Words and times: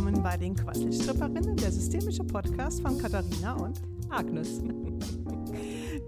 willkommen 0.00 0.22
bei 0.22 0.36
den 0.38 0.56
Quasselstripperinnen, 0.56 1.56
der 1.58 1.70
systemische 1.70 2.24
Podcast 2.24 2.80
von 2.80 2.96
Katharina 2.96 3.52
und 3.52 3.82
Agnes. 4.08 4.62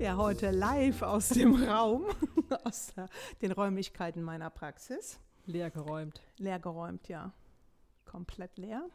Ja, 0.00 0.16
heute 0.16 0.50
live 0.50 1.02
aus 1.02 1.28
dem 1.28 1.62
Raum, 1.62 2.06
aus 2.64 2.94
den 3.42 3.52
Räumlichkeiten 3.52 4.22
meiner 4.22 4.48
Praxis. 4.48 5.20
Leer 5.44 5.70
geräumt. 5.70 6.22
Leer 6.38 6.58
geräumt, 6.58 7.06
ja. 7.08 7.34
Komplett 8.06 8.56
leer. 8.56 8.88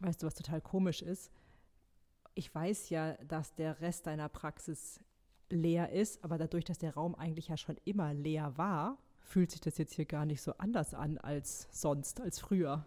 Weißt 0.00 0.20
du, 0.20 0.26
was 0.26 0.34
total 0.34 0.60
komisch 0.60 1.00
ist? 1.00 1.30
Ich 2.34 2.52
weiß 2.52 2.90
ja, 2.90 3.12
dass 3.24 3.54
der 3.54 3.80
Rest 3.80 4.08
deiner 4.08 4.28
Praxis 4.28 5.00
leer 5.48 5.92
ist, 5.92 6.24
aber 6.24 6.38
dadurch, 6.38 6.64
dass 6.64 6.78
der 6.78 6.94
Raum 6.94 7.14
eigentlich 7.14 7.48
ja 7.48 7.56
schon 7.56 7.76
immer 7.84 8.12
leer 8.12 8.58
war, 8.58 8.98
fühlt 9.20 9.52
sich 9.52 9.60
das 9.60 9.78
jetzt 9.78 9.94
hier 9.94 10.06
gar 10.06 10.26
nicht 10.26 10.42
so 10.42 10.54
anders 10.58 10.92
an 10.92 11.18
als 11.18 11.68
sonst, 11.70 12.20
als 12.20 12.40
früher. 12.40 12.84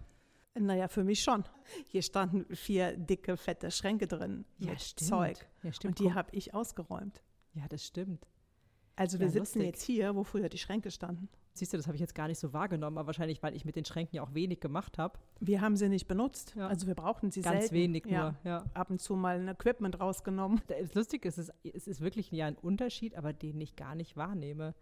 Naja, 0.60 0.88
für 0.90 1.04
mich 1.04 1.24
schon. 1.24 1.46
Hier 1.88 2.02
standen 2.02 2.46
vier 2.56 2.98
dicke, 2.98 3.38
fette 3.38 3.72
Schränke 3.72 4.08
drin 4.08 4.46
Ja, 4.60 4.72
mit 4.72 4.82
stimmt. 4.82 5.10
Zeug. 5.10 5.48
Ja, 5.64 5.72
stimmt. 5.72 6.00
Und 6.00 6.06
die 6.08 6.14
habe 6.14 6.30
ich 6.36 6.54
ausgeräumt. 6.54 7.24
ja, 7.54 7.68
das 7.70 7.86
stimmt. 7.86 8.28
Also 8.98 9.20
wir 9.20 9.28
Ja, 9.28 9.32
sitzen 9.32 9.60
lustig. 9.60 9.64
jetzt 9.66 9.84
hier, 9.84 10.14
wo 10.16 10.24
früher 10.24 10.50
die 10.50 10.58
Schränke 10.58 10.92
standen. 10.92 11.30
Siehst 11.54 11.74
du, 11.74 11.78
das 11.78 11.88
habe 11.88 11.96
ich 11.96 12.02
jetzt 12.02 12.14
gar 12.16 12.28
nicht 12.28 12.40
so 12.40 12.54
wahrgenommen, 12.54 12.98
aber 12.98 13.08
wahrscheinlich, 13.08 13.42
weil 13.42 13.56
ich 13.56 13.66
mit 13.66 13.76
den 13.76 13.84
Schränken 13.86 14.16
ja 14.18 14.24
auch 14.24 14.34
wenig 14.34 14.60
gemacht 14.60 14.98
habe. 14.98 15.18
Wir 15.40 15.62
haben 15.62 15.76
sie 15.76 15.90
nicht 15.90 16.08
benutzt. 16.08 16.54
Ja. 16.56 16.68
Also 16.68 16.88
wir 16.88 16.96
brauchten 16.96 17.32
sie 17.32 17.42
Ganz 17.42 17.62
selten. 17.62 17.76
wenig 17.76 18.06
ja. 18.06 18.22
nur. 18.24 18.36
Ja. 18.44 18.66
Ab 18.74 18.90
und 18.90 19.02
zu 19.02 19.16
mal 19.16 19.40
ein 19.40 19.48
Equipment 19.48 20.00
rausgenommen. 20.00 20.62
Das 20.68 20.94
Lustige 20.94 21.28
ist, 21.28 21.38
es 21.38 21.50
ist, 21.50 21.76
es 21.76 21.88
ist 21.88 22.02
wirklich 22.02 22.30
ja 22.32 22.46
ein 22.48 22.56
Unterschied, 22.58 23.16
aber 23.16 23.34
den 23.34 23.60
ich 23.62 23.76
gar 23.78 23.96
nicht 23.96 24.16
wahrnehme. 24.18 24.76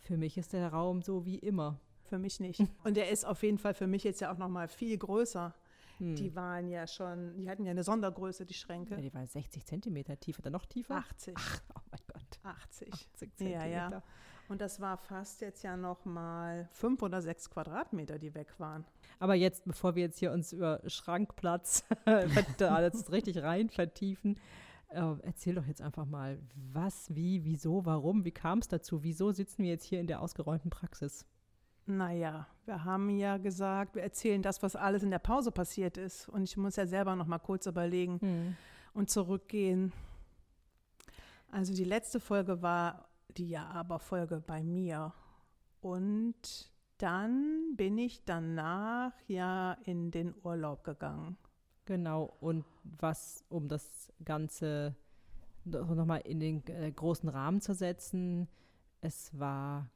Für 0.00 0.16
mich 0.16 0.38
ist 0.38 0.52
der 0.52 0.68
Raum 0.72 1.02
so 1.02 1.26
wie 1.26 1.38
immer. 1.38 1.78
Für 2.10 2.18
mich 2.18 2.40
nicht. 2.40 2.60
Und 2.84 2.96
der 2.96 3.08
ist 3.08 3.24
auf 3.24 3.42
jeden 3.44 3.58
Fall 3.58 3.72
für 3.72 3.86
mich 3.86 4.02
jetzt 4.02 4.20
ja 4.20 4.32
auch 4.32 4.36
noch 4.36 4.48
mal 4.48 4.66
viel 4.66 4.98
größer. 4.98 5.54
Hm. 5.98 6.16
Die 6.16 6.34
waren 6.34 6.68
ja 6.68 6.86
schon, 6.88 7.36
die 7.36 7.48
hatten 7.48 7.64
ja 7.64 7.70
eine 7.70 7.84
Sondergröße, 7.84 8.44
die 8.44 8.54
Schränke. 8.54 8.96
ja, 8.96 9.00
die 9.00 9.14
war 9.14 9.24
60 9.24 9.64
Zentimeter 9.64 10.18
tief 10.18 10.40
oder 10.40 10.50
noch 10.50 10.66
tiefer? 10.66 10.96
80. 10.96 11.34
Oh 11.36 11.80
mein 11.90 12.00
Gott. 12.12 12.40
80. 12.42 12.92
80 12.92 13.30
Ja, 13.38 13.46
ja. 13.46 13.58
Zentimeter. 13.64 14.02
Und 14.48 14.60
das 14.60 14.80
war 14.80 14.96
fast 14.96 15.40
jetzt 15.42 15.62
ja 15.62 15.76
noch 15.76 16.04
mal 16.04 16.68
fünf 16.72 17.00
oder 17.02 17.22
sechs 17.22 17.48
Quadratmeter, 17.48 18.18
die 18.18 18.34
weg 18.34 18.58
waren. 18.58 18.84
Aber 19.20 19.36
jetzt, 19.36 19.64
bevor 19.64 19.94
wir 19.94 20.02
jetzt 20.02 20.18
hier 20.18 20.32
uns 20.32 20.52
über 20.52 20.80
Schrankplatz 20.86 21.84
da 22.58 22.74
alles 22.74 23.12
richtig 23.12 23.38
rein 23.42 23.70
vertiefen, 23.70 24.40
äh, 24.88 25.14
erzähl 25.22 25.54
doch 25.54 25.66
jetzt 25.66 25.80
einfach 25.82 26.04
mal, 26.06 26.40
was, 26.72 27.14
wie, 27.14 27.44
wieso, 27.44 27.86
warum, 27.86 28.24
wie 28.24 28.32
kam 28.32 28.58
es 28.58 28.66
dazu? 28.66 29.04
Wieso 29.04 29.30
sitzen 29.30 29.62
wir 29.62 29.70
jetzt 29.70 29.84
hier 29.84 30.00
in 30.00 30.08
der 30.08 30.20
ausgeräumten 30.20 30.70
Praxis? 30.70 31.26
Naja, 31.86 32.46
wir 32.66 32.84
haben 32.84 33.10
ja 33.10 33.36
gesagt, 33.36 33.94
wir 33.94 34.02
erzählen 34.02 34.42
das, 34.42 34.62
was 34.62 34.76
alles 34.76 35.02
in 35.02 35.10
der 35.10 35.18
Pause 35.18 35.50
passiert 35.50 35.96
ist. 35.96 36.28
Und 36.28 36.44
ich 36.44 36.56
muss 36.56 36.76
ja 36.76 36.86
selber 36.86 37.16
noch 37.16 37.26
mal 37.26 37.38
kurz 37.38 37.66
überlegen 37.66 38.56
und 38.94 39.10
zurückgehen. 39.10 39.92
Also 41.50 41.74
die 41.74 41.84
letzte 41.84 42.20
Folge 42.20 42.62
war 42.62 43.08
die 43.36 43.48
Ja-Aber-Folge 43.48 44.42
bei 44.46 44.62
mir. 44.62 45.12
Und 45.80 46.70
dann 46.98 47.74
bin 47.76 47.98
ich 47.98 48.24
danach 48.24 49.12
ja 49.26 49.72
in 49.84 50.10
den 50.10 50.34
Urlaub 50.42 50.84
gegangen. 50.84 51.36
Genau, 51.86 52.36
und 52.40 52.64
was, 52.84 53.42
um 53.48 53.68
das 53.68 54.12
Ganze 54.24 54.94
nochmal 55.64 56.20
in 56.20 56.40
den 56.40 56.66
äh, 56.68 56.90
großen 56.92 57.28
Rahmen 57.28 57.60
zu 57.60 57.74
setzen, 57.74 58.48
es 59.00 59.36
war 59.38 59.90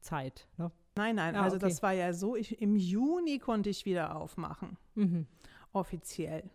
Corona-Zeit. 0.00 0.48
Ne? 0.58 0.70
Nein, 0.96 1.16
nein, 1.16 1.36
Ah, 1.36 1.42
also 1.44 1.56
okay. 1.56 1.68
das 1.68 1.82
war 1.82 1.92
ja 1.92 2.12
so, 2.12 2.36
ich, 2.36 2.60
im 2.60 2.76
Juni 2.76 3.38
konnte 3.38 3.70
ich 3.70 3.84
wieder 3.84 4.16
aufmachen, 4.16 4.76
Mhm. 4.94 5.26
offiziell, 5.72 6.50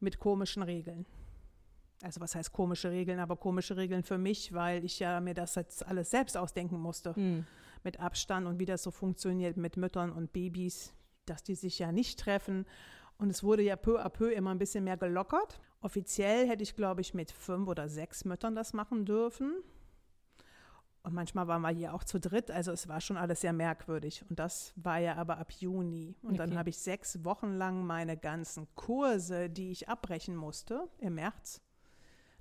mit 0.00 0.18
komischen 0.18 0.62
Regeln. 0.62 1.06
Also 2.02 2.20
was 2.20 2.34
heißt 2.34 2.52
komische 2.52 2.90
Regeln, 2.90 3.18
aber 3.18 3.36
komische 3.36 3.76
Regeln 3.76 4.02
für 4.04 4.18
mich, 4.18 4.52
weil 4.52 4.84
ich 4.84 4.98
ja 5.00 5.20
mir 5.20 5.34
das 5.34 5.56
jetzt 5.56 5.84
alles 5.86 6.10
selbst 6.10 6.36
ausdenken 6.36 6.80
musste. 6.80 7.12
Mhm. 7.18 7.46
mit 7.84 8.00
Abstand 8.00 8.44
und 8.48 8.58
wie 8.58 8.64
das 8.66 8.82
so 8.82 8.90
funktioniert 8.90 9.56
mit 9.56 9.76
Müttern 9.76 10.10
und 10.10 10.32
Babys, 10.32 10.92
dass 11.26 11.44
die 11.44 11.54
sich 11.54 11.78
ja 11.78 11.92
nicht 11.92 12.18
treffen. 12.18 12.66
Und 13.18 13.30
es 13.30 13.44
wurde 13.44 13.62
ja 13.62 13.76
peu 13.76 14.00
à 14.04 14.08
peu 14.08 14.32
immer 14.32 14.50
ein 14.50 14.58
bisschen 14.58 14.82
mehr 14.82 14.96
gelockert. 14.96 15.60
Offiziell 15.80 16.48
hätte 16.48 16.64
ich, 16.64 16.74
glaube 16.74 17.02
ich, 17.02 17.14
mit 17.14 17.30
fünf 17.30 17.68
oder 17.68 17.88
sechs 17.88 18.24
Müttern 18.24 18.56
das 18.56 18.72
machen 18.72 19.04
dürfen. 19.04 19.62
Und 21.08 21.14
manchmal 21.14 21.48
waren 21.48 21.62
wir 21.62 21.70
hier 21.70 21.94
auch 21.94 22.04
zu 22.04 22.20
dritt, 22.20 22.50
also 22.50 22.70
es 22.70 22.86
war 22.86 23.00
schon 23.00 23.16
alles 23.16 23.40
sehr 23.40 23.54
merkwürdig. 23.54 24.26
Und 24.28 24.38
das 24.38 24.74
war 24.76 24.98
ja 24.98 25.16
aber 25.16 25.38
ab 25.38 25.50
Juni. 25.52 26.14
Und 26.20 26.38
dann 26.38 26.50
Okay. 26.50 26.58
habe 26.58 26.68
ich 26.68 26.76
sechs 26.76 27.24
Wochen 27.24 27.54
lang 27.54 27.86
meine 27.86 28.18
ganzen 28.18 28.68
Kurse, 28.74 29.48
die 29.48 29.70
ich 29.70 29.88
abbrechen 29.88 30.36
musste, 30.36 30.86
im 30.98 31.14
März, 31.14 31.62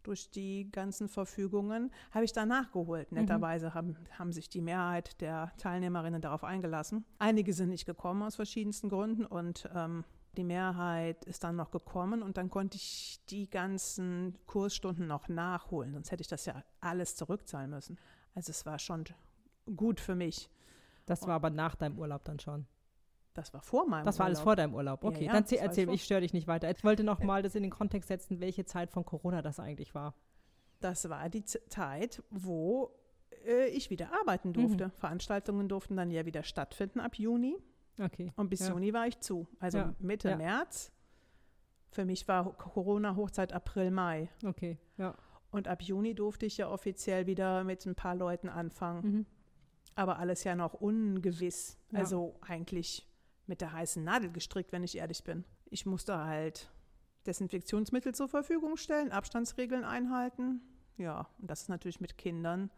durch 0.03 0.29
die 0.31 0.69
ganzen 0.69 1.07
Verfügungen, 1.07 1.91
habe 2.11 2.25
ich 2.25 2.33
dann 2.33 2.49
nachgeholt. 2.49 3.13
Netterweise 3.13 3.73
haben, 3.73 3.95
haben 4.19 4.33
sich 4.33 4.49
die 4.49 4.59
Mehrheit 4.61 5.21
der 5.21 5.53
Teilnehmerinnen 5.57 6.19
darauf 6.19 6.43
eingelassen. 6.43 7.05
Einige 7.19 7.53
sind 7.53 7.69
nicht 7.69 7.85
gekommen 7.85 8.21
aus 8.21 8.35
verschiedensten 8.35 8.89
Gründen 8.89 9.25
und 9.25 9.69
ähm, 9.73 10.03
die 10.35 10.43
Mehrheit 10.43 11.23
ist 11.23 11.45
dann 11.45 11.55
noch 11.55 11.71
gekommen 11.71 12.21
und 12.21 12.35
dann 12.35 12.49
konnte 12.49 12.75
ich 12.75 13.21
die 13.29 13.49
ganzen 13.49 14.37
Kursstunden 14.45 15.07
noch 15.07 15.29
nachholen. 15.29 15.93
Sonst 15.93 16.11
hätte 16.11 16.21
ich 16.21 16.27
das 16.27 16.45
ja 16.45 16.63
alles 16.81 17.15
zurückzahlen 17.15 17.69
müssen. 17.69 17.97
Also 18.37 18.51
es 18.51 18.67
war 18.67 18.77
schon 18.77 19.03
gut 19.75 19.99
für 19.99 20.13
mich. 20.13 20.47
Das 21.07 21.25
war 21.25 21.33
aber 21.33 21.49
nach 21.49 21.73
deinem 21.73 21.97
Urlaub 21.97 22.23
dann 22.23 22.39
schon. 22.39 22.67
Das 23.33 23.51
war 23.51 23.63
vor 23.63 23.87
meinem 23.87 24.05
Das 24.05 24.19
war 24.19 24.27
alles 24.27 24.37
Urlaub. 24.37 24.43
vor 24.43 24.55
deinem 24.55 24.75
Urlaub. 24.75 25.03
Ja, 25.03 25.09
Okay, 25.09 25.25
ja, 25.25 25.33
dann 25.33 25.41
das 25.43 25.53
erzähl, 25.53 25.87
alles 25.87 25.95
ich 25.95 26.03
störe 26.05 26.21
dich 26.21 26.33
nicht 26.33 26.45
weiter. 26.47 26.69
Ich 26.69 26.83
wollte 26.83 27.03
noch 27.03 27.19
mal 27.23 27.41
das 27.41 27.55
in 27.55 27.63
den 27.63 27.71
Kontext 27.71 28.09
setzen, 28.09 28.39
welche 28.39 28.63
Zeit 28.65 28.91
von 28.91 29.05
Corona 29.05 29.41
das 29.41 29.59
eigentlich 29.59 29.95
war. 29.95 30.13
Das 30.81 31.09
war 31.09 31.27
die 31.29 31.45
Zeit, 31.45 32.21
wo 32.29 32.91
äh, 33.47 33.69
ich 33.69 33.89
wieder 33.89 34.13
arbeiten 34.21 34.53
durfte. 34.53 34.91
Veranstaltungen 34.91 35.67
durften 35.67 35.95
dann 35.97 36.11
ja 36.11 36.27
wieder 36.27 36.43
stattfinden 36.43 36.99
ab 36.99 37.15
Juni. 37.15 37.57
Okay. 37.99 38.33
Und 38.35 38.49
bis 38.49 38.59
ja. 38.59 38.69
Juni 38.69 38.93
war 38.93 39.07
ich 39.07 39.19
zu. 39.19 39.47
Also 39.59 39.79
Ja, 39.79 39.95
Mitte 39.97 40.29
ja. 40.29 40.37
März. 40.37 40.91
Für 41.89 42.05
mich 42.05 42.27
war 42.27 42.53
Corona-Hochzeit 42.55 43.51
April, 43.51 43.89
Mai. 43.89 44.29
Okay, 44.45 44.77
ja. 44.97 45.15
Und 45.51 45.67
ab 45.67 45.81
Juni 45.81 46.13
durfte 46.13 46.45
ich 46.45 46.57
ja 46.57 46.69
offiziell 46.69 47.25
wieder 47.25 47.63
mit 47.63 47.85
ein 47.85 47.95
paar 47.95 48.15
Leuten 48.15 48.49
anfangen. 48.49 49.11
Mhm. 49.11 49.25
Aber 49.95 50.19
alles 50.19 50.43
ja 50.43 50.55
noch 50.55 50.73
ungewiss. 50.73 51.77
Ja. 51.91 51.99
Also 51.99 52.37
eigentlich 52.41 53.07
mit 53.47 53.61
der 53.61 53.71
heißen 53.71 54.03
Nadel 54.03 54.31
gestrickt, 54.31 54.71
wenn 54.71 54.83
ich 54.83 54.97
ehrlich 54.97 55.23
bin. 55.23 55.45
Ich 55.65 55.85
musste 55.85 56.17
halt 56.17 56.69
Desinfektionsmittel 57.25 58.13
zur 58.13 58.27
Verfügung 58.27 58.77
stellen, 58.77 59.11
Abstandsregeln 59.11 59.83
einhalten. 59.83 60.61
Ja, 60.97 61.27
und 61.39 61.49
das 61.49 61.63
ist 61.63 61.69
natürlich 61.69 61.99
mit 61.99 62.17
Kindern, 62.17 62.71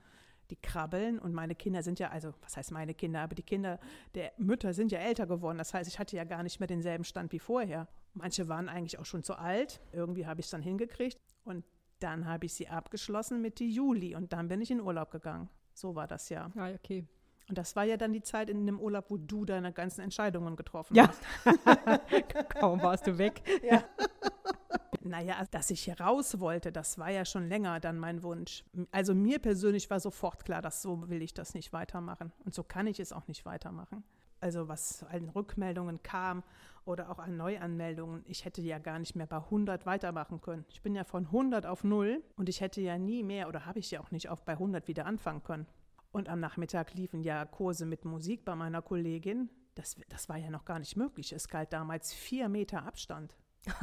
die 0.49 0.55
krabbeln. 0.55 1.19
Und 1.19 1.33
meine 1.33 1.55
Kinder 1.55 1.83
sind 1.83 1.99
ja, 1.99 2.09
also 2.09 2.33
was 2.41 2.57
heißt 2.57 2.71
meine 2.71 2.93
Kinder, 2.93 3.21
aber 3.21 3.35
die 3.35 3.43
Kinder 3.43 3.79
der 4.15 4.31
Mütter 4.37 4.73
sind 4.73 4.91
ja 4.91 4.99
älter 4.99 5.27
geworden. 5.27 5.57
Das 5.57 5.73
heißt, 5.73 5.89
ich 5.89 5.99
hatte 5.99 6.15
ja 6.15 6.23
gar 6.23 6.43
nicht 6.43 6.59
mehr 6.59 6.67
denselben 6.67 7.03
Stand 7.03 7.31
wie 7.31 7.39
vorher. 7.39 7.87
Manche 8.13 8.47
waren 8.47 8.69
eigentlich 8.69 8.99
auch 8.99 9.05
schon 9.05 9.23
zu 9.23 9.35
alt. 9.37 9.81
Irgendwie 9.91 10.25
habe 10.25 10.39
ich 10.39 10.47
es 10.47 10.51
dann 10.51 10.61
hingekriegt. 10.61 11.19
Und 11.43 11.63
dann 11.99 12.25
habe 12.27 12.45
ich 12.45 12.53
sie 12.53 12.67
abgeschlossen 12.67 13.41
Mitte 13.41 13.63
Juli 13.63 14.15
und 14.15 14.33
dann 14.33 14.47
bin 14.47 14.61
ich 14.61 14.71
in 14.71 14.81
Urlaub 14.81 15.11
gegangen. 15.11 15.49
So 15.73 15.95
war 15.95 16.07
das 16.07 16.29
ja. 16.29 16.49
Ah, 16.57 16.71
okay. 16.71 17.05
Und 17.47 17.57
das 17.57 17.75
war 17.75 17.83
ja 17.83 17.97
dann 17.97 18.13
die 18.13 18.21
Zeit 18.21 18.49
in 18.49 18.65
dem 18.67 18.79
Urlaub, 18.79 19.05
wo 19.09 19.17
du 19.17 19.43
deine 19.43 19.73
ganzen 19.73 20.01
Entscheidungen 20.01 20.55
getroffen 20.55 20.95
Ja. 20.95 21.07
hast. 21.09 21.21
Kaum 22.59 22.81
warst 22.81 23.07
du 23.07 23.17
weg. 23.17 23.41
Ja. 23.63 23.83
naja, 25.01 25.35
also, 25.37 25.49
dass 25.51 25.69
ich 25.71 25.81
hier 25.81 25.99
raus 25.99 26.39
wollte, 26.39 26.71
das 26.71 26.97
war 26.99 27.09
ja 27.09 27.25
schon 27.25 27.47
länger 27.47 27.79
dann 27.79 27.97
mein 27.97 28.21
Wunsch. 28.21 28.63
Also 28.91 29.15
mir 29.15 29.39
persönlich 29.39 29.89
war 29.89 29.99
sofort 29.99 30.45
klar, 30.45 30.61
dass 30.61 30.81
so 30.81 31.09
will 31.09 31.21
ich 31.21 31.33
das 31.33 31.53
nicht 31.53 31.73
weitermachen. 31.73 32.31
Und 32.45 32.53
so 32.53 32.63
kann 32.63 32.85
ich 32.87 32.99
es 32.99 33.11
auch 33.11 33.27
nicht 33.27 33.45
weitermachen. 33.45 34.03
Also 34.41 34.67
was 34.67 35.03
an 35.03 35.29
Rückmeldungen 35.29 36.01
kam 36.01 36.43
oder 36.85 37.09
auch 37.09 37.19
an 37.19 37.37
Neuanmeldungen, 37.37 38.23
ich 38.25 38.45
hätte 38.45 38.61
ja 38.61 38.79
gar 38.79 38.99
nicht 38.99 39.15
mehr 39.15 39.27
bei 39.27 39.37
100 39.37 39.85
weitermachen 39.85 40.41
können. 40.41 40.65
Ich 40.69 40.81
bin 40.81 40.95
ja 40.95 41.03
von 41.03 41.25
100 41.25 41.65
auf 41.65 41.83
0 41.83 42.23
und 42.37 42.49
ich 42.49 42.61
hätte 42.61 42.81
ja 42.81 42.97
nie 42.97 43.23
mehr 43.23 43.47
oder 43.47 43.65
habe 43.65 43.79
ich 43.79 43.91
ja 43.91 43.99
auch 43.99 44.11
nicht 44.11 44.29
auf 44.29 44.43
bei 44.45 44.53
100 44.53 44.87
wieder 44.87 45.05
anfangen 45.05 45.43
können. 45.43 45.67
Und 46.11 46.29
am 46.29 46.39
Nachmittag 46.39 46.93
liefen 46.95 47.21
ja 47.21 47.45
Kurse 47.45 47.85
mit 47.85 48.05
Musik 48.05 48.43
bei 48.45 48.55
meiner 48.55 48.81
Kollegin. 48.81 49.49
Das, 49.75 49.95
das 50.09 50.27
war 50.29 50.37
ja 50.37 50.49
noch 50.49 50.65
gar 50.65 50.79
nicht 50.79 50.95
möglich. 50.95 51.31
Es 51.31 51.47
galt 51.47 51.71
damals 51.71 52.13
vier 52.13 52.49
Meter 52.49 52.83
Abstand. 52.85 53.37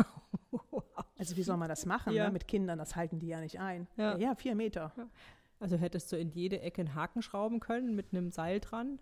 Also 1.19 1.37
wie 1.37 1.43
soll 1.43 1.57
man 1.57 1.69
das 1.69 1.87
machen 1.87 2.13
Ja. 2.13 2.27
ne? 2.27 2.33
mit 2.33 2.47
Kindern? 2.47 2.79
Das 2.79 2.95
halten 2.95 3.19
die 3.19 3.29
ja 3.29 3.41
nicht 3.41 3.59
ein. 3.59 3.89
Ja. 3.97 4.13
Ja, 4.13 4.19
ja 4.19 4.35
vier 4.35 4.55
Meter. 4.55 4.93
Also 5.59 5.77
hättest 5.77 6.13
du 6.13 6.19
in 6.19 6.29
jede 6.29 6.61
Ecke 6.61 6.83
einen 6.83 6.95
Haken 6.95 7.23
schrauben 7.23 7.61
können 7.61 7.95
mit 7.95 8.13
einem 8.13 8.31
Seil 8.31 8.61
dran? 8.61 8.99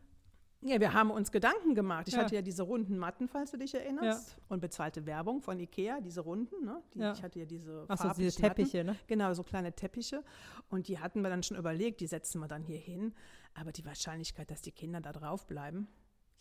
Ja, 0.66 0.80
wir 0.80 0.94
haben 0.94 1.10
uns 1.10 1.30
Gedanken 1.30 1.74
gemacht. 1.74 2.08
Ich 2.08 2.14
Ja. 2.14 2.22
hatte 2.22 2.34
ja 2.34 2.42
diese 2.42 2.62
runden 2.62 2.96
Matten, 2.96 3.28
falls 3.28 3.50
du 3.50 3.58
dich 3.58 3.74
erinnerst. 3.74 4.38
Und 4.48 4.60
bezahlte 4.60 5.04
Werbung 5.04 5.42
von 5.42 5.60
Ikea, 5.60 6.00
diese 6.00 6.22
runden. 6.22 6.64
Ne? 6.64 6.82
Die, 6.94 7.00
Ja. 7.00 7.12
Ich 7.12 7.22
hatte 7.22 7.38
ja 7.38 7.44
diese 7.44 7.84
Achso, 7.88 8.04
farblichen 8.08 8.30
diese 8.30 8.42
Matten. 8.42 8.56
Teppiche, 8.56 8.84
ne? 8.84 8.96
Genau, 9.06 9.32
so 9.34 9.42
kleine 9.42 9.72
Teppiche. 9.74 10.24
Und 10.70 10.88
die 10.88 10.98
hatten 10.98 11.20
wir 11.20 11.28
dann 11.28 11.42
schon 11.42 11.58
überlegt, 11.58 12.00
die 12.00 12.06
setzen 12.06 12.40
wir 12.40 12.48
dann 12.48 12.62
hier 12.62 12.78
hin. 12.78 13.14
Aber 13.52 13.72
die 13.72 13.84
Wahrscheinlichkeit, 13.84 14.50
dass 14.50 14.62
die 14.62 14.72
Kinder 14.72 15.00
da 15.00 15.12
drauf 15.12 15.46
bleiben, 15.46 15.86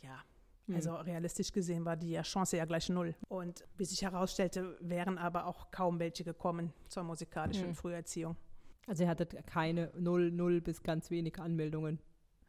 ja, 0.01 0.23
Mhm. 0.67 0.75
Also 0.75 0.95
realistisch 0.95 1.51
gesehen 1.51 1.85
war 1.85 1.97
die 1.97 2.15
Chance 2.21 2.57
ja 2.57 2.65
gleich 2.65 2.89
null. 2.89 3.15
Und 3.27 3.65
wie 3.75 3.85
sich 3.85 4.01
herausstellte, 4.01 4.77
wären 4.79 5.17
aber 5.17 5.45
auch 5.45 5.71
kaum 5.71 5.99
welche 5.99 6.23
gekommen 6.23 6.71
zur 6.87 7.03
musikalischen 7.03 7.69
mhm. 7.69 7.75
Früherziehung. 7.75 8.37
Also 8.87 9.03
ihr 9.03 9.09
hattet 9.09 9.45
keine 9.47 9.91
null, 9.97 10.31
null 10.31 10.61
bis 10.61 10.81
ganz 10.83 11.09
wenig 11.09 11.39
Anmeldungen. 11.39 11.99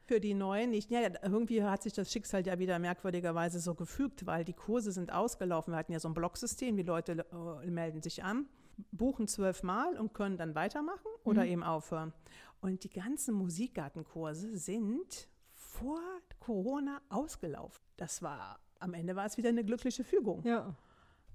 Für 0.07 0.21
die 0.21 0.35
Neuen 0.35 0.71
nicht. 0.71 0.91
Ja, 0.91 1.01
irgendwie 1.23 1.63
hat 1.63 1.83
sich 1.83 1.95
das 1.95 2.13
Schicksal 2.13 2.47
ja 2.47 2.59
wieder 2.59 2.79
merkwürdigerweise 2.79 3.59
so 3.59 3.75
gefügt, 3.75 4.27
weil 4.27 4.45
die 4.45 4.53
Kurse 4.53 4.93
sind 4.93 5.13
ausgelaufen. 5.13 5.73
Wir 5.73 5.79
hatten 5.79 5.93
ja 5.93 6.01
so 6.01 6.09
ein 6.09 6.15
Blocksystem, 6.15 6.77
die 6.77 6.83
Leute 6.83 7.25
äh, 7.63 7.71
melden 7.71 8.03
sich 8.03 8.23
an, 8.23 8.47
buchen 8.93 9.29
zwölfmal 9.29 9.97
und 9.97 10.13
können 10.13 10.37
dann 10.37 10.55
weitermachen 10.55 11.09
oder 11.25 11.43
mhm. 11.45 11.49
eben 11.49 11.63
aufhören. 11.63 12.13
Und 12.61 12.85
die 12.85 12.91
ganzen 12.91 13.35
Musikgartenkurse 13.35 14.57
sind 14.59 15.29
vor 15.55 16.01
Corona 16.39 17.01
ausgelaufen. 17.09 17.83
Das 17.97 18.23
war, 18.23 18.59
am 18.81 18.95
Ende 18.95 19.17
war 19.17 19.25
es 19.25 19.37
wieder 19.39 19.49
eine 19.49 19.65
glückliche 19.65 20.05
Fügung. 20.05 20.43
Ja. 20.45 20.75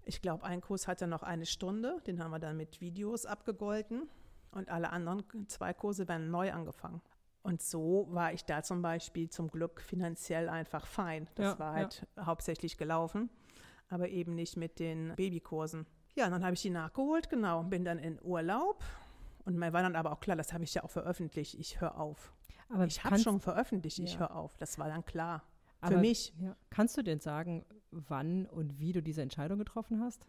Ich 0.06 0.22
glaube, 0.22 0.44
ein 0.44 0.62
Kurs 0.62 0.88
hatte 0.88 1.08
noch 1.08 1.24
eine 1.24 1.46
Stunde, 1.46 2.02
den 2.08 2.24
haben 2.24 2.32
wir 2.32 2.40
dann 2.40 2.58
mit 2.58 2.82
Videos 2.82 3.26
abgegolten 3.26 4.10
und 4.52 4.70
alle 4.70 4.92
anderen 4.92 5.24
zwei 5.48 5.74
Kurse 5.74 6.08
werden 6.08 6.32
neu 6.32 6.52
angefangen. 6.52 7.02
Und 7.50 7.64
so 7.64 8.08
war 8.12 8.32
ich 8.32 8.46
da 8.46 8.62
zum 8.62 8.84
Beispiel 8.84 9.28
zum 9.30 9.50
Glück 9.50 9.82
finanziell 9.82 10.50
einfach 10.50 10.86
fein. 10.86 11.28
Das 11.34 11.54
ja, 11.54 11.60
war 11.60 11.74
halt 11.74 12.06
ja. 12.16 12.28
hauptsächlich 12.28 12.78
gelaufen, 12.78 13.30
aber 13.90 14.10
eben 14.10 14.36
nicht 14.36 14.56
mit 14.56 14.78
den 14.78 15.16
Babykursen. 15.16 15.88
Ja, 16.16 16.30
dann 16.30 16.44
habe 16.44 16.54
ich 16.54 16.62
die 16.62 16.70
nachgeholt, 16.70 17.28
genau, 17.28 17.64
bin 17.64 17.84
dann 17.84 17.98
in 17.98 18.22
Urlaub. 18.22 18.84
Und 19.46 19.58
mir 19.58 19.74
war 19.74 19.82
dann 19.82 19.96
aber 19.96 20.12
auch 20.12 20.20
klar, 20.20 20.38
das 20.38 20.54
habe 20.54 20.64
ich 20.64 20.76
ja 20.76 20.84
auch 20.84 20.92
veröffentlicht, 20.92 21.56
ich 21.56 21.82
höre 21.82 22.00
auf. 22.00 22.34
Aber 22.70 22.86
ich 22.86 23.04
habe 23.04 23.18
schon 23.18 23.40
veröffentlicht, 23.40 23.98
ich 23.98 24.14
ja. 24.14 24.20
höre 24.20 24.36
auf. 24.36 24.56
Das 24.58 24.78
war 24.78 24.88
dann 24.88 25.04
klar. 25.04 25.42
Für 25.80 25.88
aber, 25.88 25.98
mich. 25.98 26.34
Kannst 26.70 26.98
du 26.98 27.02
denn 27.02 27.20
sagen, 27.20 27.66
wann 27.90 28.46
und 28.46 28.80
wie 28.80 28.94
du 28.94 29.02
diese 29.02 29.24
Entscheidung 29.24 29.58
getroffen 29.58 30.02
hast? 30.02 30.28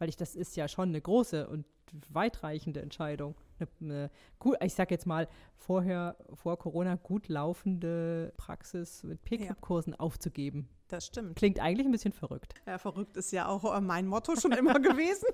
Weil 0.00 0.08
ich, 0.08 0.16
das 0.16 0.34
ist 0.34 0.56
ja 0.56 0.66
schon 0.66 0.88
eine 0.88 1.00
große 1.00 1.48
und 1.48 1.64
weitreichende 2.08 2.82
Entscheidung. 2.82 3.36
Eine, 3.58 3.68
eine, 3.80 4.10
gut, 4.38 4.56
ich 4.62 4.74
sag 4.74 4.90
jetzt 4.90 5.06
mal, 5.06 5.28
vorher, 5.56 6.16
vor 6.34 6.58
Corona 6.58 6.96
gut 6.96 7.28
laufende 7.28 8.32
Praxis 8.36 9.02
mit 9.02 9.22
PKIP-Kursen 9.24 9.92
ja. 9.94 10.00
aufzugeben. 10.00 10.68
Das 10.88 11.06
stimmt. 11.06 11.36
Klingt 11.36 11.60
eigentlich 11.60 11.86
ein 11.86 11.92
bisschen 11.92 12.12
verrückt. 12.12 12.54
Ja, 12.66 12.78
verrückt 12.78 13.16
ist 13.16 13.32
ja 13.32 13.48
auch 13.48 13.76
äh, 13.76 13.80
mein 13.80 14.06
Motto 14.06 14.36
schon 14.36 14.52
immer 14.52 14.74
gewesen. 14.80 15.28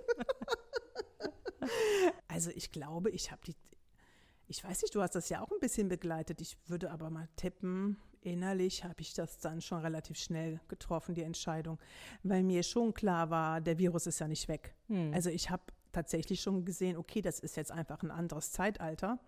also 2.29 2.51
ich 2.55 2.73
glaube, 2.73 3.11
ich 3.11 3.31
habe 3.31 3.43
die, 3.47 3.55
ich 4.47 4.65
weiß 4.65 4.83
nicht, 4.83 4.95
du 4.95 5.03
hast 5.03 5.15
das 5.15 5.29
ja 5.29 5.43
auch 5.43 5.51
ein 5.51 5.61
bisschen 5.61 5.89
begleitet. 5.89 6.41
Ich 6.41 6.57
würde 6.69 6.91
aber 6.91 7.11
mal 7.11 7.29
tippen, 7.37 7.99
innerlich 8.23 8.85
habe 8.85 9.01
ich 9.01 9.15
das 9.15 9.39
dann 9.39 9.61
schon 9.61 9.81
relativ 9.81 10.19
schnell 10.19 10.61
getroffen, 10.69 11.15
die 11.15 11.23
Entscheidung, 11.23 11.79
weil 12.23 12.43
mir 12.43 12.63
schon 12.63 12.95
klar 12.95 13.31
war, 13.31 13.61
der 13.61 13.79
Virus 13.79 14.07
ist 14.07 14.21
ja 14.21 14.29
nicht 14.29 14.49
weg. 14.49 14.75
Hm. 14.89 15.13
Also 15.13 15.31
ich 15.31 15.51
habe 15.51 15.63
tatsächlich 15.93 16.41
schon 16.41 16.65
gesehen, 16.65 16.97
okay, 16.97 17.21
das 17.21 17.41
ist 17.41 17.57
jetzt 17.57 17.71
einfach 17.71 18.03
ein 18.03 18.11
anderes 18.11 18.53
Zeitalter. 18.53 19.19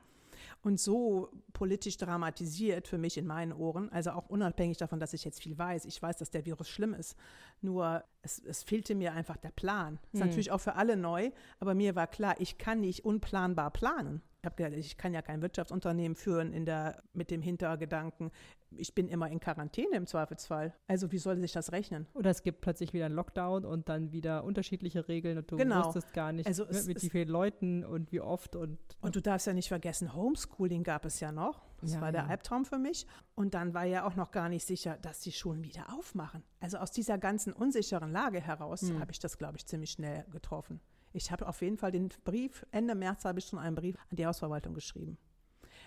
Und 0.62 0.80
so 0.80 1.30
politisch 1.52 1.96
dramatisiert 1.96 2.88
für 2.88 2.98
mich 2.98 3.16
in 3.16 3.26
meinen 3.26 3.52
Ohren, 3.52 3.90
also 3.90 4.10
auch 4.10 4.28
unabhängig 4.28 4.78
davon, 4.78 4.98
dass 4.98 5.12
ich 5.12 5.24
jetzt 5.24 5.40
viel 5.42 5.56
weiß. 5.56 5.84
Ich 5.84 6.00
weiß, 6.02 6.16
dass 6.16 6.30
der 6.30 6.44
Virus 6.44 6.68
schlimm 6.68 6.94
ist. 6.94 7.16
Nur 7.60 8.04
es, 8.24 8.38
es 8.40 8.62
fehlte 8.62 8.94
mir 8.94 9.12
einfach 9.12 9.36
der 9.36 9.50
Plan. 9.50 9.98
Ist 10.12 10.20
hm. 10.20 10.26
natürlich 10.28 10.50
auch 10.50 10.60
für 10.60 10.74
alle 10.74 10.96
neu, 10.96 11.30
aber 11.60 11.74
mir 11.74 11.94
war 11.94 12.06
klar, 12.06 12.34
ich 12.38 12.58
kann 12.58 12.80
nicht 12.80 13.04
unplanbar 13.04 13.70
planen. 13.70 14.22
Ich 14.40 14.46
habe 14.46 14.56
gedacht, 14.56 14.74
ich 14.78 14.98
kann 14.98 15.14
ja 15.14 15.22
kein 15.22 15.40
Wirtschaftsunternehmen 15.40 16.16
führen 16.16 16.52
in 16.52 16.66
der, 16.66 17.02
mit 17.14 17.30
dem 17.30 17.40
Hintergedanken, 17.40 18.30
ich 18.76 18.94
bin 18.94 19.08
immer 19.08 19.30
in 19.30 19.40
Quarantäne 19.40 19.96
im 19.96 20.06
Zweifelsfall. 20.06 20.74
Also 20.86 21.12
wie 21.12 21.18
soll 21.18 21.38
sich 21.38 21.52
das 21.52 21.72
rechnen? 21.72 22.06
Oder 22.14 22.30
es 22.30 22.42
gibt 22.42 22.60
plötzlich 22.60 22.92
wieder 22.92 23.06
einen 23.06 23.14
Lockdown 23.14 23.64
und 23.64 23.88
dann 23.88 24.12
wieder 24.12 24.44
unterschiedliche 24.44 25.08
Regeln 25.08 25.38
und 25.38 25.50
du 25.50 25.56
genau. 25.56 25.84
wusstest 25.84 26.12
gar 26.12 26.32
nicht, 26.32 26.46
also 26.46 26.64
es, 26.64 26.86
mit 26.86 27.02
wie 27.02 27.10
vielen 27.10 27.28
Leuten 27.28 27.84
und 27.84 28.12
wie 28.12 28.20
oft. 28.20 28.56
Und, 28.56 28.78
und 29.00 29.16
du 29.16 29.20
darfst 29.20 29.46
ja 29.46 29.52
nicht 29.52 29.68
vergessen, 29.68 30.14
Homeschooling 30.14 30.82
gab 30.82 31.04
es 31.04 31.20
ja 31.20 31.32
noch. 31.32 31.62
Das 31.84 31.94
ja, 31.94 32.00
war 32.00 32.12
der. 32.12 32.28
Albtraum 32.28 32.64
für 32.64 32.78
mich. 32.78 33.06
Und 33.34 33.54
dann 33.54 33.74
war 33.74 33.84
ja 33.84 34.06
auch 34.06 34.16
noch 34.16 34.30
gar 34.30 34.48
nicht 34.48 34.66
sicher, 34.66 34.96
dass 34.96 35.20
die 35.20 35.32
Schulen 35.32 35.62
wieder 35.62 35.92
aufmachen. 35.92 36.42
Also 36.60 36.78
aus 36.78 36.90
dieser 36.90 37.18
ganzen 37.18 37.52
unsicheren 37.52 38.10
Lage 38.10 38.40
heraus 38.40 38.82
hm. 38.82 39.00
habe 39.00 39.12
ich 39.12 39.18
das, 39.18 39.36
glaube 39.38 39.58
ich, 39.58 39.66
ziemlich 39.66 39.90
schnell 39.90 40.24
getroffen. 40.30 40.80
Ich 41.12 41.30
habe 41.30 41.46
auf 41.46 41.60
jeden 41.62 41.76
Fall 41.76 41.92
den 41.92 42.08
Brief, 42.24 42.66
Ende 42.72 42.94
März 42.94 43.24
habe 43.24 43.38
ich 43.38 43.46
schon 43.46 43.58
einen 43.58 43.76
Brief 43.76 43.96
an 44.10 44.16
die 44.16 44.26
Hausverwaltung 44.26 44.74
geschrieben. 44.74 45.18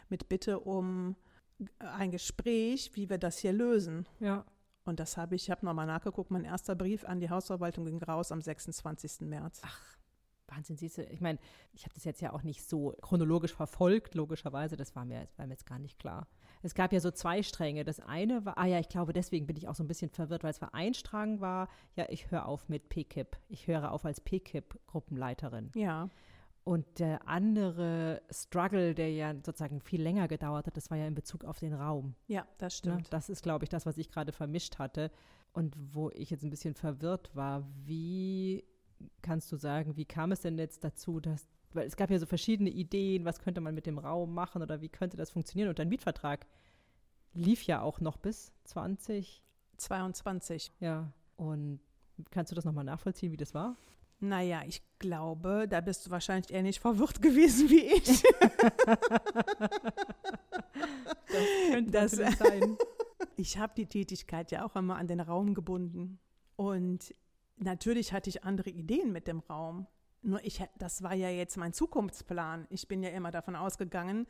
Mit 0.09 0.29
Bitte 0.29 0.59
um 0.59 1.15
ein 1.79 2.11
Gespräch, 2.11 2.91
wie 2.93 3.09
wir 3.09 3.17
das 3.17 3.39
hier 3.39 3.51
lösen. 3.51 4.07
Ja. 4.19 4.45
Und 4.85 4.99
das 5.01 5.17
habe 5.17 5.35
ich, 5.35 5.43
ich 5.43 5.51
habe 5.51 5.65
nochmal 5.65 5.87
nachgeguckt, 5.87 6.31
mein 6.31 6.45
erster 6.45 6.75
Brief 6.75 7.03
an 7.03 7.19
die 7.19 7.29
Hausverwaltung 7.29 7.85
ging 7.85 8.01
raus 8.01 8.31
am 8.31 8.41
26. 8.41 9.21
März. 9.21 9.61
Ach, 9.65 9.96
Wahnsinn, 10.47 10.77
siehst 10.77 10.97
du, 10.97 11.03
ich 11.03 11.21
meine, 11.21 11.39
ich 11.73 11.83
habe 11.83 11.93
das 11.93 12.03
jetzt 12.03 12.21
ja 12.21 12.33
auch 12.33 12.43
nicht 12.43 12.63
so 12.63 12.95
chronologisch 13.01 13.53
verfolgt, 13.53 14.15
logischerweise, 14.15 14.77
das 14.77 14.95
war 14.95 15.05
mir, 15.05 15.21
das 15.21 15.37
war 15.37 15.45
mir 15.45 15.53
jetzt 15.53 15.65
gar 15.65 15.79
nicht 15.79 15.99
klar. 15.99 16.27
Es 16.63 16.73
gab 16.73 16.91
ja 16.91 16.99
so 16.99 17.11
zwei 17.11 17.43
Stränge. 17.43 17.83
Das 17.83 17.99
eine 17.99 18.45
war, 18.45 18.57
ah 18.57 18.65
ja, 18.65 18.79
ich 18.79 18.89
glaube, 18.89 19.13
deswegen 19.13 19.45
bin 19.45 19.55
ich 19.57 19.67
auch 19.67 19.75
so 19.75 19.83
ein 19.83 19.87
bisschen 19.87 20.09
verwirrt, 20.09 20.43
weil 20.43 20.51
es 20.51 20.61
war 20.61 20.73
ein 20.73 20.93
Strang 20.93 21.39
war, 21.39 21.69
ja, 21.95 22.05
ich 22.09 22.31
höre 22.31 22.45
auf 22.45 22.67
mit 22.69 22.89
PKIP. 22.89 23.37
Ich 23.47 23.67
höre 23.67 23.91
auf 23.91 24.05
als 24.05 24.21
PKIP-Gruppenleiterin. 24.21 25.71
Ja. 25.75 26.09
Und 26.63 26.99
der 26.99 27.27
andere 27.29 28.21
Struggle, 28.29 28.93
der 28.93 29.11
ja 29.11 29.33
sozusagen 29.35 29.79
viel 29.79 30.01
länger 30.01 30.27
gedauert 30.27 30.67
hat, 30.67 30.75
das 30.75 30.89
war 30.91 30.97
ja 30.97 31.07
in 31.07 31.15
Bezug 31.15 31.45
auf 31.45 31.59
den 31.59 31.73
Raum. 31.73 32.15
Ja, 32.27 32.45
das 32.57 32.73
ne, 32.83 32.91
stimmt. 32.91 33.13
Das 33.13 33.29
ist, 33.29 33.41
glaube 33.41 33.63
ich, 33.63 33.69
das, 33.69 33.85
was 33.85 33.97
ich 33.97 34.09
gerade 34.09 34.33
vermischt 34.33 34.77
hatte. 34.77 35.11
Und 35.53 35.75
wo 35.93 36.09
ich 36.09 36.29
jetzt 36.29 36.43
ein 36.43 36.49
bisschen 36.49 36.75
verwirrt 36.75 37.33
war, 37.33 37.65
wie 37.85 38.65
kannst 39.21 39.51
du 39.51 39.57
sagen, 39.57 39.97
wie 39.97 40.05
kam 40.05 40.31
es 40.31 40.41
denn 40.41 40.57
jetzt 40.57 40.83
dazu, 40.83 41.19
dass 41.19 41.47
weil 41.73 41.87
es 41.87 41.95
gab 41.95 42.09
ja 42.09 42.19
so 42.19 42.25
verschiedene 42.25 42.69
Ideen, 42.69 43.23
was 43.25 43.39
könnte 43.39 43.61
man 43.61 43.73
mit 43.75 43.85
dem 43.85 43.99
Raum 43.99 44.33
machen 44.33 44.61
oder 44.61 44.81
wie 44.81 44.89
könnte 44.89 45.15
das 45.15 45.31
funktionieren. 45.31 45.69
Und 45.69 45.79
dein 45.79 45.87
Mietvertrag 45.89 46.45
lief 47.33 47.63
ja 47.63 47.81
auch 47.81 48.01
noch 48.01 48.17
bis 48.17 48.51
2022. 48.65 50.73
Ja, 50.79 51.13
und 51.35 51.79
kannst 52.31 52.51
du 52.51 52.55
das 52.55 52.65
nochmal 52.65 52.83
nachvollziehen, 52.83 53.31
wie 53.31 53.37
das 53.37 53.53
war? 53.53 53.77
Naja, 54.19 54.63
ich 54.65 54.81
glaube, 54.97 55.67
da 55.69 55.79
bist 55.81 56.07
du 56.07 56.09
wahrscheinlich 56.09 56.51
ähnlich 56.51 56.79
verwirrt 56.79 57.21
gewesen 57.21 57.69
wie 57.69 57.81
ich. 57.81 58.23
das 61.27 61.45
könnte 61.69 61.91
das 61.91 62.11
sein. 62.11 62.75
ich 63.37 63.59
habe 63.59 63.73
die 63.77 63.85
Tätigkeit 63.85 64.49
ja 64.51 64.65
auch 64.65 64.75
immer 64.75 64.95
an 64.95 65.05
den 65.07 65.19
Raum 65.19 65.53
gebunden. 65.53 66.17
Und 66.55 67.13
natürlich 67.57 68.13
hatte 68.13 68.29
ich 68.29 68.43
andere 68.43 68.69
Ideen 68.69 69.11
mit 69.11 69.27
dem 69.27 69.39
Raum. 69.39 69.87
Nur 70.21 70.43
ich, 70.43 70.63
das 70.77 71.03
war 71.03 71.13
ja 71.13 71.29
jetzt 71.29 71.57
mein 71.57 71.73
Zukunftsplan. 71.73 72.67
Ich 72.69 72.87
bin 72.87 73.03
ja 73.03 73.09
immer 73.09 73.31
davon 73.31 73.55
ausgegangen, 73.55 74.27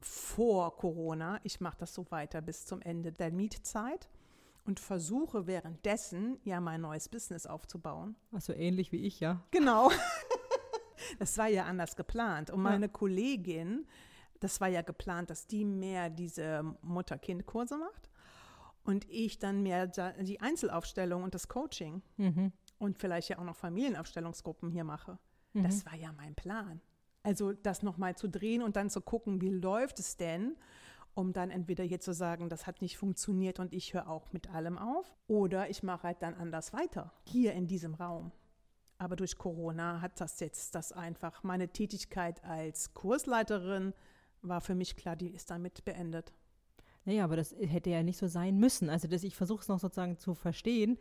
vor 0.00 0.76
Corona, 0.76 1.40
ich 1.44 1.60
mache 1.60 1.78
das 1.78 1.94
so 1.94 2.10
weiter 2.10 2.42
bis 2.42 2.66
zum 2.66 2.82
Ende 2.82 3.10
der 3.10 3.32
Mietzeit 3.32 4.10
und 4.64 4.80
versuche 4.80 5.46
währenddessen 5.46 6.38
ja 6.44 6.60
mein 6.60 6.82
neues 6.82 7.08
Business 7.08 7.46
aufzubauen. 7.46 8.16
Also 8.32 8.52
ähnlich 8.52 8.92
wie 8.92 9.06
ich, 9.06 9.20
ja. 9.20 9.42
Genau. 9.50 9.90
das 11.18 11.38
war 11.38 11.48
ja 11.48 11.64
anders 11.64 11.96
geplant. 11.96 12.50
Und 12.50 12.60
meine 12.60 12.86
ja. 12.86 12.92
Kollegin, 12.92 13.86
das 14.40 14.60
war 14.60 14.68
ja 14.68 14.82
geplant, 14.82 15.30
dass 15.30 15.46
die 15.46 15.64
mehr 15.64 16.10
diese 16.10 16.76
Mutter-Kind-Kurse 16.82 17.78
macht 17.78 18.10
und 18.84 19.08
ich 19.08 19.38
dann 19.38 19.62
mehr 19.62 19.86
die 19.86 20.40
Einzelaufstellung 20.40 21.22
und 21.22 21.34
das 21.34 21.48
Coaching. 21.48 22.02
Mhm 22.16 22.52
und 22.78 22.98
vielleicht 22.98 23.28
ja 23.28 23.38
auch 23.38 23.44
noch 23.44 23.56
Familienaufstellungsgruppen 23.56 24.70
hier 24.70 24.84
mache. 24.84 25.18
Mhm. 25.52 25.64
Das 25.64 25.84
war 25.86 25.94
ja 25.94 26.12
mein 26.12 26.34
Plan. 26.34 26.80
Also 27.22 27.52
das 27.52 27.82
nochmal 27.82 28.16
zu 28.16 28.28
drehen 28.28 28.62
und 28.62 28.76
dann 28.76 28.90
zu 28.90 29.00
gucken, 29.00 29.40
wie 29.40 29.50
läuft 29.50 29.98
es 29.98 30.16
denn, 30.16 30.56
um 31.14 31.32
dann 31.32 31.50
entweder 31.50 31.84
hier 31.84 32.00
zu 32.00 32.12
sagen, 32.12 32.48
das 32.48 32.66
hat 32.66 32.82
nicht 32.82 32.98
funktioniert 32.98 33.58
und 33.58 33.72
ich 33.72 33.94
höre 33.94 34.08
auch 34.08 34.32
mit 34.32 34.50
allem 34.50 34.76
auf, 34.76 35.14
oder 35.26 35.70
ich 35.70 35.82
mache 35.82 36.08
halt 36.08 36.22
dann 36.22 36.34
anders 36.34 36.72
weiter, 36.72 37.12
hier 37.24 37.54
in 37.54 37.66
diesem 37.66 37.94
Raum. 37.94 38.32
Aber 38.98 39.16
durch 39.16 39.38
Corona 39.38 40.00
hat 40.00 40.20
das 40.20 40.40
jetzt 40.40 40.74
das 40.74 40.92
einfach, 40.92 41.42
meine 41.42 41.68
Tätigkeit 41.68 42.44
als 42.44 42.94
Kursleiterin 42.94 43.94
war 44.42 44.60
für 44.60 44.74
mich 44.74 44.96
klar, 44.96 45.16
die 45.16 45.30
ist 45.30 45.50
damit 45.50 45.84
beendet. 45.84 46.32
Naja, 47.04 47.24
aber 47.24 47.36
das 47.36 47.54
hätte 47.58 47.90
ja 47.90 48.02
nicht 48.02 48.18
so 48.18 48.26
sein 48.26 48.58
müssen. 48.58 48.88
Also 48.90 49.08
dass 49.08 49.24
ich 49.24 49.36
versuche 49.36 49.60
es 49.60 49.68
noch 49.68 49.80
sozusagen 49.80 50.18
zu 50.18 50.34
verstehen 50.34 50.98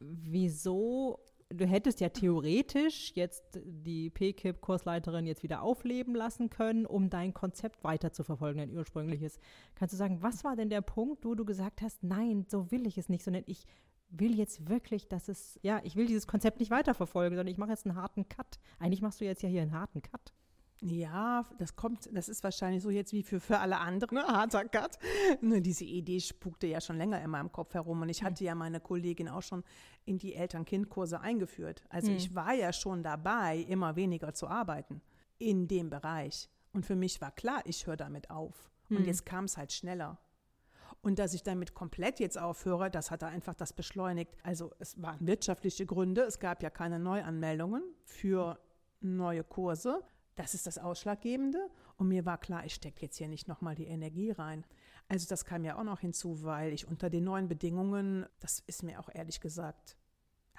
wieso 0.00 1.20
du 1.50 1.66
hättest 1.66 2.00
ja 2.00 2.08
theoretisch 2.08 3.12
jetzt 3.14 3.60
die 3.64 4.10
PKIP-Kursleiterin 4.10 5.26
jetzt 5.26 5.42
wieder 5.42 5.62
aufleben 5.62 6.14
lassen 6.14 6.50
können, 6.50 6.86
um 6.86 7.10
dein 7.10 7.34
Konzept 7.34 7.84
weiter 7.84 8.12
zu 8.12 8.24
verfolgen, 8.24 8.58
dein 8.58 8.76
ursprüngliches. 8.76 9.38
Kannst 9.74 9.92
du 9.92 9.96
sagen, 9.96 10.22
was 10.22 10.42
war 10.42 10.56
denn 10.56 10.70
der 10.70 10.80
Punkt, 10.80 11.24
wo 11.24 11.34
du 11.34 11.44
gesagt 11.44 11.82
hast, 11.82 12.02
nein, 12.02 12.46
so 12.48 12.70
will 12.70 12.86
ich 12.86 12.98
es 12.98 13.08
nicht, 13.08 13.22
sondern 13.22 13.44
ich 13.46 13.66
will 14.08 14.36
jetzt 14.36 14.68
wirklich, 14.68 15.08
dass 15.08 15.28
es, 15.28 15.58
ja, 15.62 15.80
ich 15.84 15.96
will 15.96 16.06
dieses 16.06 16.26
Konzept 16.26 16.60
nicht 16.60 16.70
weiterverfolgen, 16.70 17.36
sondern 17.36 17.52
ich 17.52 17.58
mache 17.58 17.70
jetzt 17.70 17.86
einen 17.86 17.96
harten 17.96 18.28
Cut. 18.28 18.58
Eigentlich 18.78 19.02
machst 19.02 19.20
du 19.20 19.24
jetzt 19.24 19.42
ja 19.42 19.48
hier 19.48 19.62
einen 19.62 19.78
harten 19.78 20.02
Cut. 20.02 20.32
Ja, 20.80 21.44
das 21.58 21.76
kommt, 21.76 22.08
das 22.12 22.28
ist 22.28 22.42
wahrscheinlich 22.44 22.82
so 22.82 22.90
jetzt 22.90 23.12
wie 23.12 23.22
für, 23.22 23.40
für 23.40 23.58
alle 23.58 23.78
anderen, 23.78 24.16
ne? 24.16 24.24
harter 24.26 24.64
Cut. 24.64 24.98
Nur 25.40 25.60
diese 25.60 25.84
Idee 25.84 26.20
spukte 26.20 26.66
ja 26.66 26.80
schon 26.80 26.96
länger 26.98 27.22
in 27.22 27.30
meinem 27.30 27.50
Kopf 27.52 27.72
herum 27.74 28.02
und 28.02 28.08
ich 28.08 28.22
hatte 28.22 28.44
ja 28.44 28.54
meine 28.54 28.80
Kollegin 28.80 29.28
auch 29.28 29.42
schon 29.42 29.62
in 30.04 30.18
die 30.18 30.34
Eltern-Kind-Kurse 30.34 31.20
eingeführt. 31.20 31.84
Also 31.88 32.08
Hm. 32.08 32.16
ich 32.16 32.34
war 32.34 32.52
ja 32.52 32.72
schon 32.72 33.02
dabei, 33.02 33.58
immer 33.68 33.96
weniger 33.96 34.34
zu 34.34 34.46
arbeiten 34.48 35.00
in 35.38 35.68
dem 35.68 35.90
Bereich. 35.90 36.50
Und 36.72 36.84
für 36.84 36.96
mich 36.96 37.20
war 37.20 37.30
klar, 37.30 37.62
ich 37.64 37.86
höre 37.86 37.96
damit 37.96 38.30
auf. 38.30 38.70
Und 38.90 38.98
Hm. 38.98 39.04
jetzt 39.06 39.24
kam 39.24 39.44
es 39.44 39.56
halt 39.56 39.72
schneller. 39.72 40.18
Und 41.02 41.18
dass 41.18 41.34
ich 41.34 41.42
damit 41.42 41.74
komplett 41.74 42.18
jetzt 42.20 42.38
aufhöre, 42.38 42.90
das 42.90 43.10
hat 43.10 43.22
er 43.22 43.28
einfach 43.28 43.54
das 43.54 43.72
beschleunigt. 43.72 44.32
Also 44.42 44.72
es 44.78 45.00
waren 45.00 45.26
wirtschaftliche 45.26 45.86
Gründe. 45.86 46.22
Es 46.22 46.38
gab 46.40 46.62
ja 46.62 46.70
keine 46.70 46.98
Neuanmeldungen 46.98 47.82
für 48.04 48.58
neue 49.00 49.44
Kurse. 49.44 50.02
Das 50.36 50.54
ist 50.54 50.66
das 50.66 50.78
Ausschlaggebende. 50.78 51.70
Und 51.96 52.08
mir 52.08 52.24
war 52.24 52.38
klar, 52.38 52.64
ich 52.64 52.74
stecke 52.74 53.02
jetzt 53.02 53.16
hier 53.16 53.28
nicht 53.28 53.48
nochmal 53.48 53.74
die 53.74 53.86
Energie 53.86 54.30
rein. 54.30 54.64
Also 55.08 55.26
das 55.28 55.44
kam 55.44 55.64
ja 55.64 55.78
auch 55.78 55.84
noch 55.84 56.00
hinzu, 56.00 56.42
weil 56.42 56.72
ich 56.72 56.88
unter 56.88 57.10
den 57.10 57.24
neuen 57.24 57.48
Bedingungen, 57.48 58.26
das 58.40 58.60
ist 58.66 58.82
mir 58.82 58.98
auch 59.00 59.08
ehrlich 59.12 59.40
gesagt 59.40 59.96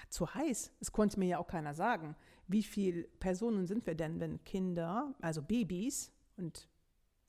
zu 0.09 0.33
heiß. 0.33 0.71
Es 0.79 0.91
konnte 0.91 1.19
mir 1.19 1.27
ja 1.27 1.37
auch 1.39 1.47
keiner 1.47 1.73
sagen. 1.73 2.15
Wie 2.47 2.63
viele 2.63 3.03
Personen 3.03 3.65
sind 3.65 3.85
wir 3.85 3.95
denn, 3.95 4.19
wenn 4.19 4.43
Kinder, 4.43 5.15
also 5.21 5.41
Babys 5.41 6.11
und 6.37 6.69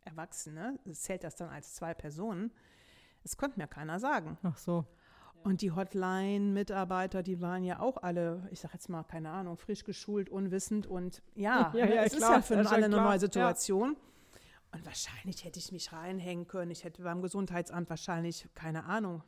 Erwachsene, 0.05 0.79
zählt 0.93 1.25
das 1.25 1.37
dann 1.37 1.49
als 1.49 1.75
zwei 1.75 1.95
Personen? 1.95 2.53
Das 3.23 3.37
konnte 3.37 3.59
mir 3.59 3.67
keiner 3.67 3.99
sagen. 3.99 4.39
Ach 4.43 4.57
so. 4.57 4.85
Und 5.45 5.63
die 5.63 5.71
Hotline-Mitarbeiter, 5.71 7.23
die 7.23 7.41
waren 7.41 7.63
ja 7.63 7.79
auch 7.79 7.99
alle, 8.03 8.49
ich 8.51 8.61
sag 8.61 8.73
jetzt 8.73 8.89
mal, 8.89 9.05
keine 9.05 9.31
Ahnung, 9.31 9.57
frisch 9.57 9.85
geschult, 9.85 10.29
unwissend 10.29 10.87
und 10.87 11.23
ja, 11.35 11.73
Ja, 11.75 11.87
ne, 11.87 11.95
ja, 11.95 12.03
es 12.03 12.15
ist 12.15 12.19
klar, 12.19 12.33
ja 12.37 12.43
für 12.43 12.55
ja, 12.55 12.65
schon 12.65 12.73
alle 12.73 12.85
eine 12.87 12.95
klar, 12.95 13.05
neue 13.05 13.15
ja. 13.15 13.21
Situation. 13.21 13.97
Und 14.73 14.85
wahrscheinlich 14.85 15.45
hätte 15.45 15.59
ich 15.59 15.71
mich 15.73 15.93
reinhängen 15.93 16.49
können. 16.49 16.71
Ich 16.71 16.85
hätte 16.85 17.03
beim 17.03 17.23
Gesundheitsamt 17.23 17.89
wahrscheinlich, 17.89 18.49
keine 18.55 18.85
Ahnung, 18.85 19.23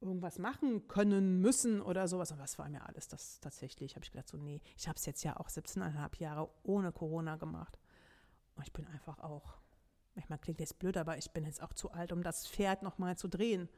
irgendwas 0.00 0.38
machen 0.38 0.88
können, 0.88 1.40
müssen 1.40 1.80
oder 1.80 2.08
sowas. 2.08 2.32
Und 2.32 2.40
was 2.40 2.58
war 2.58 2.68
mir 2.68 2.86
alles 2.86 3.06
das 3.08 3.40
tatsächlich? 3.40 3.94
Habe 3.94 4.04
ich 4.04 4.10
gedacht, 4.10 4.28
so, 4.28 4.36
nee, 4.36 4.60
ich 4.76 4.88
habe 4.88 4.96
es 4.96 5.06
jetzt 5.06 5.22
ja 5.22 5.38
auch 5.38 5.48
17,5 5.48 6.20
Jahre 6.20 6.50
ohne 6.62 6.90
Corona 6.90 7.36
gemacht. 7.36 7.78
Und 8.56 8.66
ich 8.66 8.72
bin 8.72 8.86
einfach 8.88 9.18
auch, 9.20 9.60
meine, 10.28 10.38
klingt 10.38 10.60
jetzt 10.60 10.78
blöd, 10.78 10.96
aber 10.96 11.18
ich 11.18 11.30
bin 11.32 11.44
jetzt 11.44 11.62
auch 11.62 11.72
zu 11.72 11.90
alt, 11.90 12.12
um 12.12 12.22
das 12.22 12.46
Pferd 12.46 12.82
nochmal 12.82 13.16
zu 13.16 13.28
drehen. 13.28 13.68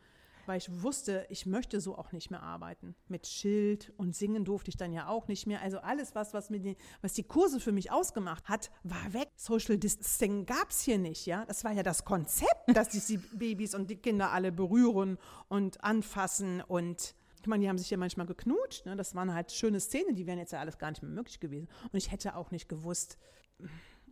Weil 0.47 0.59
ich 0.59 0.83
wusste, 0.83 1.27
ich 1.29 1.47
möchte 1.47 1.81
so 1.81 1.97
auch 1.97 2.13
nicht 2.13 2.31
mehr 2.31 2.43
arbeiten. 2.43 2.95
Mit 3.09 3.27
Schild 3.27 3.93
und 3.97 4.15
singen 4.15 4.45
durfte 4.45 4.71
ich 4.71 4.77
dann 4.77 4.93
ja 4.93 5.09
auch 5.09 5.29
nicht 5.29 5.47
mehr. 5.47 5.61
Also 5.63 5.79
alles, 5.79 6.15
was, 6.15 6.35
was, 6.35 6.51
mit 6.51 6.65
den, 6.65 6.77
was 7.01 7.13
die 7.13 7.23
Kurse 7.23 7.61
für 7.61 7.73
mich 7.73 7.91
ausgemacht 7.91 8.49
hat, 8.49 8.71
war 8.83 9.13
weg. 9.13 9.29
Social 9.37 9.79
Distancing 9.79 10.47
gab 10.47 10.71
es 10.71 10.81
hier 10.81 10.99
nicht, 10.99 11.27
ja. 11.27 11.45
Das 11.45 11.65
war 11.65 11.73
ja 11.73 11.83
das 11.83 12.05
Konzept, 12.05 12.77
dass 12.77 12.93
sich 12.93 13.07
die 13.07 13.19
Babys 13.19 13.75
und 13.75 13.91
die 13.91 13.97
Kinder 13.97 14.33
alle 14.33 14.53
berühren 14.53 15.19
und 15.49 15.83
anfassen 15.83 16.63
und 16.63 17.15
ich 17.43 17.49
meine, 17.49 17.65
die 17.65 17.69
haben 17.69 17.79
sich 17.79 17.91
ja 17.91 17.97
manchmal 17.97 18.27
geknutscht. 18.27 18.87
Ne? 18.87 18.95
Das 18.95 19.17
waren 19.17 19.35
halt 19.35 19.51
schöne 19.51 19.81
Szenen, 19.81 20.15
die 20.15 20.29
wären 20.29 20.39
jetzt 20.39 20.53
ja 20.53 20.61
alles 20.61 20.79
gar 20.79 20.91
nicht 20.91 21.03
mehr 21.03 21.11
möglich 21.11 21.41
gewesen. 21.41 21.69
Und 21.91 21.97
ich 21.97 22.13
hätte 22.13 22.37
auch 22.37 22.53
nicht 22.53 22.69
gewusst, 22.69 23.19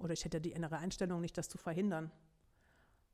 oder 0.01 0.13
ich 0.13 0.25
hätte 0.25 0.41
die 0.41 0.51
innere 0.51 0.79
Einstellung 0.79 1.21
nicht, 1.21 1.39
das 1.39 1.49
zu 1.49 1.57
verhindern. 1.57 2.11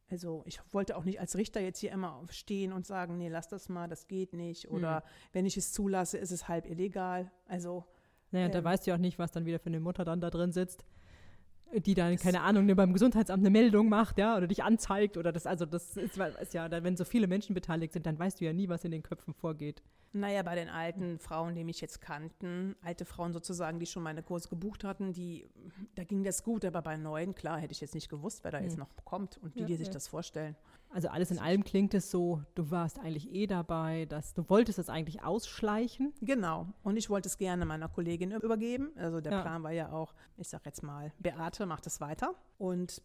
Also 0.08 0.42
ich 0.46 0.60
wollte 0.72 0.96
auch 0.96 1.04
nicht 1.04 1.18
als 1.20 1.36
Richter 1.36 1.60
jetzt 1.60 1.80
hier 1.80 1.90
immer 1.90 2.22
stehen 2.30 2.72
und 2.72 2.86
sagen, 2.86 3.16
nee, 3.18 3.28
lass 3.28 3.48
das 3.48 3.68
mal, 3.68 3.88
das 3.88 4.06
geht 4.06 4.32
nicht. 4.34 4.70
Oder 4.70 5.02
wenn 5.32 5.46
ich 5.46 5.56
es 5.56 5.72
zulasse, 5.72 6.16
ist 6.18 6.30
es 6.30 6.46
halb 6.48 6.66
illegal. 6.66 7.30
Also 7.46 7.84
Naja, 8.30 8.48
da 8.48 8.58
Ähm. 8.58 8.64
weißt 8.64 8.86
du 8.86 8.90
ja 8.90 8.96
auch 8.96 9.00
nicht, 9.00 9.18
was 9.18 9.32
dann 9.32 9.46
wieder 9.46 9.58
für 9.58 9.66
eine 9.66 9.80
Mutter 9.80 10.04
dann 10.04 10.20
da 10.20 10.30
drin 10.30 10.52
sitzt, 10.52 10.84
die 11.74 11.94
dann, 11.94 12.16
keine 12.16 12.42
Ahnung, 12.42 12.66
beim 12.74 12.92
Gesundheitsamt 12.92 13.40
eine 13.40 13.50
Meldung 13.50 13.88
macht, 13.88 14.18
ja, 14.18 14.36
oder 14.36 14.46
dich 14.46 14.62
anzeigt 14.62 15.16
oder 15.16 15.32
das, 15.32 15.46
also 15.46 15.66
das 15.66 15.96
ist, 15.96 16.16
ist 16.16 16.54
ja, 16.54 16.70
wenn 16.70 16.96
so 16.96 17.04
viele 17.04 17.26
Menschen 17.26 17.54
beteiligt 17.54 17.92
sind, 17.92 18.06
dann 18.06 18.18
weißt 18.18 18.40
du 18.40 18.44
ja 18.44 18.52
nie, 18.52 18.68
was 18.68 18.84
in 18.84 18.90
den 18.92 19.02
Köpfen 19.02 19.34
vorgeht. 19.34 19.82
Naja, 20.12 20.42
bei 20.42 20.54
den 20.54 20.68
alten 20.68 21.18
Frauen, 21.18 21.54
die 21.54 21.64
mich 21.64 21.80
jetzt 21.80 22.00
kannten, 22.00 22.74
alte 22.82 23.04
Frauen 23.04 23.32
sozusagen, 23.32 23.78
die 23.78 23.86
schon 23.86 24.02
meine 24.02 24.22
Kurse 24.22 24.48
gebucht 24.48 24.84
hatten, 24.84 25.12
die, 25.12 25.46
da 25.94 26.04
ging 26.04 26.24
das 26.24 26.42
gut, 26.42 26.64
aber 26.64 26.80
bei 26.80 26.96
neuen, 26.96 27.34
klar, 27.34 27.58
hätte 27.58 27.72
ich 27.72 27.80
jetzt 27.80 27.94
nicht 27.94 28.08
gewusst, 28.08 28.42
wer 28.44 28.52
da 28.52 28.60
jetzt 28.60 28.74
Hm. 28.74 28.80
noch 28.80 29.04
kommt 29.04 29.38
und 29.42 29.54
wie 29.56 29.60
Ja, 29.60 29.66
die 29.66 29.76
sich 29.76 29.88
ja. 29.88 29.92
das 29.92 30.08
vorstellen. 30.08 30.56
Also 30.90 31.08
alles 31.08 31.30
in 31.30 31.38
allem 31.38 31.62
klingt 31.64 31.92
es 31.94 32.10
so, 32.10 32.42
du 32.54 32.70
warst 32.70 32.98
eigentlich 32.98 33.30
eh 33.30 33.46
dabei, 33.46 34.06
dass 34.06 34.32
du 34.34 34.48
wolltest 34.48 34.78
es 34.78 34.88
eigentlich 34.88 35.22
ausschleichen. 35.22 36.14
Genau. 36.22 36.68
Und 36.82 36.96
ich 36.96 37.10
wollte 37.10 37.28
es 37.28 37.36
gerne 37.36 37.66
meiner 37.66 37.88
Kollegin 37.88 38.30
übergeben. 38.32 38.92
Also 38.96 39.20
der 39.20 39.32
Ja. 39.32 39.42
Plan 39.42 39.62
war 39.62 39.72
ja 39.72 39.92
auch, 39.92 40.14
ich 40.36 40.48
sag 40.48 40.64
jetzt 40.64 40.82
mal, 40.82 41.12
Beate 41.18 41.66
macht 41.66 41.86
es 41.86 42.00
weiter. 42.00 42.34
Und 42.58 43.02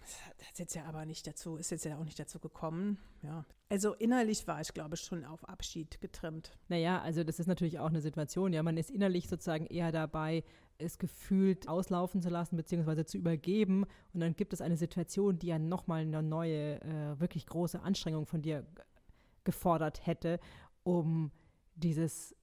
das 0.00 0.48
hat 0.48 0.58
jetzt 0.58 0.74
ja 0.74 0.84
aber 0.84 1.04
nicht 1.04 1.26
dazu, 1.26 1.56
ist 1.56 1.70
jetzt 1.70 1.84
ja 1.84 1.98
auch 1.98 2.04
nicht 2.04 2.18
dazu 2.18 2.38
gekommen. 2.38 2.98
Ja. 3.22 3.44
Also 3.68 3.92
innerlich 3.94 4.46
war 4.46 4.60
ich, 4.60 4.72
glaube 4.72 4.94
ich, 4.94 5.00
schon 5.00 5.24
auf 5.24 5.46
Abschied 5.48 6.00
getrimmt. 6.00 6.56
Naja, 6.68 7.00
also 7.02 7.24
das 7.24 7.40
ist 7.40 7.46
natürlich 7.46 7.78
auch 7.78 7.88
eine 7.88 8.00
Situation, 8.00 8.52
ja, 8.52 8.62
man 8.62 8.76
ist 8.76 8.90
innerlich 8.90 9.28
sozusagen 9.28 9.66
eher 9.66 9.90
dabei, 9.90 10.44
es 10.78 10.98
gefühlt 10.98 11.68
auslaufen 11.68 12.20
zu 12.20 12.28
lassen, 12.28 12.56
beziehungsweise 12.56 13.04
zu 13.04 13.16
übergeben. 13.18 13.84
Und 14.12 14.20
dann 14.20 14.34
gibt 14.36 14.52
es 14.52 14.60
eine 14.60 14.76
Situation, 14.76 15.38
die 15.38 15.48
ja 15.48 15.58
nochmal 15.58 16.02
eine 16.02 16.22
neue, 16.22 16.80
äh, 16.82 17.20
wirklich 17.20 17.46
große 17.46 17.80
Anstrengung 17.80 18.26
von 18.26 18.42
dir 18.42 18.66
gefordert 19.44 20.06
hätte, 20.06 20.40
um 20.82 21.30
dieses, 21.76 22.34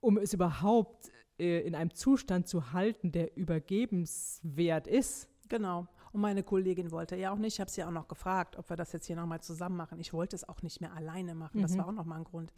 um 0.00 0.18
es 0.18 0.32
überhaupt 0.32 1.10
äh, 1.38 1.60
in 1.66 1.74
einem 1.74 1.92
Zustand 1.94 2.46
zu 2.48 2.72
halten, 2.72 3.12
der 3.12 3.36
übergebenswert 3.36 4.86
ist. 4.86 5.28
Genau. 5.48 5.86
Und 6.12 6.20
meine 6.20 6.42
Kollegin 6.42 6.90
wollte 6.92 7.16
ja 7.16 7.32
auch 7.32 7.38
nicht. 7.38 7.54
Ich 7.54 7.60
habe 7.60 7.70
sie 7.70 7.82
auch 7.84 7.90
noch 7.90 8.06
gefragt, 8.08 8.56
ob 8.56 8.68
wir 8.70 8.76
das 8.76 8.92
jetzt 8.92 9.06
hier 9.06 9.16
nochmal 9.16 9.40
zusammen 9.40 9.76
machen. 9.76 9.98
Ich 9.98 10.12
wollte 10.12 10.36
es 10.36 10.48
auch 10.48 10.62
nicht 10.62 10.80
mehr 10.80 10.92
alleine 10.94 11.34
machen. 11.34 11.60
Das 11.60 11.72
Mhm. 11.72 11.78
war 11.78 11.88
auch 11.88 11.92
nochmal 11.92 12.18
ein 12.18 12.24
Grund. 12.24 12.52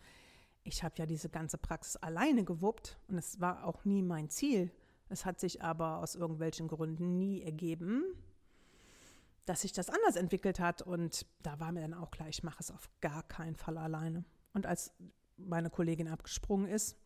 Ich 0.66 0.82
habe 0.82 0.94
ja 0.99 1.06
diese 1.06 1.28
ganze 1.28 1.58
Praxis 1.58 1.96
alleine 1.96 2.44
gewuppt 2.44 2.99
und 3.06 3.18
es 3.18 3.40
war 3.40 3.64
auch 3.64 3.85
nie 3.85 4.02
mein 4.02 4.28
Ziel. 4.28 4.73
Es 5.08 5.25
hat 5.25 5.38
sich 5.38 5.62
aber 5.62 5.99
aus 5.99 6.16
irgendwelchen 6.16 6.66
Gründen 6.66 7.18
nie 7.18 7.42
ergeben, 7.42 8.02
dass 9.44 9.61
sich 9.61 9.73
das 9.73 9.88
anders 9.88 10.16
entwickelt 10.16 10.58
hat. 10.58 10.82
Und 10.82 11.25
da 11.42 11.61
war 11.61 11.70
mir 11.70 11.82
dann 11.82 11.94
auch 11.94 12.11
klar, 12.11 12.28
ich 12.28 12.42
mache 12.42 12.58
es 12.58 12.73
auf 12.73 12.90
gar 13.00 13.23
keinen 13.23 13.54
Fall 13.54 13.78
alleine. 13.78 14.25
Und 14.54 14.66
als 14.66 14.92
meine 15.37 15.70
Kollegin 15.70 16.08
abgesprungen 16.08 16.66
ist, 16.68 16.96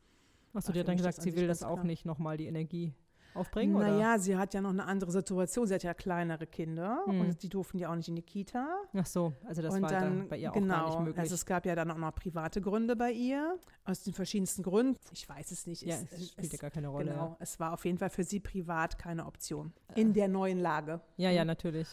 Hast 0.55 0.69
du 0.69 0.73
dir 0.73 0.83
dann 0.83 0.97
gesagt, 0.97 1.21
sie 1.23 1.37
will 1.37 1.47
das 1.47 1.63
auch 1.63 1.75
klar. 1.75 1.85
nicht 1.85 2.05
nochmal 2.05 2.37
die 2.37 2.47
Energie 2.47 2.95
aufbringen? 3.35 3.77
oder? 3.77 3.89
naja, 3.89 4.19
sie 4.19 4.37
hat 4.37 4.55
ja 4.55 4.61
noch 4.61 4.71
eine 4.71 4.85
andere 4.85 5.11
Situation. 5.13 5.67
Sie 5.67 5.75
hat 5.75 5.83
ja 5.83 5.95
kleinere 5.95 6.47
Kinder 6.47 7.03
Hm. 7.07 7.21
und 7.21 7.43
die 7.43 7.49
durften 7.49 7.79
ja 7.79 7.91
auch 7.91 7.95
nicht 7.97 8.09
in 8.09 8.17
die 8.17 8.23
Kita. 8.23 8.67
Ach 8.95 9.07
so, 9.07 9.33
also 9.47 9.63
das 9.63 9.75
und 9.75 9.83
war 9.83 9.91
dann, 9.91 10.19
dann 10.21 10.29
bei 10.29 10.39
ihr 10.39 10.51
auch 10.51 10.55
genau, 10.55 10.75
gar 10.75 10.87
nicht 10.89 10.99
möglich. 11.01 11.19
Also 11.19 11.35
es 11.35 11.47
gab 11.47 11.67
ja 11.67 11.75
dann 11.75 11.91
auch 11.91 11.97
noch 11.99 12.15
private 12.15 12.61
Gründe 12.61 12.97
bei 12.97 13.13
ihr, 13.13 13.59
aus 13.85 14.03
den 14.03 14.13
verschiedensten 14.13 14.63
Gründen. 14.63 14.99
Ich 15.13 15.29
weiß 15.29 15.51
es 15.51 15.67
nicht. 15.67 15.83
ja, 15.83 15.97
es, 15.97 16.13
es 16.13 16.31
spielt 16.33 16.53
ja 16.53 16.59
gar 16.59 16.71
keine 16.71 16.89
Rolle. 16.89 17.13
genau, 17.13 17.37
es 17.41 17.59
war 17.61 17.73
auf 17.73 17.85
jeden 17.85 17.99
Fall 17.99 18.11
für 18.11 18.25
sie 18.25 18.41
privat 18.41 18.99
keine 18.99 19.27
Option. 19.27 19.73
In 19.95 20.13
der 20.13 20.29
neuen 20.29 20.59
Lage, 20.59 21.01
Ja, 21.17 21.31
ja, 21.31 21.45
natürlich. 21.45 21.89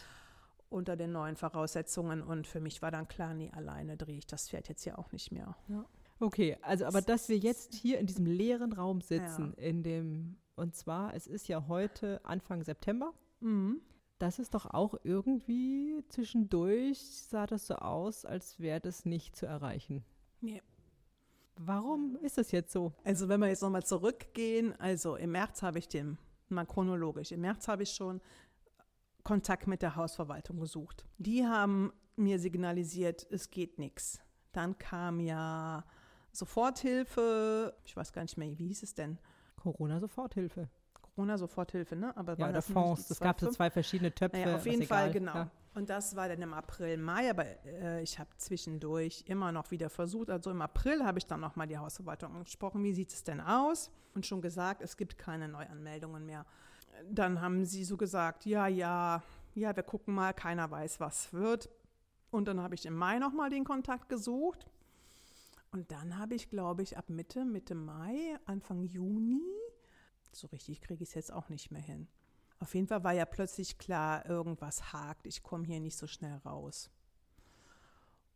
unter 0.70 0.96
den 0.96 1.12
neuen 1.12 1.36
Voraussetzungen. 1.36 2.22
Und 2.22 2.46
für 2.46 2.60
mich 2.60 2.82
war 2.82 2.90
dann 2.90 3.08
klar, 3.08 3.32
nee, 3.34 3.50
alleine 3.54 3.96
drehe 3.96 4.18
ich 4.18 4.26
das 4.26 4.48
Pferd 4.50 4.68
jetzt 4.68 4.84
ja 4.84 4.98
auch 4.98 5.12
nicht 5.12 5.32
mehr. 5.32 5.56
Okay, 6.20 6.56
also 6.62 6.84
aber 6.84 7.00
dass 7.00 7.28
wir 7.28 7.38
jetzt 7.38 7.74
hier 7.74 7.98
in 8.00 8.06
diesem 8.06 8.26
leeren 8.26 8.72
Raum 8.72 9.00
sitzen, 9.00 9.54
in 9.54 9.82
dem, 9.84 10.36
und 10.58 10.74
zwar, 10.74 11.14
es 11.14 11.26
ist 11.26 11.48
ja 11.48 11.66
heute 11.68 12.24
Anfang 12.24 12.62
September, 12.62 13.12
Mhm. 13.40 13.80
das 14.18 14.38
ist 14.38 14.54
doch 14.54 14.66
auch 14.66 14.94
irgendwie 15.04 16.02
zwischendurch, 16.08 16.98
sah 16.98 17.46
das 17.46 17.66
so 17.66 17.76
aus, 17.76 18.24
als 18.24 18.58
wäre 18.58 18.80
das 18.80 19.04
nicht 19.04 19.36
zu 19.36 19.46
erreichen. 19.46 20.04
Nee. 20.40 20.62
Warum 21.56 22.16
ist 22.22 22.38
das 22.38 22.52
jetzt 22.52 22.72
so? 22.72 22.92
Also 23.04 23.28
wenn 23.28 23.40
wir 23.40 23.48
jetzt 23.48 23.62
nochmal 23.62 23.84
zurückgehen, 23.84 24.78
also 24.80 25.16
im 25.16 25.32
März 25.32 25.62
habe 25.62 25.78
ich 25.78 25.88
den, 25.88 26.18
mal 26.48 26.66
chronologisch, 26.66 27.32
im 27.32 27.40
März 27.40 27.66
habe 27.68 27.82
ich 27.82 27.90
schon 27.90 28.20
Kontakt 29.24 29.66
mit 29.66 29.82
der 29.82 29.96
Hausverwaltung 29.96 30.60
gesucht. 30.60 31.04
Die 31.18 31.44
haben 31.44 31.92
mir 32.16 32.38
signalisiert, 32.38 33.26
es 33.30 33.50
geht 33.50 33.78
nichts. 33.78 34.20
Dann 34.52 34.78
kam 34.78 35.20
ja 35.20 35.84
Soforthilfe, 36.32 37.74
ich 37.84 37.96
weiß 37.96 38.12
gar 38.12 38.22
nicht 38.22 38.36
mehr, 38.38 38.56
wie 38.58 38.68
hieß 38.68 38.82
es 38.84 38.94
denn? 38.94 39.18
Corona-Soforthilfe. 39.60 40.68
Corona-Soforthilfe, 41.14 41.96
ne? 41.96 42.16
Aber 42.16 42.38
Ja, 42.38 42.48
oder 42.50 42.62
Fonds. 42.62 43.10
Es 43.10 43.20
gab 43.20 43.40
so 43.40 43.48
2,5? 43.48 43.52
zwei 43.52 43.70
verschiedene 43.70 44.14
Töpfe. 44.14 44.38
Naja, 44.38 44.56
auf 44.56 44.66
jeden 44.66 44.84
Fall, 44.84 45.10
egal. 45.10 45.12
genau. 45.12 45.34
Ja. 45.34 45.50
Und 45.74 45.90
das 45.90 46.16
war 46.16 46.28
dann 46.28 46.42
im 46.42 46.54
April, 46.54 46.96
Mai, 46.96 47.30
aber 47.30 47.44
äh, 47.64 48.02
ich 48.02 48.18
habe 48.18 48.30
zwischendurch 48.36 49.24
immer 49.26 49.52
noch 49.52 49.70
wieder 49.70 49.90
versucht. 49.90 50.30
Also 50.30 50.50
im 50.50 50.60
April 50.62 51.04
habe 51.04 51.18
ich 51.18 51.26
dann 51.26 51.40
nochmal 51.40 51.66
die 51.68 51.78
Hausverwaltung 51.78 52.34
angesprochen, 52.34 52.82
wie 52.82 52.92
sieht 52.92 53.12
es 53.12 53.22
denn 53.22 53.40
aus? 53.40 53.90
Und 54.14 54.26
schon 54.26 54.40
gesagt, 54.40 54.82
es 54.82 54.96
gibt 54.96 55.18
keine 55.18 55.48
Neuanmeldungen 55.48 56.24
mehr. 56.26 56.44
Dann 57.10 57.40
haben 57.40 57.64
sie 57.64 57.84
so 57.84 57.96
gesagt, 57.96 58.44
ja, 58.44 58.66
ja, 58.66 59.22
ja, 59.54 59.76
wir 59.76 59.82
gucken 59.84 60.14
mal, 60.14 60.32
keiner 60.32 60.68
weiß, 60.70 60.98
was 60.98 61.32
wird. 61.32 61.68
Und 62.30 62.48
dann 62.48 62.60
habe 62.60 62.74
ich 62.74 62.84
im 62.84 62.96
Mai 62.96 63.18
nochmal 63.18 63.50
den 63.50 63.64
Kontakt 63.64 64.08
gesucht. 64.08 64.66
Und 65.70 65.90
dann 65.92 66.18
habe 66.18 66.34
ich, 66.34 66.48
glaube 66.48 66.82
ich, 66.82 66.96
ab 66.96 67.10
Mitte, 67.10 67.44
Mitte 67.44 67.74
Mai, 67.74 68.38
Anfang 68.46 68.84
Juni, 68.84 69.42
so 70.32 70.46
richtig 70.48 70.80
kriege 70.80 71.02
ich 71.02 71.10
es 71.10 71.14
jetzt 71.14 71.32
auch 71.32 71.48
nicht 71.48 71.70
mehr 71.70 71.82
hin. 71.82 72.08
Auf 72.58 72.74
jeden 72.74 72.88
Fall 72.88 73.04
war 73.04 73.12
ja 73.12 73.24
plötzlich 73.24 73.78
klar, 73.78 74.26
irgendwas 74.26 74.92
hakt, 74.92 75.26
ich 75.26 75.42
komme 75.42 75.64
hier 75.64 75.80
nicht 75.80 75.96
so 75.96 76.06
schnell 76.06 76.36
raus. 76.38 76.90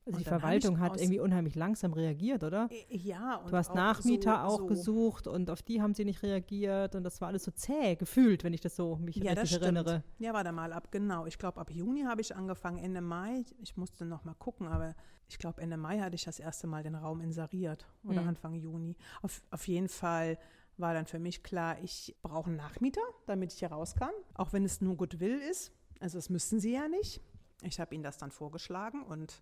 Also 0.05 0.17
Und 0.17 0.19
die 0.19 0.25
Verwaltung 0.25 0.81
hat 0.81 0.97
irgendwie 1.01 1.21
unheimlich 1.21 1.55
langsam 1.55 1.93
reagiert, 1.93 2.43
oder? 2.43 2.69
Äh, 2.71 2.97
Ja, 2.97 3.37
und 3.37 3.53
Du 3.53 3.57
hast 3.57 3.71
auch 3.71 3.75
Nachmieter 3.77 4.35
so, 4.49 4.55
auch 4.55 4.59
so, 4.59 4.67
gesucht 4.67 5.27
und 5.29 5.49
auf 5.49 5.63
die 5.63 5.81
haben 5.81 5.95
sie 5.95 6.05
nicht 6.05 6.23
reagiert 6.25 6.97
und 6.97 7.05
das 7.05 7.21
war 7.21 7.29
alles 7.29 7.45
so 7.45 7.53
zäh 7.53 7.95
gefühlt, 7.95 8.43
wenn 8.43 8.53
ich 8.53 8.61
das 8.61 8.75
so 8.75 8.97
mich 8.97 9.15
Ja, 9.17 9.35
das 9.35 9.45
richtig 9.45 9.51
stimmt. 9.59 9.63
erinnere. 9.77 10.03
Ja, 10.19 10.33
warte 10.35 10.51
mal 10.51 10.73
ab, 10.73 10.91
genau. 10.91 11.27
Ich 11.27 11.39
glaube, 11.39 11.61
ab 11.61 11.71
Juni 11.71 12.03
habe 12.03 12.21
ich 12.21 12.35
angefangen, 12.35 12.79
Ende 12.79 13.01
Mai. 13.01 13.45
Ich 13.61 13.77
musste 13.77 14.05
noch 14.05 14.25
mal 14.25 14.35
gucken, 14.35 14.67
aber 14.67 14.97
ich 15.29 15.39
glaube, 15.39 15.61
Ende 15.63 15.77
Mai 15.77 16.01
hatte 16.01 16.17
ich 16.17 16.25
das 16.25 16.41
erste 16.41 16.67
Mal 16.67 16.83
den 16.83 16.97
Raum 16.97 17.21
inseriert 17.21 17.87
oder 18.05 18.23
Mhm. 18.23 18.29
Anfang 18.29 18.55
Juni. 18.55 18.97
Auf, 19.23 19.41
auf 19.53 19.69
jeden 19.69 19.89
Fall 19.89 20.37
war 20.79 20.95
dann 20.95 21.07
für 21.07 21.21
mich 21.21 21.45
klar, 21.45 21.77
ich 21.81 22.17
brauche 22.23 22.49
einen 22.49 22.57
Nachmieter, 22.57 23.03
damit 23.27 23.53
ich 23.53 23.61
hier 23.61 23.71
raus 23.71 23.95
kann, 23.95 24.11
auch 24.35 24.53
wenn 24.53 24.65
es 24.65 24.81
nur 24.81 24.97
Goodwill 24.97 25.39
ist. 25.39 25.71
Also 26.01 26.19
das 26.19 26.29
müssten 26.29 26.59
sie 26.59 26.73
ja 26.75 26.89
nicht. 26.89 27.21
Ich 27.63 27.79
habe 27.79 27.95
ihnen 27.95 28.03
das 28.03 28.19
dann 28.19 28.33
vorgeschlagen 28.33 29.05
und 29.05 29.41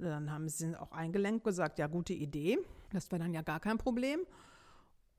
dann 0.00 0.30
haben 0.30 0.48
sie 0.48 0.76
auch 0.76 0.92
eingelenkt 0.92 1.44
gesagt, 1.44 1.78
ja, 1.78 1.86
gute 1.86 2.12
Idee. 2.14 2.58
Das 2.90 3.10
wäre 3.10 3.20
dann 3.22 3.34
ja 3.34 3.42
gar 3.42 3.60
kein 3.60 3.78
Problem. 3.78 4.20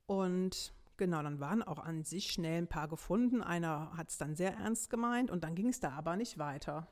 Und 0.06 0.74
genau, 0.98 1.22
dann 1.22 1.40
waren 1.40 1.62
auch 1.64 1.80
an 1.80 2.04
sich 2.04 2.32
schnell 2.32 2.62
ein 2.62 2.68
paar 2.68 2.88
gefunden. 2.88 3.42
Einer 3.42 3.96
hat 3.96 4.10
es 4.10 4.18
dann 4.18 4.36
sehr 4.36 4.54
ernst 4.56 4.90
gemeint 4.90 5.30
und 5.32 5.44
dann 5.44 5.56
ging 5.56 5.70
es 5.70 5.80
da 5.80 5.92
aber 5.92 6.16
nicht 6.16 6.38
weiter. 6.38 6.88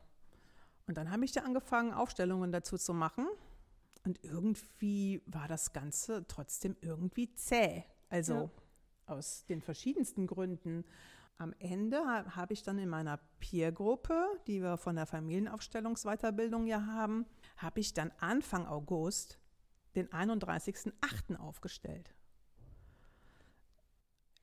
Und 0.88 0.98
dann 0.98 1.12
habe 1.12 1.26
ich 1.26 1.32
da 1.32 1.42
angefangen, 1.42 1.94
Aufstellungen 1.94 2.52
dazu 2.52 2.78
zu 2.78 2.94
machen. 2.94 3.28
Und 4.06 4.24
irgendwie 4.24 5.22
war 5.26 5.48
das 5.48 5.74
Ganze 5.74 6.26
trotzdem 6.28 6.78
irgendwie 6.82 7.34
zäh. 7.34 7.84
Also 8.10 8.34
Ja. 8.34 8.50
aus 9.16 9.46
den 9.48 9.62
verschiedensten 9.62 10.28
Gründen. 10.28 10.86
Am 11.40 11.54
Ende 11.60 11.98
ha- 12.00 12.36
habe 12.36 12.54
ich 12.54 12.64
dann 12.64 12.80
in 12.80 12.88
meiner 12.90 13.20
Peer-Gruppe, 13.40 14.26
die 14.48 14.62
wir 14.62 14.78
von 14.78 14.96
der 14.96 15.06
Familienaufstellungsweiterbildung 15.06 16.66
ja 16.68 16.86
haben, 16.86 17.26
habe 17.58 17.80
ich 17.80 17.94
dann 17.94 18.12
Anfang 18.20 18.66
August 18.66 19.40
den 19.96 20.08
31.08. 20.10 21.38
aufgestellt. 21.38 22.14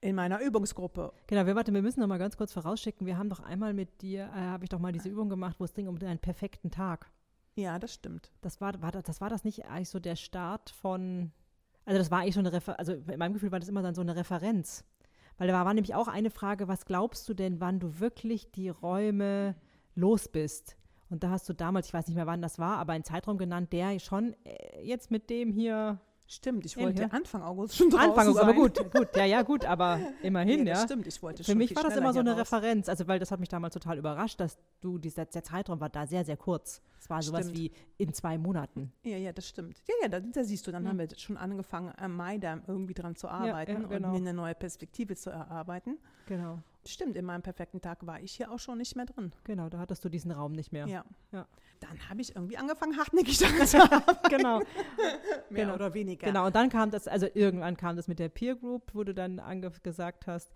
In 0.01 0.17
meiner 0.17 0.41
Übungsgruppe. 0.41 1.15
Genau, 1.27 1.47
wir, 1.47 1.57
warte, 1.57 1.73
wir 1.73 1.81
müssen 1.81 2.01
noch 2.01 2.07
mal 2.07 2.19
ganz 2.19 2.37
kurz 2.37 2.53
vorausschicken. 2.53 3.07
Wir 3.07 3.17
haben 3.17 3.31
doch 3.31 3.41
einmal 3.41 3.73
mit 3.73 4.03
dir, 4.03 4.25
äh, 4.35 4.41
habe 4.41 4.65
ich 4.65 4.69
doch 4.69 4.79
mal 4.79 4.93
diese 4.93 5.09
Übung 5.09 5.31
gemacht, 5.31 5.57
wo 5.59 5.65
es 5.65 5.73
ging 5.73 5.89
um 5.89 5.97
einen 5.97 6.19
perfekten 6.19 6.71
Tag. 6.71 7.11
Ja, 7.55 7.79
das 7.79 7.95
stimmt. 7.95 8.31
Das 8.43 8.61
war, 8.61 8.83
war, 8.83 8.91
das, 8.91 9.21
war 9.21 9.31
das 9.31 9.45
nicht 9.45 9.65
eigentlich 9.65 9.89
so 9.89 10.01
der 10.01 10.17
Start 10.17 10.71
von, 10.71 11.33
also 11.87 11.99
das 11.99 12.11
war 12.11 12.21
eigentlich 12.21 12.35
schon 12.35 12.47
eine 12.47 12.55
Referenz, 12.55 12.79
also 12.79 12.93
in 12.93 13.19
meinem 13.19 13.33
Gefühl 13.33 13.53
war 13.53 13.61
das 13.61 13.69
immer 13.69 13.83
dann 13.83 13.95
so 13.95 14.03
eine 14.03 14.17
Referenz. 14.17 14.85
Weil 15.39 15.49
da 15.49 15.55
war, 15.55 15.65
war 15.65 15.75
nämlich 15.75 15.95
auch 15.95 16.09
eine 16.09 16.31
Frage, 16.31 16.69
was 16.69 16.85
glaubst 16.85 17.29
du 17.29 17.35
denn, 17.35 17.61
wann 17.61 17.81
du 17.81 17.99
wirklich 17.99 18.51
die 18.51 18.69
Räume 18.69 19.55
los 19.95 20.29
bist? 20.29 20.77
Und 21.15 21.23
da 21.23 21.31
hast 21.31 21.49
du 21.49 21.53
damals, 21.53 21.87
ich 21.87 21.95
weiß 21.95 22.09
nicht 22.09 22.17
mehr 22.17 22.27
wann 22.27 22.43
das 22.43 22.59
war, 22.59 22.77
aber 22.79 22.93
einen 22.93 23.05
Zeitraum 23.05 23.39
genannt, 23.39 23.73
der 23.73 24.01
schon 24.01 24.35
äh, 24.45 24.83
jetzt 24.83 25.13
mit 25.13 25.31
dem 25.31 25.53
hier 25.53 26.01
Stimmt, 26.27 26.65
ich 26.65 26.75
Ja, 26.75 26.83
wollte 26.83 27.03
ja. 27.03 27.09
Anfang 27.09 27.43
August 27.43 27.77
schon 27.77 27.91
draußen 27.91 28.09
Anfang, 28.11 28.33
sein. 28.33 28.43
aber 28.43 28.55
gut, 28.55 28.93
gut, 28.93 29.09
ja, 29.15 29.27
ja, 29.27 29.43
gut, 29.43 29.65
aber 29.67 30.01
immerhin, 30.23 30.65
Nee, 30.65 30.71
ja. 30.71 30.83
stimmt, 30.83 31.07
ich 31.07 31.23
wollte 31.23 31.45
Für 31.45 31.51
schon 31.53 31.59
mich 31.59 31.77
war 31.77 31.85
das 31.85 31.97
immer 31.97 32.13
so 32.15 32.19
eine 32.21 32.31
raus. 32.33 32.41
Referenz, 32.41 32.89
also 32.89 33.07
weil 33.07 33.19
das 33.21 33.31
hat 33.31 33.39
mich 33.41 33.51
damals 33.51 33.75
total 33.75 33.99
überrascht, 33.99 34.41
dass 34.41 34.59
du, 34.81 34.99
dieser, 34.99 35.27
der 35.27 35.45
Zeitraum 35.45 35.81
war 35.81 35.91
da 35.91 36.07
sehr, 36.07 36.25
sehr 36.25 36.39
kurz. 36.39 36.81
Es 36.99 37.11
war 37.11 37.23
sowas 37.23 37.43
Stimmt. 37.51 37.59
wie 37.59 37.73
in 37.99 38.13
zwei 38.15 38.39
Monaten. 38.39 38.91
Ja, 39.05 39.19
ja, 39.19 39.33
das 39.35 39.47
stimmt. 39.47 39.83
Ja, 39.87 39.95
ja, 40.03 40.09
da, 40.09 40.19
da 40.21 40.43
siehst 40.43 40.67
du, 40.67 40.73
dann 40.73 40.85
Ja. 40.85 40.89
haben 40.91 40.99
wir 40.99 41.09
schon 41.17 41.37
angefangen, 41.37 41.93
am 41.99 42.17
Mai 42.17 42.39
da 42.39 42.59
irgendwie 42.67 42.95
dran 42.95 43.15
zu 43.15 43.29
arbeiten 43.29 43.83
ja, 43.83 43.87
genau. 43.89 44.09
und 44.09 44.13
mir 44.15 44.29
eine 44.31 44.33
neue 44.35 44.55
Perspektive 44.55 45.15
zu 45.15 45.29
erarbeiten. 45.31 45.99
Genau. 46.27 46.59
Stimmt, 46.87 47.17
in 47.17 47.25
meinem 47.25 47.43
perfekten 47.43 47.81
Tag 47.81 48.07
war 48.07 48.21
ich 48.21 48.33
hier 48.33 48.51
auch 48.51 48.59
schon 48.59 48.79
nicht 48.79 48.95
mehr 48.97 49.07
drin. 49.07 49.33
Genau, 49.45 49.69
da 49.69 49.79
hattest 49.79 50.05
du 50.05 50.09
diesen 50.09 50.31
Raum 50.33 50.53
nicht 50.53 50.73
mehr. 50.73 50.87
Ja. 50.87 51.05
Ja. 51.33 51.47
Dann 51.81 52.09
habe 52.09 52.21
ich 52.21 52.35
irgendwie 52.37 52.57
angefangen, 52.57 52.97
hartnäckig 52.97 53.39
daran 53.39 53.67
zu 53.67 53.79
arbeiten. 53.83 54.19
Genau, 54.31 54.59
Mehr 55.51 55.65
Genau. 55.65 55.75
oder 55.75 55.95
weniger. 55.95 56.27
genau. 56.27 56.47
Und 56.47 56.55
dann 56.55 56.69
kam 56.69 56.91
das, 56.91 57.09
also 57.09 57.27
irgendwann 57.35 57.77
kam 57.77 57.97
das 57.97 58.09
mit 58.09 58.19
der 58.19 58.29
Peer 58.29 58.57
Group, 58.57 58.91
wo 58.95 59.05
du 59.05 59.15
dann 59.15 59.41
gesagt 59.83 60.27
hast, 60.27 60.53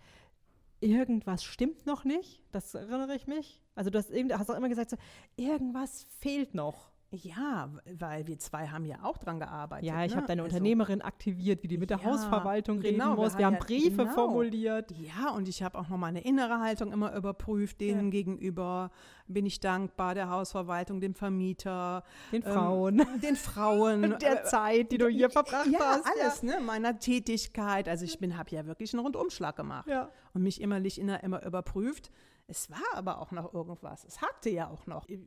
irgendwas 0.80 1.44
stimmt 1.44 1.86
noch 1.86 2.04
nicht. 2.04 2.42
Das 2.52 2.74
erinnere 2.74 3.14
ich 3.14 3.26
mich. 3.26 3.60
Also 3.74 3.90
du 3.90 3.98
hast, 3.98 4.10
hast 4.12 4.50
auch 4.50 4.56
immer 4.56 4.68
gesagt, 4.68 4.90
so, 4.90 4.96
irgendwas 5.36 6.06
fehlt 6.20 6.54
noch. 6.54 6.90
Ja, 7.10 7.70
weil 7.98 8.26
wir 8.26 8.38
zwei 8.38 8.66
haben 8.68 8.84
ja 8.84 8.96
auch 9.02 9.16
dran 9.16 9.38
gearbeitet. 9.40 9.86
Ja, 9.88 10.04
ich 10.04 10.10
ne? 10.10 10.18
habe 10.18 10.26
deine 10.26 10.42
Also- 10.42 10.54
Unternehmerin 10.54 11.00
aktiviert, 11.00 11.62
wie 11.62 11.68
die 11.68 11.78
mit 11.78 11.88
der 11.88 12.00
Ja, 12.00 12.04
Hausverwaltung 12.04 12.80
reden 12.80 12.98
genau, 12.98 13.12
wir 13.12 13.16
muss. 13.16 13.32
haben 13.32 13.38
Wir 13.38 13.46
haben 13.46 13.54
ja- 13.54 13.60
Briefe 13.60 13.96
genau. 14.02 14.12
formuliert. 14.12 14.90
Ja, 14.92 15.30
und 15.30 15.48
ich 15.48 15.62
habe 15.62 15.78
auch 15.78 15.88
noch 15.88 15.96
meine 15.96 16.20
innere 16.22 16.60
Haltung 16.60 16.92
immer 16.92 17.14
überprüft. 17.16 17.80
Denen 17.80 18.06
Ja. 18.06 18.10
gegenüber 18.10 18.90
bin 19.26 19.46
ich 19.46 19.58
dankbar, 19.58 20.14
der 20.14 20.28
Hausverwaltung, 20.28 21.00
dem 21.00 21.14
Vermieter, 21.14 22.04
Den 22.30 22.42
ähm, 22.44 22.52
Frauen. 22.52 22.96
den 23.22 23.36
Frauen. 23.36 24.02
der 24.20 24.42
äh, 24.42 24.44
Zeit, 24.44 24.92
die 24.92 24.98
du 24.98 25.08
hier 25.08 25.30
verbracht 25.30 25.66
ja, 25.70 25.78
hast. 25.80 26.04
alles, 26.06 26.42
ne? 26.42 26.60
Meiner 26.60 26.98
Tätigkeit. 26.98 27.88
Also 27.88 28.04
ich 28.04 28.18
bin, 28.18 28.36
habe 28.36 28.50
ja 28.50 28.66
wirklich 28.66 28.92
einen 28.92 29.02
Rundumschlag 29.02 29.56
gemacht 29.56 29.88
Ja. 29.88 30.10
und 30.34 30.42
mich 30.42 30.60
immerlich 30.60 31.00
immer, 31.00 31.22
immer 31.24 31.42
überprüft. 31.42 32.10
Es 32.50 32.70
war 32.70 32.82
aber 32.94 33.20
auch 33.20 33.30
noch 33.30 33.52
irgendwas. 33.54 34.04
Es 34.04 34.20
hakte 34.22 34.48
ja 34.50 34.68
auch 34.68 34.86
noch. 34.86 35.06
Ich, 35.08 35.20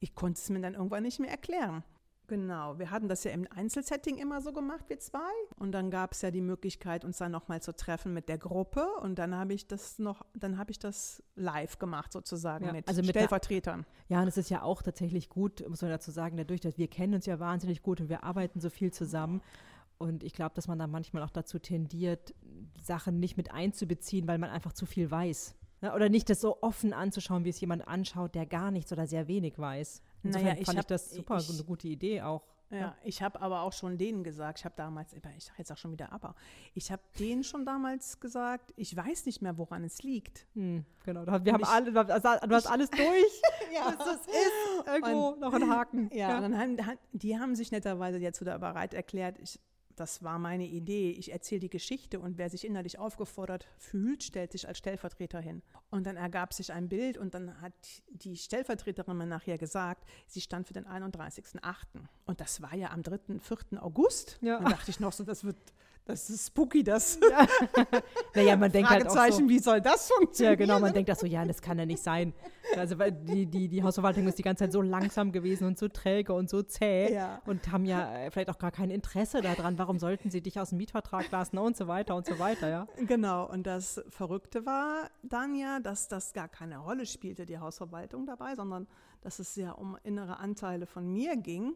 ich 0.00 0.14
konnte 0.14 0.38
es 0.40 0.48
mir 0.50 0.60
dann 0.60 0.74
irgendwann 0.74 1.02
nicht 1.04 1.20
mehr 1.20 1.30
erklären. 1.30 1.84
Genau, 2.28 2.78
wir 2.78 2.90
hatten 2.90 3.08
das 3.08 3.24
ja 3.24 3.32
im 3.32 3.46
Einzelsetting 3.50 4.16
immer 4.16 4.40
so 4.40 4.54
gemacht, 4.54 4.84
wir 4.88 4.98
zwei. 4.98 5.18
Und 5.56 5.72
dann 5.72 5.90
gab 5.90 6.12
es 6.12 6.22
ja 6.22 6.30
die 6.30 6.40
Möglichkeit, 6.40 7.04
uns 7.04 7.18
dann 7.18 7.30
nochmal 7.30 7.60
zu 7.60 7.76
treffen 7.76 8.14
mit 8.14 8.28
der 8.30 8.38
Gruppe. 8.38 8.86
Und 9.02 9.16
dann 9.18 9.34
habe 9.34 9.52
ich 9.52 9.66
das 9.66 9.98
noch, 9.98 10.24
dann 10.34 10.56
habe 10.56 10.70
ich 10.70 10.78
das 10.78 11.22
live 11.34 11.78
gemacht 11.78 12.10
sozusagen 12.10 12.64
Ja, 12.64 12.72
mit, 12.72 12.88
also 12.88 13.02
mit 13.02 13.14
der- 13.14 13.22
Stellvertretern. 13.22 13.84
Ja, 14.08 14.22
und 14.22 14.28
es 14.28 14.38
ist 14.38 14.48
ja 14.48 14.62
auch 14.62 14.80
tatsächlich 14.80 15.28
gut, 15.28 15.68
muss 15.68 15.82
man 15.82 15.90
dazu 15.90 16.10
sagen, 16.10 16.38
dadurch, 16.38 16.60
dass 16.62 16.78
wir 16.78 16.88
kennen 16.88 17.14
uns 17.14 17.26
ja 17.26 17.38
wahnsinnig 17.38 17.82
gut 17.82 18.00
und 18.00 18.08
wir 18.08 18.24
arbeiten 18.24 18.60
so 18.60 18.70
viel 18.70 18.92
zusammen. 18.92 19.42
Und 19.98 20.24
ich 20.24 20.32
glaube, 20.32 20.54
dass 20.54 20.68
man 20.68 20.78
da 20.78 20.86
manchmal 20.86 21.22
auch 21.24 21.30
dazu 21.30 21.58
tendiert, 21.58 22.34
Sachen 22.80 23.20
nicht 23.20 23.36
mit 23.36 23.52
einzubeziehen, 23.52 24.26
weil 24.26 24.38
man 24.38 24.48
einfach 24.48 24.72
zu 24.72 24.86
viel 24.86 25.10
weiß. 25.10 25.54
Ne? 25.82 25.92
Oder 25.94 26.08
nicht 26.08 26.30
das 26.30 26.40
so 26.40 26.62
offen 26.62 26.92
anzuschauen, 26.94 27.44
wie 27.44 27.50
es 27.50 27.60
jemand 27.60 27.86
anschaut, 27.86 28.34
der 28.34 28.46
gar 28.46 28.70
nichts 28.70 28.90
oder 28.92 29.06
sehr 29.06 29.28
wenig 29.28 29.58
weiß. 29.58 30.00
Insofern 30.22 30.46
Naja, 30.46 30.56
ich 30.60 30.64
fand 30.66 30.76
ich 30.78 30.78
hab- 30.84 30.88
das 30.88 31.10
super, 31.10 31.36
ich- 31.38 31.50
eine 31.50 31.64
gute 31.64 31.88
Idee 31.88 32.22
auch. 32.22 32.42
Ja, 32.70 32.96
ich 33.04 33.20
habe 33.20 33.38
aber 33.42 33.60
auch 33.60 33.74
schon 33.74 33.98
denen 33.98 34.24
gesagt, 34.24 34.60
ich 34.60 34.64
habe 34.64 34.74
damals, 34.78 35.12
ich 35.12 35.20
sage 35.22 35.58
jetzt 35.58 35.70
auch 35.70 35.76
schon 35.76 35.92
wieder 35.92 36.10
aber, 36.10 36.34
ich 36.72 36.90
habe 36.90 37.02
denen 37.18 37.44
schon 37.44 37.66
damals 37.66 38.18
gesagt, 38.18 38.72
ich 38.76 38.96
weiß 38.96 39.26
nicht 39.26 39.42
mehr, 39.42 39.58
woran 39.58 39.84
es 39.84 40.02
liegt. 40.02 40.46
Hm, 40.54 40.86
genau, 41.04 41.26
da- 41.26 41.44
wir 41.44 41.52
haben 41.52 41.60
ich- 41.60 41.68
alle, 41.68 41.92
du 41.92 41.98
hast- 41.98 42.66
alles 42.70 42.88
durch. 42.88 43.42
Ja, 43.74 43.90
Das 43.94 44.16
ist 44.26 44.86
irgendwo 44.86 45.34
noch 45.38 45.52
ein 45.52 45.68
Haken. 45.68 46.08
Ja, 46.14 46.36
und 46.36 46.42
dann 46.44 46.56
haben, 46.58 46.78
die 47.12 47.38
haben 47.38 47.54
sich 47.56 47.72
netterweise 47.72 48.16
jetzt 48.16 48.40
wieder 48.40 48.58
bereit 48.58 48.94
erklärt, 48.94 49.38
ich, 49.38 49.60
das 49.96 50.22
war 50.22 50.38
meine 50.38 50.66
Idee. 50.66 51.10
Ich 51.10 51.32
erzähle 51.32 51.60
die 51.60 51.70
Geschichte 51.70 52.20
und 52.20 52.38
wer 52.38 52.50
sich 52.50 52.66
innerlich 52.66 52.98
aufgefordert 52.98 53.66
fühlt, 53.78 54.22
stellt 54.22 54.52
sich 54.52 54.68
als 54.68 54.78
Stellvertreter 54.78 55.40
hin. 55.40 55.62
Und 55.90 56.06
dann 56.06 56.16
ergab 56.16 56.52
sich 56.52 56.72
ein 56.72 56.88
Bild 56.88 57.18
und 57.18 57.34
dann 57.34 57.60
hat 57.60 57.72
die 58.08 58.36
Stellvertreterin 58.36 59.16
mir 59.16 59.26
nachher 59.26 59.58
gesagt, 59.58 60.04
sie 60.26 60.40
stand 60.40 60.66
für 60.66 60.74
den 60.74 60.86
31.08. 60.86 61.74
Und 62.26 62.40
das 62.40 62.62
war 62.62 62.74
ja 62.74 62.90
am 62.90 63.02
3., 63.02 63.38
4. 63.40 63.82
August. 63.82 64.38
Ja. 64.40 64.58
Dann 64.58 64.70
dachte 64.70 64.90
ich 64.90 65.00
noch 65.00 65.12
so, 65.12 65.24
das 65.24 65.44
wird, 65.44 65.56
das 66.04 66.30
ist 66.30 66.48
spooky, 66.48 66.82
das 66.82 67.18
Naja, 68.34 68.56
man 68.56 68.72
denkt 68.72 68.90
halt 68.90 69.06
auch 69.08 69.30
so, 69.30 69.48
wie 69.48 69.58
soll 69.58 69.80
das 69.80 70.10
funktionieren? 70.10 70.52
Ja, 70.58 70.66
genau, 70.66 70.80
man 70.80 70.92
denkt 70.92 71.08
das 71.08 71.20
so, 71.20 71.26
ja, 71.26 71.44
das 71.44 71.62
kann 71.62 71.78
ja 71.78 71.86
nicht 71.86 72.02
sein. 72.02 72.32
Also 72.76 72.98
weil 72.98 73.12
die, 73.12 73.46
die, 73.46 73.68
die 73.68 73.82
Hausverwaltung 73.82 74.26
ist 74.26 74.38
die 74.38 74.42
ganze 74.42 74.64
Zeit 74.64 74.72
so 74.72 74.82
langsam 74.82 75.30
gewesen 75.32 75.66
und 75.66 75.78
so 75.78 75.88
träge 75.88 76.32
und 76.32 76.50
so 76.50 76.62
zäh 76.62 77.12
Ja. 77.14 77.40
und 77.46 77.70
haben 77.70 77.84
ja 77.84 78.14
äh, 78.16 78.30
vielleicht 78.30 78.50
auch 78.50 78.58
gar 78.58 78.70
kein 78.70 78.90
Interesse 78.90 79.42
daran, 79.42 79.78
warum 79.78 79.98
sollten 79.98 80.30
sie 80.30 80.40
dich 80.40 80.58
aus 80.58 80.70
dem 80.70 80.78
Mietvertrag 80.78 81.30
lassen 81.30 81.58
und 81.58 81.76
so 81.76 81.86
weiter 81.88 82.16
und 82.16 82.26
so 82.26 82.38
weiter, 82.38 82.68
ja. 82.68 82.86
Genau, 83.06 83.48
und 83.48 83.66
das 83.66 84.02
Verrückte 84.08 84.66
war 84.66 85.10
dann 85.22 85.54
ja, 85.54 85.80
dass 85.80 86.08
das 86.08 86.32
gar 86.32 86.48
keine 86.48 86.78
Rolle 86.78 87.06
spielte, 87.06 87.46
die 87.46 87.58
Hausverwaltung 87.58 88.26
dabei, 88.26 88.54
sondern 88.54 88.86
dass 89.20 89.38
es 89.38 89.54
ja 89.56 89.72
um 89.72 89.96
innere 90.02 90.38
Anteile 90.38 90.86
von 90.86 91.06
mir 91.12 91.36
ging. 91.36 91.74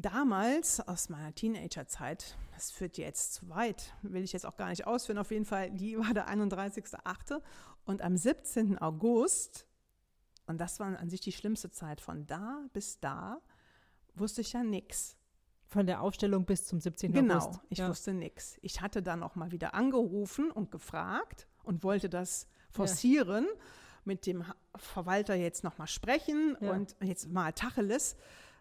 Damals, 0.00 0.80
aus 0.80 1.10
meiner 1.10 1.34
Teenagerzeit, 1.34 2.38
das 2.54 2.70
führt 2.70 2.96
jetzt 2.96 3.34
zu 3.34 3.48
weit, 3.50 3.92
will 4.02 4.22
ich 4.22 4.32
jetzt 4.32 4.46
auch 4.46 4.56
gar 4.56 4.70
nicht 4.70 4.86
ausführen, 4.86 5.18
auf 5.18 5.30
jeden 5.30 5.44
Fall, 5.44 5.70
die 5.70 5.98
war 5.98 6.14
der 6.14 6.28
31.8. 6.28 7.42
Und 7.84 8.00
am 8.00 8.16
17. 8.16 8.78
August, 8.78 9.66
und 10.46 10.58
das 10.58 10.80
war 10.80 10.98
an 10.98 11.10
sich 11.10 11.20
die 11.20 11.32
schlimmste 11.32 11.70
Zeit, 11.70 12.00
von 12.00 12.26
da 12.26 12.64
bis 12.72 12.98
da, 13.00 13.42
wusste 14.14 14.40
ich 14.40 14.52
ja 14.54 14.62
nichts. 14.62 15.16
Von 15.66 15.86
der 15.86 16.00
Aufstellung 16.00 16.46
bis 16.46 16.66
zum 16.66 16.80
17. 16.80 17.12
Genau, 17.12 17.36
August. 17.38 17.60
ich 17.68 17.78
ja. 17.78 17.88
wusste 17.88 18.12
nichts. 18.14 18.58
Ich 18.62 18.80
hatte 18.80 19.02
dann 19.02 19.22
auch 19.22 19.34
mal 19.34 19.52
wieder 19.52 19.74
angerufen 19.74 20.50
und 20.50 20.70
gefragt 20.72 21.46
und 21.62 21.84
wollte 21.84 22.08
das 22.08 22.48
forcieren, 22.70 23.46
mit 24.04 24.26
dem 24.26 24.44
Verwalter 24.76 25.34
jetzt 25.34 25.62
noch 25.62 25.76
mal 25.76 25.86
sprechen 25.86 26.56
Ja. 26.60 26.72
und 26.72 26.96
jetzt 27.02 27.28
mal 27.28 27.52
Tacheles, 27.52 28.16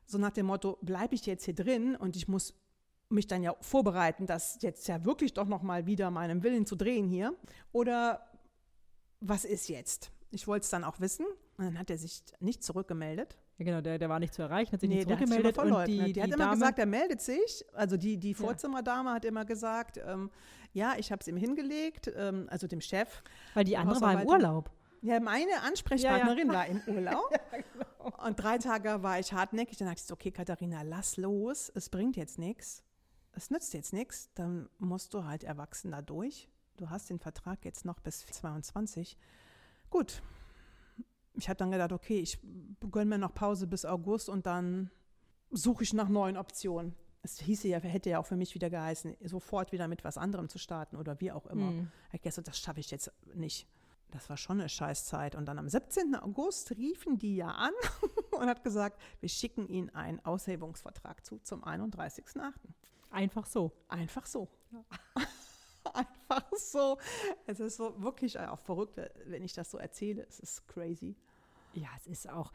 so 0.10 0.18
nach 0.18 0.32
dem 0.32 0.48
Motto, 0.48 0.78
bleibe 0.82 1.16
ich 1.16 1.26
jetzt 1.26 1.46
hier 1.46 1.56
drin 1.56 1.96
und 1.96 2.16
ich 2.16 2.28
muss 2.28 2.54
mich 3.10 3.28
dann 3.28 3.44
ja 3.44 3.56
vorbereiten, 3.62 4.26
das 4.26 4.60
jetzt 4.62 4.88
ja 4.88 5.04
wirklich 5.06 5.34
doch 5.34 5.48
noch 5.48 5.62
mal 5.64 5.86
wieder 5.86 6.12
meinem 6.12 6.44
Willen 6.44 6.66
zu 6.66 6.76
drehen 6.76 7.08
hier 7.08 7.34
oder 7.72 8.26
was 9.20 9.46
ist 9.46 9.68
jetzt? 9.70 10.12
Ich 10.32 10.48
wollte 10.48 10.64
es 10.64 10.70
dann 10.70 10.84
auch 10.84 11.00
wissen. 11.00 11.26
Und 11.58 11.66
dann 11.66 11.80
hat 11.80 11.90
er 11.90 11.98
sich 11.98 12.22
nicht 12.40 12.64
zurückgemeldet. 12.64 13.38
Ja, 13.58 13.66
genau, 13.66 13.82
der, 13.82 14.00
der 14.00 14.08
war 14.08 14.20
nicht 14.20 14.34
zu 14.34 14.42
erreichen, 14.42 14.72
hat 14.72 14.80
sich 14.80 14.90
Nee, 14.90 14.98
nicht 14.98 15.10
der 15.10 15.18
zurückgemeldet. 15.18 15.58
immer 15.58 15.80
und 15.80 15.88
die, 15.88 16.00
die, 16.00 16.14
die 16.14 16.22
hat 16.22 16.30
immer 16.30 16.38
Dame, 16.38 16.54
gesagt, 16.54 16.80
er 16.80 16.86
meldet 16.86 17.22
sich. 17.22 17.66
Also 17.74 17.98
die, 17.98 18.18
die 18.18 18.34
Vorzimmerdame 18.34 19.12
hat 19.12 19.26
immer 19.26 19.44
gesagt, 19.44 20.00
ähm, 20.06 20.30
ja, 20.72 20.94
ich 20.98 21.12
habe 21.12 21.20
es 21.20 21.28
ihm 21.28 21.36
hingelegt, 21.36 22.10
ähm, 22.16 22.48
also 22.50 22.68
dem 22.68 22.80
Chef. 22.80 23.22
weil 23.56 23.66
die 23.66 23.76
andere 23.76 24.00
war 24.00 24.22
im. 24.22 24.28
Urlaub. 24.28 24.72
Ja, 25.02 25.20
meine 25.20 25.62
Ansprechpartnerin 25.62 26.50
war 26.50 26.68
im 26.68 26.82
Urlaub. 26.88 27.32
genau. 27.52 28.26
Und 28.26 28.42
drei 28.42 28.58
Tage 28.58 29.02
war 29.02 29.20
ich 29.20 29.32
hartnäckig. 29.34 29.78
Dann 29.78 29.88
dachte 29.88 30.00
ich 30.02 30.06
so, 30.06 30.14
okay, 30.14 30.32
Katharina, 30.32 30.82
lass 30.82 31.18
los. 31.18 31.72
Es 31.74 31.90
bringt 31.90 32.18
jetzt 32.18 32.38
nichts. 32.38 32.84
Es 33.32 33.50
nützt 33.50 33.74
jetzt 33.74 33.94
nichts. 33.94 34.30
Dann 34.36 34.70
musst 34.78 35.14
du 35.14 35.24
halt 35.24 35.44
erwachsen 35.44 35.92
da 35.92 36.02
durch. 36.02 36.50
Du 36.78 36.90
hast 36.90 37.10
den 37.10 37.20
Vertrag 37.20 37.66
jetzt 37.66 37.86
noch 37.86 38.00
bis 38.00 38.26
22. 38.26 39.18
Gut. 39.90 40.22
Ich 41.36 41.48
habe 41.48 41.58
dann 41.58 41.72
gedacht, 41.72 41.94
okay, 41.94 42.20
ich 42.20 42.40
gönne 42.92 43.12
mir 43.12 43.18
noch 43.18 43.34
Pause 43.34 43.68
bis 43.68 43.86
August 43.86 44.30
und 44.30 44.46
dann 44.46 44.90
suche 45.52 45.84
ich 45.84 45.94
nach 45.94 46.10
neuen 46.10 46.38
Optionen. 46.38 46.96
Es 47.22 47.40
hieße 47.40 47.68
ja, 47.68 47.80
hätte 47.80 48.10
ja 48.10 48.20
auch 48.20 48.26
für 48.26 48.38
mich 48.38 48.56
wieder 48.56 48.70
geheißen, 48.70 49.16
sofort 49.24 49.72
wieder 49.72 49.88
mit 49.88 50.04
was 50.04 50.18
anderem 50.18 50.48
zu 50.48 50.58
starten 50.58 50.96
oder 50.96 51.20
wie 51.20 51.32
auch 51.32 51.46
immer. 51.48 51.70
Hm. 51.70 51.92
Ich 52.14 52.22
dachte, 52.22 52.44
das 52.44 52.58
schaffe 52.58 52.80
ich 52.80 52.92
jetzt 52.92 53.12
nicht. 53.36 53.68
Das 54.12 54.30
war 54.30 54.38
schon 54.38 54.60
eine 54.60 54.70
Scheißzeit. 54.70 55.36
Und 55.36 55.46
dann 55.46 55.60
am 55.60 55.70
17. 55.70 56.16
August 56.16 56.72
riefen 56.72 57.18
die 57.18 57.36
ja 57.36 57.50
an 57.50 57.74
und 58.32 58.48
hat 58.48 58.64
gesagt, 58.64 59.00
wir 59.20 59.30
schicken 59.30 59.68
Ihnen 59.68 59.90
einen 59.92 60.24
Aushebungsvertrag 60.26 61.26
zu 61.26 61.40
zum 61.40 61.64
31.08. 61.64 62.54
Einfach 63.12 63.46
so. 63.46 63.72
Einfach 63.88 64.26
so. 64.26 64.48
Einfach 65.94 66.52
so. 66.56 66.98
Es 67.46 67.60
ist 67.60 67.78
so 67.78 68.02
wirklich 68.02 68.40
auch 68.40 68.60
verrückt, 68.60 69.00
wenn 69.26 69.44
ich 69.44 69.54
das 69.54 69.72
so 69.72 69.78
erzähle. 69.78 70.26
Es 70.28 70.40
ist 70.40 70.68
crazy. 70.68 71.16
Ja, 71.74 71.90
es 71.98 72.08
ist 72.08 72.30
auch 72.30 72.52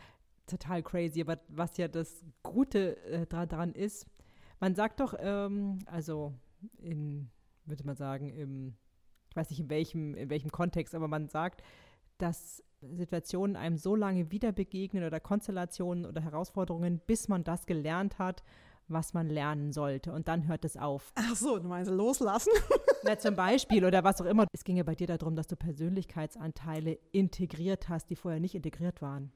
total 0.47 0.83
crazy, 0.83 1.21
aber 1.21 1.40
was 1.49 1.77
ja 1.77 1.88
das 1.88 2.25
Gute 2.43 2.97
äh, 3.05 3.27
daran 3.27 3.73
ist, 3.73 4.07
man 4.61 4.75
sagt 4.75 5.01
doch, 5.01 5.14
ähm, 5.19 5.79
also 5.87 6.35
in, 6.79 7.31
würde 7.64 7.85
man 7.85 7.97
sagen, 7.97 8.29
im, 8.29 8.77
weiß 9.37 9.51
nicht 9.51 9.61
in 9.61 9.70
welchem, 9.70 10.14
in 10.14 10.31
welchem 10.31 10.51
Kontext, 10.51 10.94
aber 10.94 11.09
man 11.09 11.29
sagt, 11.29 11.62
dass 12.18 12.62
Situationen 12.81 13.57
einem 13.57 13.77
so 13.77 13.97
lange 13.97 14.31
wieder 14.31 14.53
begegnen 14.53 15.05
oder 15.05 15.20
Konstellationen 15.20 16.07
oder 16.07 16.20
Herausforderungen, 16.20 17.01
bis 17.07 17.29
man 17.29 17.44
das 17.44 17.66
gelernt 17.66 18.18
hat, 18.18 18.44
was 18.88 19.14
man 19.14 19.29
lernen 19.29 19.73
sollte. 19.73 20.12
Und 20.12 20.29
dann 20.29 20.47
hört 20.47 20.64
es 20.64 20.77
auf. 20.77 21.12
Ach 21.14 21.35
so, 21.35 21.59
du 21.59 21.68
meinst 21.68 21.90
loslassen? 21.90 22.53
Na, 23.03 23.18
zum 23.18 23.35
Beispiel 23.35 23.85
oder 23.85 24.05
was 24.05 24.20
auch 24.20 24.27
immer. 24.27 24.47
Es 24.53 24.64
ging 24.64 24.77
ja 24.77 24.83
bei 24.83 24.94
dir 24.94 25.07
darum, 25.07 25.37
dass 25.37 25.47
du 25.47 25.57
Persönlichkeitsanteile 25.57 26.99
integriert 27.12 27.88
hast, 27.88 28.11
die 28.11 28.16
vorher 28.16 28.40
nicht 28.40 28.55
integriert 28.55 29.01
waren. 29.03 29.33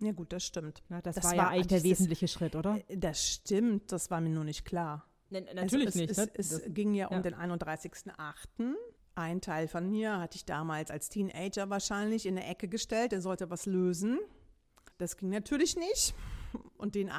Ja 0.00 0.12
gut, 0.12 0.32
das 0.32 0.44
stimmt. 0.44 0.82
Na, 0.88 1.00
das, 1.00 1.14
Das 1.14 1.24
war, 1.24 1.30
war 1.32 1.36
ja 1.36 1.48
eigentlich 1.48 1.68
der 1.68 1.82
wesentliche 1.82 2.28
Schritt, 2.28 2.56
oder? 2.56 2.78
Äh, 2.88 2.98
Das 2.98 3.26
stimmt, 3.26 3.92
das 3.92 4.10
war 4.10 4.20
mir 4.20 4.30
nur 4.30 4.44
nicht 4.44 4.64
klar. 4.64 5.06
natürlich 5.30 5.86
also 5.86 6.02
es, 6.02 6.18
Es, 6.18 6.52
ne? 6.52 6.66
es 6.66 6.74
ging 6.74 6.94
ja 6.94 7.08
um 7.08 7.16
ja. 7.16 7.22
den 7.22 7.34
31.08. 7.34 8.74
Ein 9.16 9.40
Teil 9.40 9.68
von 9.68 9.88
mir 9.90 10.18
hatte 10.20 10.36
ich 10.36 10.44
damals 10.44 10.90
als 10.90 11.08
Teenager 11.08 11.70
wahrscheinlich 11.70 12.26
in 12.26 12.36
eine 12.36 12.46
Ecke 12.46 12.66
gestellt, 12.68 13.12
der 13.12 13.20
sollte 13.20 13.48
was 13.50 13.66
lösen. 13.66 14.18
Das 14.98 15.16
ging 15.16 15.28
natürlich 15.30 15.76
nicht. 15.76 16.14
Und 16.76 16.94
den 16.94 17.10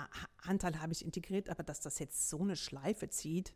Anteil 0.44 0.82
habe 0.82 0.94
ich 0.94 1.04
integriert, 1.04 1.50
aber 1.50 1.64
dass 1.64 1.80
das 1.82 2.00
jetzt 2.00 2.30
so 2.30 2.40
eine 2.40 2.56
Schleife 2.56 3.10
zieht, 3.10 3.54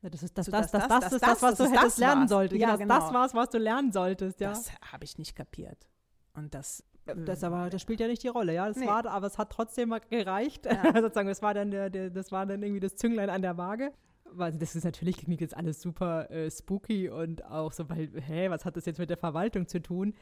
das 0.00 0.22
ist 0.24 0.36
das, 0.36 0.46
das, 0.46 0.70
das, 0.72 0.88
das- 0.88 1.12
ist 1.12 1.22
das, 1.22 1.42
was 1.42 1.58
du 1.58 1.64
hättest 1.70 1.98
lernen 1.98 2.26
solltest. 2.26 2.60
Ja, 2.60 2.74
genau, 2.76 2.94
Das 2.94 3.06
genau. 3.08 3.20
war's, 3.20 3.34
was 3.34 3.50
du 3.50 3.58
lernen 3.58 3.92
solltest, 3.92 4.40
ja. 4.40 4.48
das 4.50 4.70
habe 4.90 5.04
ich 5.04 5.16
nicht 5.18 5.36
kapiert. 5.36 5.86
Und 6.34 6.54
das, 6.54 6.82
Das, 7.04 7.44
aber, 7.44 7.70
das 7.70 7.82
spielt 7.82 8.00
ja 8.00 8.08
nicht 8.08 8.22
die 8.24 8.28
Rolle, 8.28 8.52
ja. 8.54 8.66
Das 8.66 8.76
Nee. 8.78 8.86
war, 8.86 9.06
aber 9.06 9.26
es 9.28 9.38
hat 9.38 9.50
trotzdem 9.50 9.94
gereicht. 10.10 10.66
Ja. 10.66 10.82
Sozusagen, 11.00 11.28
das 11.28 11.40
war 11.42 11.54
dann 11.54 11.70
der, 11.70 11.88
der, 11.90 12.10
das 12.10 12.32
war 12.32 12.46
dann 12.46 12.62
irgendwie 12.64 12.80
das 12.80 12.96
Zünglein 12.96 13.30
an 13.30 13.42
der 13.42 13.56
Waage. 13.56 13.92
Weil 14.34 14.52
das 14.52 14.74
ist 14.74 14.84
natürlich 14.84 15.18
klingt 15.18 15.40
jetzt 15.40 15.56
alles 15.56 15.80
super 15.80 16.30
äh, 16.30 16.50
spooky 16.50 17.08
und 17.08 17.44
auch 17.44 17.72
so, 17.72 17.88
weil, 17.88 18.10
hä, 18.20 18.50
was 18.50 18.64
hat 18.64 18.76
das 18.76 18.86
jetzt 18.86 18.98
mit 18.98 19.10
der 19.10 19.16
Verwaltung 19.16 19.66
zu 19.66 19.80
tun? 19.80 20.14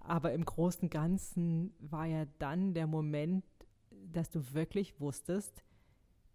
Aber 0.00 0.32
im 0.32 0.44
Großen 0.44 0.82
und 0.82 0.90
Ganzen 0.90 1.74
war 1.78 2.06
ja 2.06 2.24
dann 2.38 2.74
der 2.74 2.86
Moment, 2.86 3.44
dass 3.90 4.30
du 4.30 4.54
wirklich 4.54 5.00
wusstest, 5.00 5.64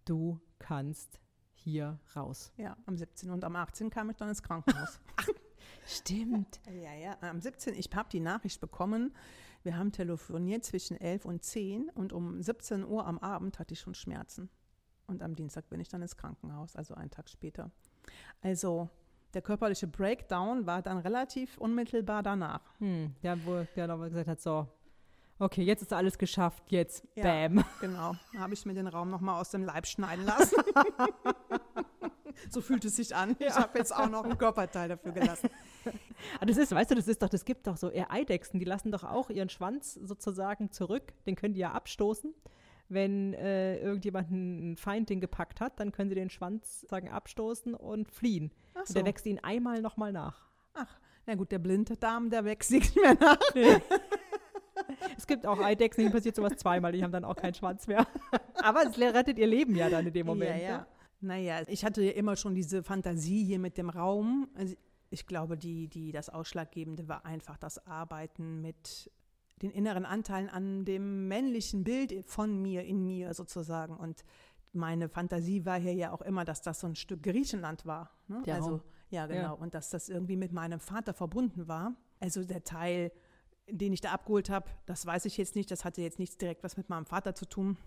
du 0.04 0.40
kannst 0.58 1.20
hier 1.52 1.98
raus. 2.14 2.52
ja, 2.56 2.76
am 2.86 2.96
17. 2.96 3.30
und 3.30 3.42
am 3.44 3.56
18. 3.56 3.90
kam 3.90 4.10
ich 4.10 4.16
dann 4.16 4.28
ins 4.28 4.42
Krankenhaus. 4.42 5.00
Stimmt. 5.86 6.60
Ja, 6.70 6.94
ja, 6.94 7.16
am 7.20 7.40
17. 7.40 7.74
Ich 7.74 7.88
habe 7.94 8.08
die 8.10 8.20
Nachricht 8.20 8.60
bekommen. 8.60 9.14
Wir 9.62 9.76
haben 9.78 9.92
telefoniert 9.92 10.64
zwischen 10.64 11.00
11 11.00 11.24
und 11.24 11.42
10 11.42 11.88
und 11.90 12.12
um 12.12 12.42
17 12.42 12.84
Uhr 12.84 13.06
am 13.06 13.18
Abend 13.18 13.58
hatte 13.58 13.72
ich 13.72 13.80
schon 13.80 13.94
Schmerzen. 13.94 14.50
Und 15.06 15.22
am 15.22 15.34
Dienstag 15.34 15.68
bin 15.68 15.80
ich 15.80 15.88
dann 15.88 16.02
ins 16.02 16.16
Krankenhaus, 16.16 16.76
also 16.76 16.94
einen 16.94 17.10
Tag 17.10 17.28
später. 17.28 17.70
Also 18.42 18.88
der 19.34 19.42
körperliche 19.42 19.86
Breakdown 19.86 20.66
war 20.66 20.80
dann 20.82 20.98
relativ 20.98 21.58
unmittelbar 21.58 22.22
danach. 22.22 22.60
Hm, 22.78 23.14
ja, 23.22 23.36
wo 23.44 23.66
der 23.76 23.86
nochmal 23.88 24.08
gesagt 24.08 24.28
hat, 24.28 24.40
so, 24.40 24.66
okay, 25.38 25.62
jetzt 25.62 25.82
ist 25.82 25.92
alles 25.92 26.16
geschafft, 26.18 26.62
jetzt 26.70 27.06
Ja. 27.16 27.24
bam. 27.24 27.64
Genau, 27.80 28.14
da 28.32 28.38
habe 28.38 28.54
ich 28.54 28.64
mir 28.64 28.74
den 28.74 28.86
Raum 28.86 29.10
nochmal 29.10 29.40
aus 29.40 29.50
dem 29.50 29.64
Leib 29.64 29.86
schneiden 29.86 30.24
lassen. 30.24 30.56
so 32.50 32.60
fühlt 32.60 32.84
es 32.84 32.96
sich 32.96 33.14
an. 33.14 33.36
Ich 33.38 33.54
habe 33.54 33.78
jetzt 33.78 33.94
auch 33.94 34.08
noch 34.08 34.24
ein 34.24 34.38
Körperteil 34.38 34.88
dafür 34.88 35.12
gelassen. 35.12 35.50
Aber 36.36 36.46
das 36.46 36.56
ist, 36.56 36.72
weißt 36.72 36.90
du, 36.92 36.94
das 36.94 37.08
ist 37.08 37.22
doch, 37.22 37.28
das 37.28 37.44
gibt 37.44 37.66
doch 37.66 37.76
so 37.76 37.90
eher 37.90 38.10
Eidechsen, 38.10 38.58
die 38.58 38.64
lassen 38.64 38.90
doch 38.90 39.04
auch 39.04 39.30
ihren 39.30 39.48
Schwanz 39.48 39.94
sozusagen 39.94 40.70
zurück, 40.70 41.12
den 41.26 41.34
können 41.36 41.54
die 41.54 41.60
ja 41.60 41.72
abstoßen. 41.72 42.32
Wenn 42.88 43.32
äh, 43.34 43.78
irgendjemand 43.78 44.30
einen 44.30 44.76
Feind 44.76 45.08
den 45.08 45.20
gepackt 45.20 45.60
hat, 45.60 45.80
dann 45.80 45.90
können 45.90 46.10
sie 46.10 46.14
den 46.14 46.30
Schwanz 46.30 46.82
sagen 46.88 47.08
abstoßen 47.08 47.74
und 47.74 48.10
fliehen. 48.10 48.52
Ach 48.74 48.80
Und 48.80 48.88
so. 48.88 48.94
der 48.94 49.06
wächst 49.06 49.26
ihnen 49.26 49.38
einmal 49.42 49.80
nochmal 49.80 50.12
nach. 50.12 50.50
Ach, 50.74 50.98
na 51.26 51.34
gut, 51.34 51.50
der 51.52 51.58
Blinddarm, 51.58 52.30
der 52.30 52.44
wächst 52.44 52.70
nicht 52.70 52.94
mehr 52.96 53.14
nach. 53.14 53.38
Es 55.16 55.26
gibt 55.26 55.46
auch 55.46 55.60
Eidechsen, 55.60 56.02
denen 56.02 56.12
passiert 56.12 56.36
sowas 56.36 56.56
zweimal, 56.56 56.92
die 56.92 57.02
haben 57.02 57.12
dann 57.12 57.24
auch 57.24 57.36
keinen 57.36 57.54
Schwanz 57.54 57.86
mehr. 57.86 58.06
Aber 58.62 58.82
es 58.82 58.98
rettet 58.98 59.38
ihr 59.38 59.46
Leben 59.46 59.74
ja 59.76 59.88
dann 59.88 60.06
in 60.06 60.12
dem 60.12 60.26
Moment. 60.26 60.62
Ja, 60.62 60.68
ja. 60.68 60.86
Naja, 61.20 61.62
ich 61.68 61.84
hatte 61.84 62.02
ja 62.02 62.12
immer 62.12 62.36
schon 62.36 62.54
diese 62.54 62.82
Fantasie 62.82 63.44
hier 63.44 63.58
mit 63.58 63.78
dem 63.78 63.88
Raum. 63.88 64.48
Also 64.54 64.74
ich 65.10 65.26
glaube, 65.26 65.56
die, 65.56 65.88
die, 65.88 66.12
das 66.12 66.28
Ausschlaggebende 66.28 67.08
war 67.08 67.24
einfach 67.24 67.56
das 67.56 67.86
Arbeiten 67.86 68.60
mit 68.60 69.10
den 69.64 69.72
inneren 69.72 70.04
Anteilen 70.04 70.48
an 70.50 70.84
dem 70.84 71.26
männlichen 71.26 71.84
Bild 71.84 72.24
von 72.26 72.60
mir, 72.60 72.84
in 72.84 73.06
mir 73.06 73.32
sozusagen. 73.32 73.96
Und 73.96 74.22
meine 74.72 75.08
Fantasie 75.08 75.64
war 75.64 75.78
hier 75.80 75.94
ja 75.94 76.12
auch 76.12 76.20
immer, 76.20 76.44
dass 76.44 76.60
das 76.60 76.80
so 76.80 76.86
ein 76.86 76.94
Stück 76.94 77.22
Griechenland 77.22 77.86
war. 77.86 78.10
Ne? 78.28 78.42
Der 78.44 78.56
also, 78.56 78.70
Raum. 78.70 78.82
ja, 79.08 79.26
genau. 79.26 79.40
Ja. 79.40 79.50
Und 79.52 79.74
dass 79.74 79.88
das 79.88 80.10
irgendwie 80.10 80.36
mit 80.36 80.52
meinem 80.52 80.80
Vater 80.80 81.14
verbunden 81.14 81.66
war. 81.66 81.94
Also 82.20 82.44
der 82.44 82.62
Teil, 82.62 83.10
den 83.66 83.94
ich 83.94 84.02
da 84.02 84.12
abgeholt 84.12 84.50
habe, 84.50 84.66
das 84.84 85.06
weiß 85.06 85.24
ich 85.24 85.38
jetzt 85.38 85.56
nicht. 85.56 85.70
Das 85.70 85.84
hatte 85.84 86.02
jetzt 86.02 86.18
nichts 86.18 86.36
direkt 86.36 86.62
was 86.62 86.76
mit 86.76 86.90
meinem 86.90 87.06
Vater 87.06 87.34
zu 87.34 87.46
tun. 87.46 87.78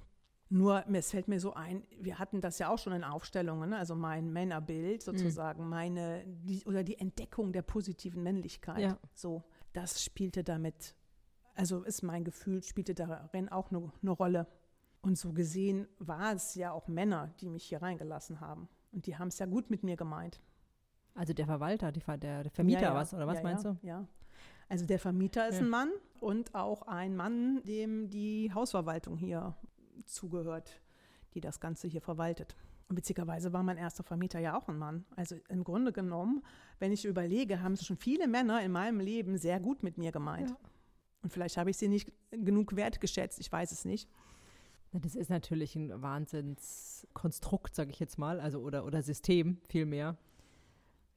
Nur, 0.50 0.84
es 0.94 1.12
fällt 1.12 1.28
mir 1.28 1.40
so 1.40 1.54
ein, 1.54 1.84
wir 2.00 2.18
hatten 2.18 2.42
das 2.42 2.58
ja 2.58 2.70
auch 2.70 2.80
schon 2.80 2.94
in 2.94 3.04
Aufstellungen, 3.04 3.70
ne? 3.70 3.78
also 3.78 3.96
mein 3.96 4.32
Männerbild 4.32 5.04
sozusagen, 5.04 5.68
meine, 5.68 6.24
die, 6.26 6.64
oder 6.64 6.86
die 6.86 6.98
Entdeckung 6.98 7.52
der 7.52 7.64
positiven 7.64 8.24
Männlichkeit. 8.24 8.80
Ja. 8.80 8.98
So, 9.14 9.44
das 9.74 10.02
spielte 10.02 10.46
damit, 10.46 10.96
also 11.58 11.84
ist 11.84 12.04
mein 12.04 12.24
Gefühl, 12.24 12.64
spielte 12.64 12.94
darin 12.94 13.50
auch 13.50 13.72
eine, 13.72 13.92
eine 14.02 14.12
Rolle. 14.12 14.48
Und 15.02 15.18
so 15.18 15.34
gesehen 15.34 15.88
war 16.00 16.34
es 16.34 16.56
ja 16.56 16.72
auch 16.72 16.88
Männer, 16.88 17.34
die 17.40 17.50
mich 17.50 17.66
hier 17.66 17.82
reingelassen 17.82 18.40
haben. 18.40 18.68
Und 18.92 19.06
die 19.06 19.18
haben 19.18 19.28
es 19.30 19.40
ja 19.40 19.46
gut 19.46 19.70
mit 19.70 19.84
mir 19.84 19.96
gemeint. 19.96 20.42
Also 21.14 21.34
der 21.34 21.46
Verwalter, 21.46 21.92
die, 21.92 22.02
der, 22.02 22.44
der 22.44 22.52
Vermieter 22.52 22.82
Ja, 22.82 22.90
ja. 22.90 22.96
was, 22.96 23.14
oder 23.14 23.28
was 23.28 23.38
ja, 23.38 23.44
meinst 23.44 23.66
ja, 23.66 23.72
du? 23.72 23.88
Ja. 23.88 24.08
Also 24.70 24.86
der 24.86 25.00
Vermieter 25.00 25.48
ist 25.48 25.56
Ja. 25.56 25.62
ein 25.62 25.70
Mann 25.70 25.90
und 26.20 26.54
auch 26.54 26.84
ein 26.84 27.16
Mann, 27.16 27.64
dem 27.64 28.10
die 28.10 28.52
Hausverwaltung 28.54 29.18
hier 29.18 29.56
zugehört, 30.06 30.82
die 31.34 31.42
das 31.42 31.60
Ganze 31.60 31.88
hier 31.88 32.02
verwaltet. 32.02 32.56
Und 32.90 32.98
witzigerweise 32.98 33.52
war 33.52 33.64
mein 33.64 33.78
erster 33.78 34.04
Vermieter 34.04 34.40
ja 34.40 34.58
auch 34.58 34.68
ein 34.70 34.78
Mann. 34.78 35.06
Also 35.16 35.36
im 35.50 35.64
Grunde 35.64 35.92
genommen, 35.92 36.44
wenn 36.80 36.92
ich 36.92 37.06
überlege, 37.06 37.62
haben 37.62 37.74
es 37.74 37.86
schon 37.86 37.98
viele 37.98 38.28
Männer 38.28 38.62
in 38.62 38.72
meinem 38.72 39.00
Leben 39.00 39.38
sehr 39.38 39.60
gut 39.60 39.84
mit 39.84 39.98
mir 39.98 40.12
gemeint. 40.12 40.54
Und 41.22 41.32
vielleicht 41.32 41.58
habe 41.58 41.70
ich 41.70 41.78
sie 41.78 41.88
nicht 41.88 42.12
genug 42.32 42.76
wertgeschätzt, 42.76 43.40
ich 43.40 43.52
weiß 43.52 43.72
es 43.72 43.86
nicht. 43.86 44.10
Das 44.94 45.16
ist 45.16 45.30
natürlich 45.30 45.76
ein 45.76 46.02
Wahnsinnskonstrukt, 46.02 47.76
sage 47.76 47.92
ich 47.92 48.00
jetzt 48.00 48.18
mal, 48.18 48.40
also 48.40 48.60
oder, 48.62 48.86
oder 48.86 49.02
System 49.02 49.60
vielmehr, 49.68 50.18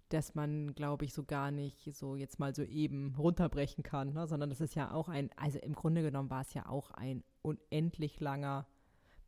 dass 0.09 0.35
man, 0.35 0.75
glaube 0.75 1.05
ich, 1.05 1.15
so 1.15 1.25
gar 1.25 1.51
nicht 1.51 1.95
so 1.95 2.17
jetzt 2.17 2.39
mal 2.41 2.55
so 2.55 2.63
eben 2.63 3.15
runterbrechen 3.17 3.85
kann, 3.85 4.13
ne? 4.13 4.27
sondern 4.27 4.51
das 4.51 4.61
ist 4.61 4.75
ja 4.75 4.91
auch 4.93 5.09
ein, 5.09 5.31
also 5.37 5.59
im 5.61 5.75
Grunde 5.75 6.03
genommen 6.03 6.31
war 6.31 6.43
es 6.43 6.53
ja 6.53 6.67
auch 6.67 6.91
ein 6.91 7.23
unendlich 7.43 8.19
langer 8.21 8.67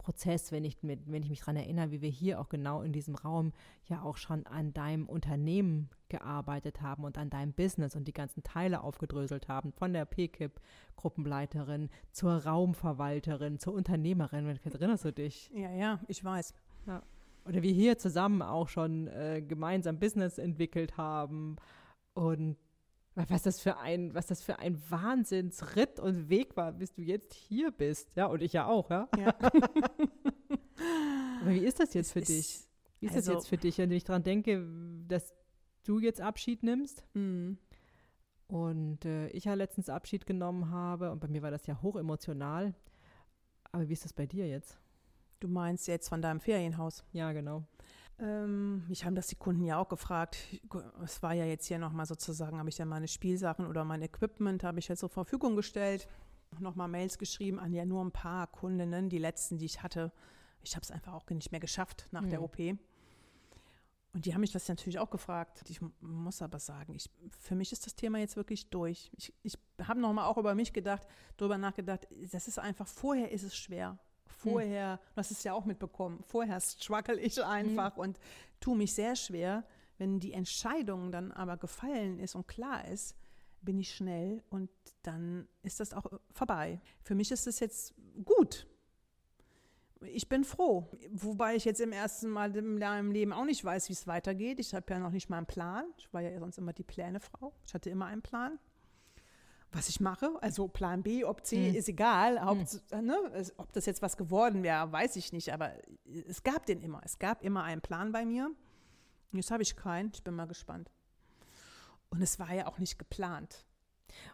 Prozess, 0.02 0.52
wenn 0.52 0.64
ich, 0.64 0.82
mit, 0.82 1.00
wenn 1.10 1.22
ich 1.22 1.30
mich 1.30 1.40
daran 1.40 1.56
erinnere, 1.56 1.90
wie 1.90 2.02
wir 2.02 2.08
hier 2.08 2.40
auch 2.40 2.48
genau 2.48 2.82
in 2.82 2.92
diesem 2.92 3.14
Raum 3.14 3.52
ja 3.86 4.02
auch 4.02 4.16
schon 4.16 4.46
an 4.46 4.72
deinem 4.72 5.06
Unternehmen 5.06 5.88
gearbeitet 6.08 6.82
haben 6.82 7.04
und 7.04 7.16
an 7.16 7.30
deinem 7.30 7.52
Business 7.52 7.96
und 7.96 8.06
die 8.06 8.12
ganzen 8.12 8.42
Teile 8.42 8.82
aufgedröselt 8.82 9.48
haben, 9.48 9.72
von 9.72 9.92
der 9.92 10.04
PKIP-Gruppenleiterin 10.04 11.88
zur 12.10 12.44
Raumverwalterin, 12.44 13.58
zur 13.58 13.74
Unternehmerin. 13.74 14.58
Erinnerst 14.64 15.04
du 15.04 15.12
dich? 15.12 15.50
Ja, 15.54 15.70
ja, 15.72 16.00
ich 16.08 16.22
weiß. 16.22 16.52
Ja. 16.86 17.02
Oder 17.46 17.62
wir 17.62 17.72
hier 17.72 17.98
zusammen 17.98 18.42
auch 18.42 18.68
schon 18.68 19.08
äh, 19.08 19.42
gemeinsam 19.46 19.98
Business 19.98 20.38
entwickelt 20.38 20.96
haben 20.96 21.56
und 22.14 22.56
was 23.14 23.42
das 23.42 23.60
für 23.60 23.78
ein, 23.78 24.14
was 24.14 24.26
das 24.26 24.42
für 24.42 24.58
ein 24.58 24.82
Wahnsinnsritt 24.90 26.00
und 26.00 26.28
Weg 26.28 26.56
war, 26.56 26.72
bis 26.72 26.92
du 26.94 27.02
jetzt 27.02 27.34
hier 27.34 27.70
bist. 27.70 28.14
Ja, 28.16 28.26
und 28.26 28.42
ich 28.42 28.52
ja 28.54 28.66
auch, 28.66 28.90
ja. 28.90 29.08
ja. 29.18 29.34
Aber 31.40 31.50
wie 31.50 31.64
ist 31.64 31.80
das 31.80 31.94
jetzt 31.94 32.12
für 32.12 32.20
ist, 32.20 32.28
dich? 32.28 32.66
Wie 33.00 33.06
ist 33.06 33.14
also, 33.14 33.32
das 33.34 33.42
jetzt 33.42 33.48
für 33.48 33.58
dich, 33.58 33.78
wenn 33.78 33.90
ich 33.90 34.04
daran 34.04 34.22
denke, 34.22 34.66
dass 35.08 35.34
du 35.84 35.98
jetzt 35.98 36.20
Abschied 36.20 36.62
nimmst? 36.62 37.04
Mhm. 37.14 37.58
Und 38.46 39.04
äh, 39.04 39.28
ich 39.28 39.44
ja 39.44 39.54
letztens 39.54 39.88
Abschied 39.88 40.26
genommen 40.26 40.70
habe 40.70 41.10
und 41.10 41.20
bei 41.20 41.28
mir 41.28 41.42
war 41.42 41.50
das 41.50 41.66
ja 41.66 41.80
hoch 41.82 41.96
emotional. 41.96 42.74
Aber 43.72 43.88
wie 43.88 43.92
ist 43.92 44.04
das 44.04 44.12
bei 44.12 44.26
dir 44.26 44.46
jetzt? 44.46 44.78
Du 45.40 45.48
meinst 45.48 45.88
jetzt 45.88 46.08
von 46.08 46.22
deinem 46.22 46.40
Ferienhaus? 46.40 47.04
Ja, 47.12 47.32
genau. 47.32 47.64
Ähm, 48.22 48.86
mich 48.86 49.04
haben 49.04 49.16
das 49.16 49.26
die 49.26 49.34
Kunden 49.34 49.64
ja 49.64 49.78
auch 49.78 49.88
gefragt. 49.88 50.36
Es 51.02 51.22
war 51.22 51.32
ja 51.32 51.44
jetzt 51.44 51.66
hier 51.66 51.78
nochmal 51.78 52.06
sozusagen, 52.06 52.58
habe 52.58 52.68
ich 52.68 52.76
dann 52.76 52.88
meine 52.88 53.08
Spielsachen 53.08 53.66
oder 53.66 53.84
mein 53.84 54.00
Equipment 54.00 54.62
habe 54.62 54.78
ich 54.78 54.86
jetzt 54.86 55.00
zur 55.00 55.08
Verfügung 55.08 55.56
gestellt. 55.56 56.08
Nochmal 56.60 56.86
Mails 56.86 57.18
geschrieben 57.18 57.58
an 57.58 57.72
ja 57.72 57.84
nur 57.84 58.04
ein 58.04 58.12
paar 58.12 58.46
Kundinnen, 58.46 59.08
die 59.08 59.18
letzten, 59.18 59.58
die 59.58 59.64
ich 59.64 59.82
hatte. 59.82 60.12
Ich 60.62 60.76
habe 60.76 60.84
es 60.84 60.92
einfach 60.92 61.14
auch 61.14 61.28
nicht 61.30 61.50
mehr 61.50 61.60
geschafft 61.60 62.06
nach 62.12 62.22
mhm. 62.22 62.30
der 62.30 62.42
OP. 62.42 62.58
Und 64.14 64.26
die 64.26 64.34
haben 64.34 64.42
mich 64.42 64.52
das 64.52 64.68
natürlich 64.68 64.98
auch 64.98 65.10
gefragt. 65.10 65.64
Ich 65.68 65.80
muss 66.00 66.42
aber 66.42 66.60
sagen, 66.60 66.94
ich, 66.94 67.10
für 67.40 67.54
mich 67.54 67.72
ist 67.72 67.86
das 67.86 67.96
Thema 67.96 68.18
jetzt 68.18 68.36
wirklich 68.36 68.68
durch. 68.68 69.10
Ich, 69.16 69.34
ich 69.42 69.58
habe 69.82 70.00
nochmal 70.00 70.26
auch 70.26 70.36
über 70.36 70.54
mich 70.54 70.72
gedacht, 70.72 71.08
darüber 71.38 71.58
nachgedacht, 71.58 72.06
das 72.30 72.46
ist 72.46 72.58
einfach, 72.58 72.86
vorher 72.86 73.32
ist 73.32 73.42
es 73.42 73.56
schwer. 73.56 73.98
Vorher, 74.38 74.92
hm. 74.92 74.98
du 75.14 75.16
hast 75.16 75.30
es 75.30 75.44
ja 75.44 75.52
auch 75.52 75.64
mitbekommen, 75.64 76.22
vorher 76.26 76.60
struggle 76.60 77.18
ich 77.18 77.42
einfach 77.42 77.96
hm. 77.96 78.02
und 78.02 78.20
tue 78.60 78.76
mich 78.76 78.94
sehr 78.94 79.16
schwer. 79.16 79.64
Wenn 79.98 80.18
die 80.18 80.32
Entscheidung 80.32 81.12
dann 81.12 81.32
aber 81.32 81.56
gefallen 81.56 82.18
ist 82.18 82.34
und 82.34 82.48
klar 82.48 82.88
ist, 82.88 83.14
bin 83.60 83.78
ich 83.78 83.94
schnell 83.94 84.42
und 84.50 84.70
dann 85.02 85.46
ist 85.62 85.78
das 85.78 85.94
auch 85.94 86.06
vorbei. 86.32 86.80
Für 87.02 87.14
mich 87.14 87.30
ist 87.30 87.46
es 87.46 87.60
jetzt 87.60 87.94
gut. 88.24 88.66
Ich 90.00 90.28
bin 90.28 90.42
froh. 90.42 90.88
Wobei 91.12 91.54
ich 91.54 91.64
jetzt 91.64 91.80
im 91.80 91.92
ersten 91.92 92.28
Mal 92.28 92.56
im 92.56 93.12
Leben 93.12 93.32
auch 93.32 93.44
nicht 93.44 93.64
weiß, 93.64 93.88
wie 93.88 93.92
es 93.92 94.08
weitergeht. 94.08 94.58
Ich 94.58 94.74
habe 94.74 94.92
ja 94.92 94.98
noch 94.98 95.12
nicht 95.12 95.30
mal 95.30 95.36
einen 95.36 95.46
Plan. 95.46 95.84
Ich 95.96 96.12
war 96.12 96.20
ja 96.20 96.36
sonst 96.40 96.58
immer 96.58 96.72
die 96.72 96.82
Plänefrau. 96.82 97.52
Ich 97.64 97.72
hatte 97.72 97.88
immer 97.88 98.06
einen 98.06 98.22
Plan 98.22 98.58
was 99.72 99.88
ich 99.88 100.00
mache. 100.00 100.30
Also 100.40 100.68
Plan 100.68 101.02
B, 101.02 101.24
ob 101.24 101.44
C 101.44 101.70
mhm. 101.70 101.74
ist 101.74 101.88
egal. 101.88 102.42
Haupt, 102.44 102.80
mhm. 102.92 103.06
ne, 103.06 103.46
ob 103.56 103.72
das 103.72 103.86
jetzt 103.86 104.02
was 104.02 104.16
geworden 104.16 104.62
wäre, 104.62 104.90
weiß 104.90 105.16
ich 105.16 105.32
nicht. 105.32 105.52
Aber 105.52 105.72
es 106.28 106.42
gab 106.42 106.66
den 106.66 106.80
immer. 106.80 107.00
Es 107.04 107.18
gab 107.18 107.42
immer 107.42 107.64
einen 107.64 107.80
Plan 107.80 108.12
bei 108.12 108.24
mir. 108.24 108.50
Jetzt 109.32 109.50
habe 109.50 109.62
ich 109.62 109.76
keinen. 109.76 110.10
Ich 110.14 110.22
bin 110.22 110.34
mal 110.34 110.46
gespannt. 110.46 110.90
Und 112.10 112.20
es 112.22 112.38
war 112.38 112.52
ja 112.52 112.66
auch 112.66 112.78
nicht 112.78 112.98
geplant. 112.98 113.64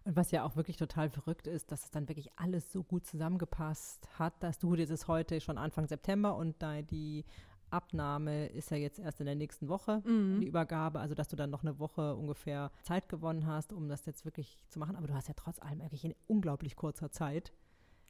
Und 0.05 0.16
was 0.16 0.33
ja 0.33 0.42
auch 0.42 0.57
wirklich 0.57 0.77
total 0.77 1.09
verrückt 1.09 1.46
ist, 1.46 1.70
dass 1.70 1.85
es 1.85 1.90
dann 1.92 2.09
wirklich 2.09 2.31
alles 2.37 2.72
so 2.72 2.83
gut 2.83 3.07
zusammengepasst 3.07 4.09
hat, 4.18 4.35
dass 4.42 4.59
du 4.59 4.74
dieses 4.74 5.07
heute 5.07 5.40
schon 5.40 5.57
Anfang 5.57 5.87
September 5.87 6.35
und 6.37 6.61
da 6.61 6.83
die 6.83 7.24
Abnahme 7.70 8.46
ist 8.46 8.70
ja 8.70 8.76
jetzt 8.76 8.98
erst 8.98 9.20
in 9.20 9.26
der 9.26 9.35
nächsten 9.35 9.68
Woche, 9.68 10.02
mhm. 10.04 10.40
die 10.40 10.46
Übergabe, 10.46 11.00
also 11.00 11.14
dass 11.14 11.28
du 11.28 11.37
dann 11.37 11.50
noch 11.50 11.62
eine 11.62 11.78
Woche 11.78 12.14
ungefähr 12.16 12.70
Zeit 12.83 13.09
gewonnen 13.09 13.46
hast, 13.46 13.72
um 13.72 13.88
das 13.88 14.07
jetzt 14.07 14.24
wirklich 14.24 14.64
zu 14.68 14.78
machen. 14.78 14.96
Aber 14.96 15.07
du 15.07 15.14
hast 15.14 15.28
ja 15.28 15.35
trotz 15.37 15.61
allem 15.61 15.81
wirklich 15.81 16.04
in 16.04 16.14
unglaublich 16.26 16.76
kurzer 16.76 17.11
Zeit 17.11 17.52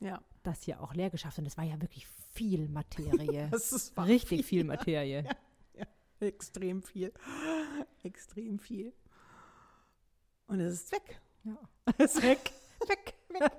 ja. 0.01 0.21
das 0.42 0.62
hier 0.62 0.81
auch 0.81 0.94
leer 0.94 1.11
geschafft. 1.11 1.38
Und 1.38 1.47
es 1.47 1.57
war 1.57 1.64
ja 1.64 1.81
wirklich 1.81 2.07
viel 2.33 2.68
Materie. 2.68 3.49
das 3.51 3.73
ist 3.73 3.99
Richtig 3.99 4.40
viel, 4.40 4.42
viel 4.44 4.64
Materie. 4.64 5.25
Ja, 5.25 5.37
ja, 5.75 5.87
extrem 6.27 6.83
viel. 6.83 7.12
Extrem 8.03 8.59
viel. 8.59 8.92
Und 10.47 10.61
es 10.61 10.75
ist 10.75 10.92
weg. 10.92 11.21
Ja. 11.44 11.59
Es 11.99 12.14
ist 12.14 12.23
weg. 12.23 12.53
weg, 12.88 13.14
weg. 13.29 13.53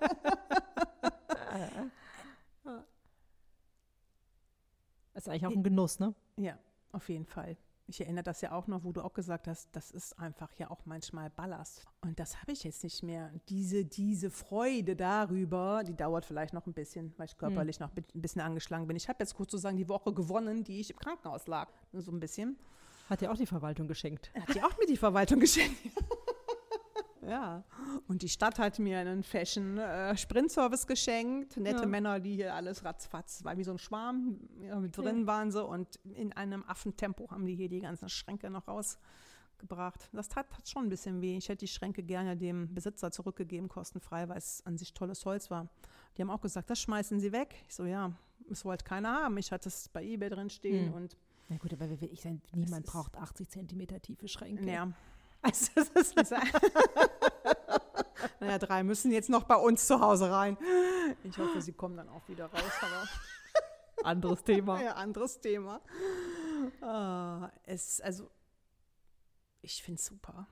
Das 5.19 5.27
ist 5.27 5.33
eigentlich 5.33 5.47
auch 5.47 5.57
ein 5.57 5.63
Genuss, 5.63 5.99
ne? 5.99 6.15
Ja, 6.37 6.57
auf 6.93 7.09
jeden 7.09 7.25
Fall. 7.25 7.57
Ich 7.87 7.99
erinnere 7.99 8.23
das 8.23 8.39
ja 8.39 8.53
auch 8.53 8.67
noch, 8.67 8.85
wo 8.85 8.93
du 8.93 9.01
auch 9.01 9.13
gesagt 9.13 9.49
hast, 9.49 9.67
das 9.73 9.91
ist 9.91 10.17
einfach 10.17 10.53
ja 10.53 10.71
auch 10.71 10.85
manchmal 10.85 11.29
Ballast. 11.29 11.85
Und 11.99 12.17
das 12.21 12.41
habe 12.41 12.53
ich 12.53 12.63
jetzt 12.63 12.85
nicht 12.85 13.03
mehr. 13.03 13.29
Diese, 13.49 13.83
diese 13.83 14.29
Freude 14.29 14.95
darüber, 14.95 15.83
die 15.85 15.93
dauert 15.93 16.23
vielleicht 16.23 16.53
noch 16.53 16.67
ein 16.67 16.73
bisschen, 16.73 17.13
weil 17.17 17.25
ich 17.25 17.37
körperlich 17.37 17.79
hm. 17.79 17.87
noch 17.87 17.97
ein 17.97 18.21
bisschen 18.21 18.41
angeschlagen 18.41 18.87
bin. 18.87 18.95
Ich 18.95 19.09
habe 19.09 19.17
jetzt 19.19 19.35
kurz 19.35 19.51
sozusagen 19.51 19.75
die 19.75 19.89
Woche 19.89 20.13
gewonnen, 20.13 20.63
die 20.63 20.79
ich 20.79 20.91
im 20.91 20.97
Krankenhaus 20.99 21.47
lag. 21.47 21.69
So 21.91 22.13
ein 22.13 22.21
bisschen. 22.21 22.55
Hat 23.09 23.19
dir 23.19 23.29
auch 23.29 23.37
die 23.37 23.45
Verwaltung 23.45 23.89
geschenkt. 23.89 24.31
Hat 24.33 24.55
dir 24.55 24.65
auch 24.65 24.77
mir 24.77 24.85
die 24.87 24.95
Verwaltung 24.95 25.39
geschenkt. 25.41 25.75
Ja. 27.29 27.63
Und 28.07 28.21
die 28.21 28.29
Stadt 28.29 28.59
hat 28.59 28.79
mir 28.79 28.99
einen 28.99 29.23
Fashion-Sprintservice 29.23 30.83
äh, 30.83 30.87
geschenkt. 30.87 31.57
Nette 31.57 31.81
ja. 31.81 31.85
Männer, 31.85 32.19
die 32.19 32.35
hier 32.35 32.53
alles 32.53 32.83
ratzfatz, 32.83 33.43
war 33.43 33.57
wie 33.57 33.63
so 33.63 33.71
ein 33.71 33.77
Schwarm. 33.77 34.39
Ja, 34.61 34.79
drin 34.79 35.27
waren 35.27 35.51
sie 35.51 35.63
und 35.63 35.99
in 36.15 36.33
einem 36.33 36.63
Affentempo 36.67 37.29
haben 37.31 37.45
die 37.45 37.55
hier 37.55 37.69
die 37.69 37.81
ganzen 37.81 38.09
Schränke 38.09 38.49
noch 38.49 38.67
rausgebracht. 38.67 40.09
Das 40.13 40.27
tat, 40.29 40.49
tat 40.49 40.67
schon 40.67 40.83
ein 40.83 40.89
bisschen 40.89 41.21
weh. 41.21 41.37
Ich 41.37 41.49
hätte 41.49 41.65
die 41.65 41.67
Schränke 41.67 42.03
gerne 42.03 42.35
dem 42.35 42.73
Besitzer 42.73 43.11
zurückgegeben, 43.11 43.69
kostenfrei, 43.69 44.27
weil 44.27 44.37
es 44.37 44.65
an 44.65 44.77
sich 44.77 44.93
tolles 44.93 45.25
Holz 45.25 45.49
war. 45.51 45.69
Die 46.17 46.21
haben 46.21 46.29
auch 46.29 46.41
gesagt, 46.41 46.69
das 46.69 46.79
schmeißen 46.79 47.19
sie 47.19 47.31
weg. 47.31 47.55
Ich 47.67 47.75
so, 47.75 47.85
ja, 47.85 48.11
es 48.49 48.65
wollte 48.65 48.83
keiner 48.85 49.13
haben. 49.13 49.37
Ich 49.37 49.51
hatte 49.51 49.69
es 49.69 49.89
bei 49.89 50.03
Ebay 50.03 50.29
drin 50.29 50.49
stehen 50.49 50.87
hm. 50.87 50.93
und 50.93 51.17
na 51.49 51.57
gut, 51.57 51.73
aber 51.73 51.87
ich 51.89 52.21
sein, 52.21 52.41
niemand 52.53 52.85
braucht 52.85 53.17
80 53.17 53.49
Zentimeter 53.49 53.99
tiefe 53.99 54.27
Schränke. 54.27 54.69
Ja, 54.69 54.91
also 55.41 55.71
das 55.75 55.89
ist 55.89 56.31
naja, 58.39 58.57
drei 58.57 58.83
müssen 58.83 59.11
jetzt 59.11 59.29
noch 59.29 59.43
bei 59.43 59.55
uns 59.55 59.87
zu 59.87 59.99
Hause 59.99 60.31
rein. 60.31 60.57
Ich 61.23 61.37
hoffe, 61.37 61.61
sie 61.61 61.73
kommen 61.73 61.97
dann 61.97 62.09
auch 62.09 62.27
wieder 62.27 62.45
raus. 62.45 62.71
Aber 62.81 63.07
anderes 64.03 64.43
Thema. 64.43 64.81
Ja, 64.81 64.93
anderes 64.95 65.39
Thema. 65.39 65.81
Ah, 66.81 67.49
es, 67.63 68.01
also, 68.01 68.29
ich 69.61 69.81
finde 69.83 69.99
es 69.99 70.05
super. 70.05 70.47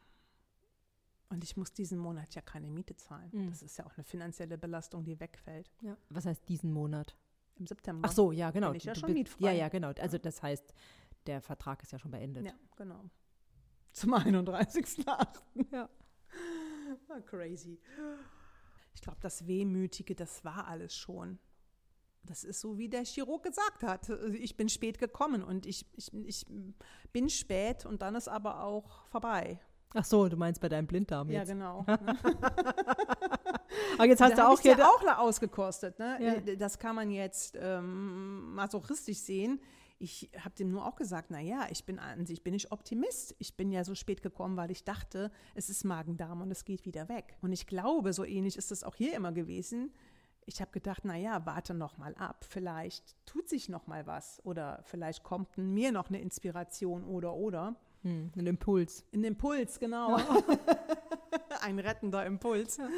Und 1.29 1.43
ich 1.43 1.57
muss 1.57 1.73
diesen 1.73 1.97
Monat 1.97 2.35
ja 2.35 2.41
keine 2.41 2.69
Miete 2.69 2.95
zahlen. 2.95 3.29
Mhm. 3.33 3.49
Das 3.49 3.61
ist 3.61 3.77
ja 3.77 3.85
auch 3.85 3.95
eine 3.97 4.03
finanzielle 4.03 4.57
Belastung, 4.57 5.03
die 5.03 5.19
wegfällt. 5.19 5.69
Ja. 5.81 5.97
Was 6.09 6.25
heißt 6.25 6.47
diesen 6.47 6.71
Monat? 6.71 7.17
Im 7.55 7.67
September. 7.67 8.07
Ach 8.07 8.13
so, 8.13 8.31
ja, 8.31 8.51
genau. 8.51 8.69
Bin 8.69 8.77
ich 8.77 8.83
ja 8.83 8.95
schon 8.95 9.11
mietfrei. 9.11 9.45
Ja, 9.45 9.51
ja, 9.51 9.69
genau. 9.69 9.91
Also 9.99 10.17
das 10.17 10.43
heißt, 10.43 10.73
der 11.25 11.41
Vertrag 11.41 11.81
ist 11.83 11.91
ja 11.91 11.99
schon 11.99 12.11
beendet. 12.11 12.45
Ja, 12.45 12.53
genau 12.75 13.03
zum 13.97 14.13
31.8. 14.13 15.27
Ja. 15.71 15.89
War 17.07 17.21
crazy. 17.25 17.79
Ich 18.93 19.01
glaube, 19.01 19.19
das 19.21 19.47
Wehmütige, 19.47 20.15
das 20.15 20.43
war 20.43 20.67
alles 20.67 20.95
schon. 20.95 21.39
Das 22.23 22.43
ist 22.43 22.59
so, 22.59 22.77
wie 22.77 22.89
der 22.89 23.05
Chirurg 23.05 23.43
gesagt 23.43 23.83
hat. 23.83 24.09
Ich 24.33 24.57
bin 24.57 24.67
spät 24.69 24.99
gekommen 24.99 25.43
und 25.43 25.65
ich, 25.65 25.85
ich, 25.95 26.11
ich 26.25 26.45
bin 27.13 27.29
spät 27.29 27.85
und 27.85 28.01
dann 28.01 28.15
ist 28.15 28.27
aber 28.27 28.63
auch 28.63 29.07
vorbei. 29.07 29.59
Ach 29.93 30.03
so, 30.03 30.27
du 30.27 30.35
meinst 30.35 30.59
bei 30.59 30.67
deinem 30.67 30.87
Blinddarm 30.87 31.29
jetzt. 31.29 31.47
Ja, 31.47 31.53
genau. 31.53 31.85
aber 33.97 34.05
jetzt 34.05 34.19
hast 34.21 34.37
da 34.37 34.47
du 34.47 34.49
auch 34.49 34.59
hier 34.59 34.77
ja 34.77 34.87
auch 34.87 35.19
ausgekostet. 35.19 35.97
Ne? 35.97 36.41
Ja. 36.45 36.55
Das 36.55 36.77
kann 36.77 36.95
man 36.95 37.09
jetzt 37.09 37.57
ähm, 37.59 38.53
masochistisch 38.55 39.19
sehen 39.19 39.61
ich 39.99 40.29
habe 40.39 40.55
dem 40.55 40.69
nur 40.69 40.85
auch 40.85 40.95
gesagt, 40.95 41.31
na 41.31 41.39
ja, 41.39 41.67
ich 41.71 41.85
bin 41.85 41.99
an 41.99 42.25
sich 42.25 42.43
bin 42.43 42.53
ich 42.53 42.71
Optimist. 42.71 43.35
Ich 43.39 43.55
bin 43.55 43.71
ja 43.71 43.83
so 43.83 43.95
spät 43.95 44.21
gekommen, 44.21 44.57
weil 44.57 44.71
ich 44.71 44.83
dachte, 44.83 45.31
es 45.55 45.69
ist 45.69 45.83
Magen-Darm 45.83 46.41
und 46.41 46.51
es 46.51 46.65
geht 46.65 46.85
wieder 46.85 47.09
weg. 47.09 47.37
Und 47.41 47.51
ich 47.51 47.67
glaube, 47.67 48.13
so 48.13 48.23
ähnlich 48.23 48.57
ist 48.57 48.71
es 48.71 48.83
auch 48.83 48.95
hier 48.95 49.15
immer 49.15 49.31
gewesen. 49.31 49.91
Ich 50.45 50.61
habe 50.61 50.71
gedacht, 50.71 51.01
na 51.03 51.17
ja, 51.17 51.45
warte 51.45 51.73
noch 51.73 51.97
mal 51.97 52.15
ab. 52.15 52.45
Vielleicht 52.47 53.15
tut 53.25 53.49
sich 53.49 53.69
noch 53.69 53.87
mal 53.87 54.05
was 54.05 54.39
oder 54.45 54.81
vielleicht 54.83 55.23
kommt 55.23 55.57
mir 55.57 55.91
noch 55.91 56.09
eine 56.09 56.21
Inspiration 56.21 57.03
oder 57.03 57.33
oder. 57.33 57.75
Hm, 58.03 58.31
ein 58.35 58.47
Impuls. 58.47 59.03
Ein 59.13 59.23
Impuls, 59.23 59.79
genau. 59.79 60.17
Ein 61.61 61.79
rettender 61.79 62.25
Impuls. 62.25 62.77
Ja, 62.77 62.89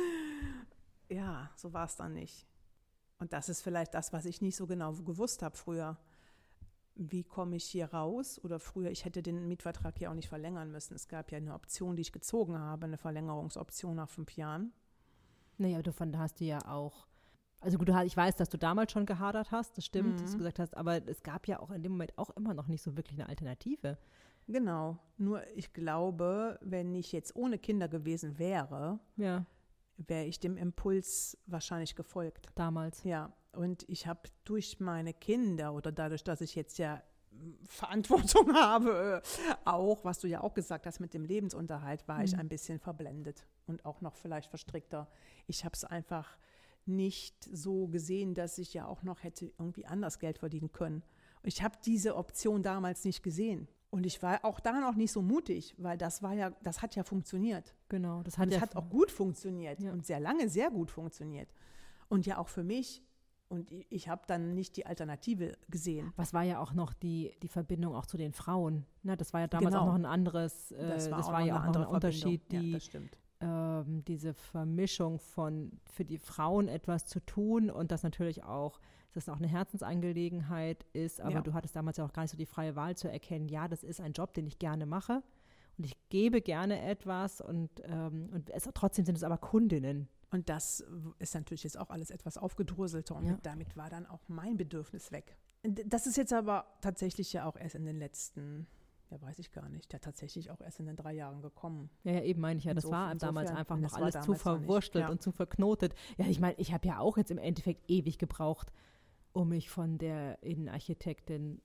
ja 1.09 1.49
so 1.55 1.73
war 1.73 1.85
es 1.85 1.95
dann 1.95 2.13
nicht. 2.13 2.45
Und 3.17 3.33
das 3.33 3.49
ist 3.49 3.61
vielleicht 3.61 3.93
das, 3.93 4.13
was 4.13 4.25
ich 4.25 4.41
nicht 4.41 4.57
so 4.57 4.67
genau 4.67 4.93
gewusst 4.93 5.41
habe 5.41 5.57
früher 5.57 5.97
wie 7.01 7.23
komme 7.23 7.55
ich 7.55 7.63
hier 7.65 7.85
raus? 7.93 8.39
Oder 8.43 8.59
früher, 8.59 8.91
ich 8.91 9.05
hätte 9.05 9.23
den 9.23 9.47
Mietvertrag 9.47 9.99
ja 10.01 10.09
auch 10.11 10.15
nicht 10.15 10.27
verlängern 10.27 10.69
müssen. 10.71 10.93
Es 10.95 11.07
gab 11.07 11.31
ja 11.31 11.37
eine 11.37 11.53
Option, 11.53 11.95
die 11.95 12.01
ich 12.01 12.11
gezogen 12.11 12.59
habe, 12.59 12.85
eine 12.85 12.97
Verlängerungsoption 12.97 13.95
nach 13.95 14.09
fünf 14.09 14.35
Jahren. 14.35 14.73
Naja, 15.57 15.81
davon 15.81 16.17
hast 16.17 16.39
du 16.41 16.45
ja 16.45 16.59
auch 16.67 17.07
Also 17.61 17.77
gut, 17.77 17.89
ich 18.05 18.15
weiß, 18.15 18.35
dass 18.37 18.47
du 18.49 18.57
damals 18.57 18.91
schon 18.93 19.05
gehadert 19.05 19.51
hast, 19.51 19.77
das 19.77 19.83
stimmt, 19.85 20.13
Mhm. 20.15 20.21
dass 20.21 20.31
du 20.31 20.37
gesagt 20.37 20.59
hast, 20.59 20.77
aber 20.77 21.05
es 21.07 21.23
gab 21.23 21.45
ja 21.47 21.59
auch 21.59 21.71
in 21.71 21.83
dem 21.83 21.91
Moment 21.93 22.17
auch 22.17 22.29
immer 22.31 22.53
noch 22.53 22.67
nicht 22.67 22.81
so 22.81 22.95
wirklich 22.95 23.19
eine 23.19 23.27
Alternative. 23.27 23.97
Genau. 24.47 24.97
Nur 25.17 25.45
ich 25.55 25.73
glaube, 25.73 26.57
wenn 26.61 26.95
ich 26.95 27.11
jetzt 27.11 27.35
ohne 27.35 27.57
Kinder 27.59 27.87
gewesen 27.89 28.39
wäre, 28.39 28.99
Ja, 29.17 29.45
wäre 29.97 30.23
ich 30.25 30.39
dem 30.39 30.55
Impuls 30.57 31.37
wahrscheinlich 31.47 31.95
gefolgt. 31.95 32.47
damals. 32.55 33.03
Ja, 33.03 33.31
und 33.53 33.87
ich 33.89 34.07
habe 34.07 34.21
durch 34.45 34.79
meine 34.79 35.13
Kinder 35.13 35.73
oder 35.73 35.91
dadurch, 35.91 36.23
dass 36.23 36.41
ich 36.41 36.55
jetzt 36.55 36.77
ja 36.77 37.01
mm, 37.31 37.51
Verantwortung 37.65 38.53
habe, 38.55 39.21
äh, 39.23 39.53
auch, 39.65 40.03
was 40.05 40.19
du 40.19 40.27
ja 40.27 40.41
auch 40.41 40.53
gesagt 40.53 40.85
hast 40.85 40.99
mit 40.99 41.13
dem 41.13 41.25
Lebensunterhalt, 41.25 42.07
war 42.07 42.23
ich 42.23 42.33
Mhm. 42.33 42.39
ein 42.41 42.49
bisschen 42.49 42.79
verblendet 42.79 43.45
und 43.67 43.85
auch 43.85 44.01
noch 44.01 44.15
vielleicht 44.15 44.49
verstrickter. 44.49 45.07
Ich 45.47 45.65
habe 45.65 45.73
es 45.73 45.83
einfach 45.83 46.37
nicht 46.85 47.43
so 47.51 47.87
gesehen, 47.87 48.33
dass 48.33 48.57
ich 48.57 48.73
ja 48.73 48.85
auch 48.87 49.03
noch 49.03 49.23
hätte 49.23 49.45
irgendwie 49.57 49.85
anders 49.85 50.19
Geld 50.19 50.39
verdienen 50.39 50.71
können. 50.71 51.03
Ich 51.43 51.61
habe 51.61 51.75
diese 51.85 52.15
Option 52.15 52.63
damals 52.63 53.03
nicht 53.05 53.21
gesehen. 53.23 53.67
Und 53.91 54.05
ich 54.05 54.21
war 54.21 54.45
auch 54.45 54.59
da 54.59 54.73
noch 54.79 54.93
nicht 54.95 55.11
so 55.11 55.21
mutig, 55.23 55.73
weil 55.79 55.97
das 55.97 56.21
war 56.21 56.33
ja, 56.33 56.51
das 56.61 56.81
hat 56.83 56.95
ja 56.95 57.03
funktioniert. 57.03 57.73
Genau, 57.89 58.21
das 58.21 58.37
hat 58.37 58.49
es 58.49 58.55
ja 58.55 58.61
hat 58.61 58.75
auch 58.75 58.87
gut 58.89 59.09
funktioniert 59.11 59.79
Ja. 59.81 59.91
und 59.91 60.05
sehr 60.05 60.19
lange 60.19 60.47
sehr 60.49 60.69
gut 60.69 60.91
funktioniert. 60.91 61.51
Und 62.07 62.25
ja 62.27 62.37
auch 62.37 62.49
für 62.49 62.63
mich. 62.63 63.01
Und 63.49 63.71
ich, 63.89 64.07
habe 64.07 64.21
dann 64.27 64.53
nicht 64.53 64.77
die 64.77 64.85
Alternative 64.85 65.57
gesehen. 65.69 66.13
Was 66.15 66.33
war 66.33 66.43
ja 66.43 66.59
auch 66.59 66.73
noch 66.73 66.93
die, 66.93 67.33
die 67.41 67.47
Verbindung 67.47 67.95
auch 67.95 68.05
zu 68.05 68.15
den 68.15 68.31
Frauen? 68.31 68.85
Ne, 69.01 69.17
das 69.17 69.33
war 69.33 69.41
ja 69.41 69.47
damals 69.47 69.73
Genau. 69.73 69.81
auch 69.83 69.87
noch 69.87 69.95
ein 69.95 70.05
anderes, 70.05 70.71
äh, 70.71 70.87
das 70.87 71.09
war, 71.11 71.23
auch 71.25 71.39
ja 71.39 71.55
noch 71.55 71.67
auch 71.67 71.73
noch 71.73 71.81
ein 71.81 71.87
Unterschied, 71.87 72.51
die, 72.51 72.71
Ja, 72.71 72.73
das 72.77 72.85
stimmt. 72.85 73.17
ähm, 73.41 74.03
diese 74.05 74.35
Vermischung 74.35 75.17
von 75.17 75.71
für 75.91 76.05
die 76.05 76.19
Frauen 76.19 76.67
etwas 76.67 77.07
zu 77.07 77.19
tun 77.25 77.71
und 77.71 77.91
das 77.91 78.03
natürlich 78.03 78.43
auch, 78.43 78.79
dass 79.13 79.23
es 79.23 79.29
auch 79.29 79.37
eine 79.37 79.47
Herzensangelegenheit 79.47 80.85
ist, 80.93 81.19
aber 81.19 81.31
Ja. 81.35 81.41
du 81.41 81.53
hattest 81.53 81.75
damals 81.75 81.97
ja 81.97 82.05
auch 82.05 82.13
gar 82.13 82.21
nicht 82.23 82.31
so 82.31 82.37
die 82.37 82.45
freie 82.45 82.75
Wahl 82.75 82.95
zu 82.95 83.09
erkennen, 83.11 83.49
ja, 83.49 83.67
das 83.67 83.83
ist 83.83 83.99
ein 83.99 84.13
Job, 84.13 84.33
den 84.35 84.45
ich 84.45 84.59
gerne 84.59 84.85
mache 84.85 85.23
und 85.79 85.85
ich 85.85 85.95
gebe 86.09 86.41
gerne 86.41 86.81
etwas 86.83 87.41
und, 87.41 87.69
ähm, 87.85 88.29
und 88.31 88.51
es, 88.51 88.69
trotzdem 88.75 89.05
sind 89.05 89.17
es 89.17 89.23
aber 89.23 89.39
Kundinnen. 89.39 90.07
Und 90.31 90.49
das 90.49 90.83
ist 91.17 91.33
natürlich 91.33 91.63
jetzt 91.63 91.77
auch 91.77 91.89
alles 91.89 92.11
etwas 92.11 92.37
aufgedröselter 92.37 93.15
und 93.15 93.25
Ja. 93.25 93.39
damit 93.43 93.75
war 93.75 93.89
dann 93.89 94.05
auch 94.05 94.21
mein 94.27 94.57
Bedürfnis 94.57 95.11
weg. 95.11 95.37
Das 95.85 96.07
ist 96.07 96.17
jetzt 96.17 96.33
aber 96.33 96.65
tatsächlich 96.81 97.33
ja 97.33 97.45
auch 97.45 97.55
erst 97.57 97.75
in 97.75 97.83
den 97.85 97.97
letzten, 97.97 98.67
ja 99.09 99.19
weiß 99.21 99.39
ich 99.39 99.51
gar 99.51 99.67
nicht, 99.69 99.91
ja 99.91 99.99
tatsächlich 99.99 100.51
auch 100.51 100.61
erst 100.61 100.79
in 100.79 100.85
den 100.85 100.95
drei 100.95 101.13
Jahren 101.13 101.41
gekommen. 101.41 101.89
Ja, 102.03 102.13
ja, 102.13 102.21
eben 102.23 102.41
meine 102.41 102.59
ich 102.59 102.65
ja, 102.65 102.73
das 102.73 102.85
Insof- 102.85 102.91
war 102.91 103.15
damals 103.15 103.49
einfach 103.51 103.77
noch 103.77 103.93
alles 103.93 104.21
zu 104.23 104.35
verwurstelt 104.35 105.05
ja. 105.05 105.09
und 105.09 105.21
zu 105.21 105.31
verknotet. 105.31 105.95
Ja, 106.17 106.27
ich 106.27 106.39
meine, 106.39 106.55
ich 106.59 106.71
habe 106.73 106.87
ja 106.87 106.99
auch 106.99 107.17
jetzt 107.17 107.31
im 107.31 107.39
Endeffekt 107.39 107.89
ewig 107.89 108.19
gebraucht, 108.19 108.71
um 109.33 109.49
mich 109.49 109.69
von 109.69 109.97
der 109.97 110.41
Innenarchitektin, 110.43 111.61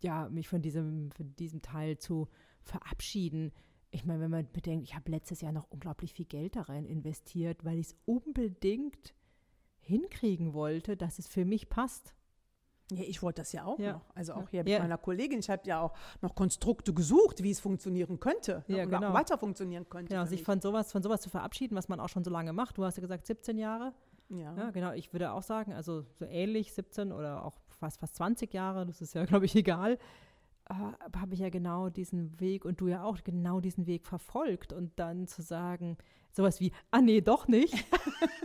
ja, 0.00 0.28
mich 0.30 0.48
von 0.48 0.62
diesem, 0.62 1.10
von 1.12 1.36
diesem 1.36 1.62
Teil 1.62 1.98
zu 1.98 2.28
verabschieden. 2.62 3.52
Ich 3.94 4.04
meine, 4.06 4.20
wenn 4.20 4.30
man 4.30 4.50
bedenkt, 4.52 4.84
ich 4.88 4.94
habe 4.94 5.10
letztes 5.10 5.42
Jahr 5.42 5.52
noch 5.52 5.66
unglaublich 5.70 6.12
viel 6.14 6.24
Geld 6.24 6.56
da 6.56 6.62
rein 6.62 6.86
investiert, 6.86 7.64
weil 7.64 7.78
ich 7.78 7.88
es 7.88 7.96
unbedingt 8.06 9.14
hinkriegen 9.80 10.54
wollte, 10.54 10.96
dass 10.96 11.18
es 11.18 11.26
für 11.26 11.44
mich 11.44 11.68
passt. 11.68 12.14
Ja, 12.90 13.02
ich 13.04 13.22
wollte 13.22 13.42
das 13.42 13.52
ja 13.52 13.64
auch 13.64 13.78
Ja. 13.78 13.92
noch. 13.94 14.10
Also 14.14 14.34
auch 14.34 14.48
hier 14.48 14.60
mit 14.64 14.72
Ja. 14.72 14.78
meiner 14.80 14.98
Kollegin. 14.98 15.38
Ich 15.40 15.50
habe 15.50 15.62
ja 15.66 15.80
auch 15.80 15.94
noch 16.20 16.34
Konstrukte 16.34 16.92
gesucht, 16.92 17.42
wie 17.42 17.50
es 17.50 17.60
funktionieren 17.60 18.18
könnte 18.18 18.64
Ja, 18.66 18.84
und 18.84 18.90
genau. 18.90 19.10
auch 19.10 19.14
weiter 19.14 19.38
funktionieren 19.38 19.88
könnte. 19.88 20.10
Genau, 20.14 20.24
sich 20.26 20.42
von 20.42 20.60
sowas, 20.60 20.90
von 20.92 21.02
sowas 21.02 21.20
zu 21.20 21.30
verabschieden, 21.30 21.74
was 21.76 21.88
man 21.88 22.00
auch 22.00 22.08
schon 22.08 22.24
so 22.24 22.30
lange 22.30 22.52
macht. 22.52 22.78
Du 22.78 22.84
hast 22.84 22.96
ja 22.96 23.00
gesagt 23.02 23.26
17 23.26 23.58
Jahre. 23.58 23.92
ja. 24.30 24.54
Ja, 24.56 24.70
genau. 24.70 24.92
Ich 24.92 25.12
würde 25.12 25.32
auch 25.32 25.42
sagen, 25.42 25.72
also 25.74 26.02
so 26.18 26.24
ähnlich 26.26 26.72
17 26.72 27.12
oder 27.12 27.44
auch 27.44 27.58
fast, 27.68 28.00
fast 28.00 28.14
20 28.16 28.52
Jahre, 28.54 28.86
das 28.86 29.00
ist 29.02 29.14
ja, 29.14 29.24
glaube 29.26 29.44
ich, 29.46 29.54
egal, 29.54 29.98
habe 30.76 31.34
ich 31.34 31.40
ja 31.40 31.50
genau 31.50 31.88
diesen 31.88 32.38
Weg 32.40 32.64
und 32.64 32.80
du 32.80 32.88
ja 32.88 33.04
auch 33.04 33.18
genau 33.24 33.60
diesen 33.60 33.86
Weg 33.86 34.06
verfolgt 34.06 34.72
und 34.72 34.98
dann 34.98 35.26
zu 35.26 35.42
sagen, 35.42 35.96
sowas 36.32 36.60
wie, 36.60 36.72
ah 36.90 37.00
nee, 37.00 37.20
doch 37.20 37.48
nicht. 37.48 37.74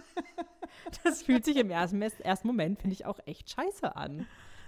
das 1.04 1.24
fühlt 1.24 1.46
sich 1.46 1.58
im 1.58 1.70
ersten, 1.70 2.02
ersten 2.02 2.48
Moment, 2.48 2.80
finde 2.80 2.94
ich, 2.94 3.06
auch 3.06 3.20
echt 3.26 3.50
scheiße 3.50 3.96
an. 3.96 4.26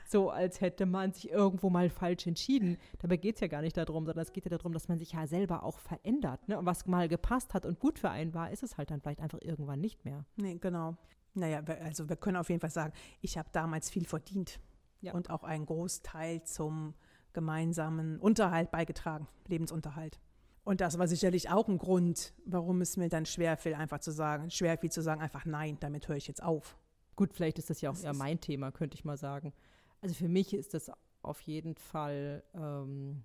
So, 0.07 0.31
als 0.31 0.59
hätte 0.59 0.87
man 0.87 1.11
sich 1.13 1.29
irgendwo 1.29 1.69
mal 1.69 1.89
falsch 1.91 2.25
entschieden. 2.25 2.77
Dabei 2.97 3.17
geht 3.17 3.35
es 3.35 3.41
ja 3.41 3.47
gar 3.47 3.61
nicht 3.61 3.77
darum, 3.77 4.07
sondern 4.07 4.23
es 4.23 4.33
geht 4.33 4.45
ja 4.45 4.49
darum, 4.49 4.73
dass 4.73 4.87
man 4.87 4.97
sich 4.97 5.11
ja 5.11 5.27
selber 5.27 5.61
auch 5.63 5.77
verändert. 5.77 6.47
Ne? 6.47 6.57
Und 6.57 6.65
was 6.65 6.87
mal 6.87 7.07
gepasst 7.07 7.53
hat 7.53 7.63
und 7.63 7.79
gut 7.79 7.99
für 7.99 8.09
einen 8.09 8.33
war, 8.33 8.49
ist 8.49 8.63
es 8.63 8.77
halt 8.77 8.89
dann 8.89 9.01
vielleicht 9.01 9.19
einfach 9.19 9.37
irgendwann 9.41 9.79
nicht 9.79 10.05
mehr. 10.05 10.25
Nee, 10.35 10.55
genau. 10.55 10.97
Naja, 11.35 11.61
also 11.83 12.09
wir 12.09 12.15
können 12.15 12.37
auf 12.37 12.49
jeden 12.49 12.59
Fall 12.59 12.71
sagen, 12.71 12.91
ich 13.21 13.37
habe 13.37 13.49
damals 13.51 13.91
viel 13.91 14.05
verdient 14.05 14.59
Ja. 15.01 15.13
und 15.13 15.29
auch 15.29 15.43
einen 15.43 15.67
Großteil 15.67 16.41
zum 16.41 16.95
gemeinsamen 17.39 18.19
Unterhalt 18.19 18.69
beigetragen, 18.69 19.25
Lebensunterhalt. 19.47 20.19
Und 20.65 20.81
das 20.81 20.99
war 20.99 21.07
sicherlich 21.07 21.49
auch 21.49 21.69
ein 21.69 21.77
Grund, 21.77 22.33
warum 22.45 22.81
es 22.81 22.97
mir 22.97 23.07
dann 23.07 23.25
schwerfiel, 23.25 23.75
einfach 23.75 23.99
zu 23.99 24.11
sagen, 24.11 24.51
schwerfiel 24.51 24.91
zu 24.91 25.01
sagen, 25.01 25.21
einfach 25.21 25.45
nein, 25.45 25.77
damit 25.79 26.09
höre 26.09 26.17
ich 26.17 26.27
jetzt 26.27 26.43
auf. 26.43 26.77
Gut, 27.15 27.33
vielleicht 27.33 27.57
ist 27.57 27.69
das 27.69 27.79
ja 27.79 27.91
auch 27.91 27.95
Das 27.95 28.03
eher 28.03 28.13
mein 28.13 28.41
Thema, 28.41 28.73
könnte 28.73 28.95
ich 28.95 29.05
mal 29.05 29.15
sagen. 29.15 29.53
Also 30.01 30.15
für 30.15 30.27
mich 30.27 30.53
ist 30.53 30.73
das 30.73 30.91
auf 31.21 31.39
jeden 31.41 31.75
Fall 31.75 32.43
ähm, 32.53 33.23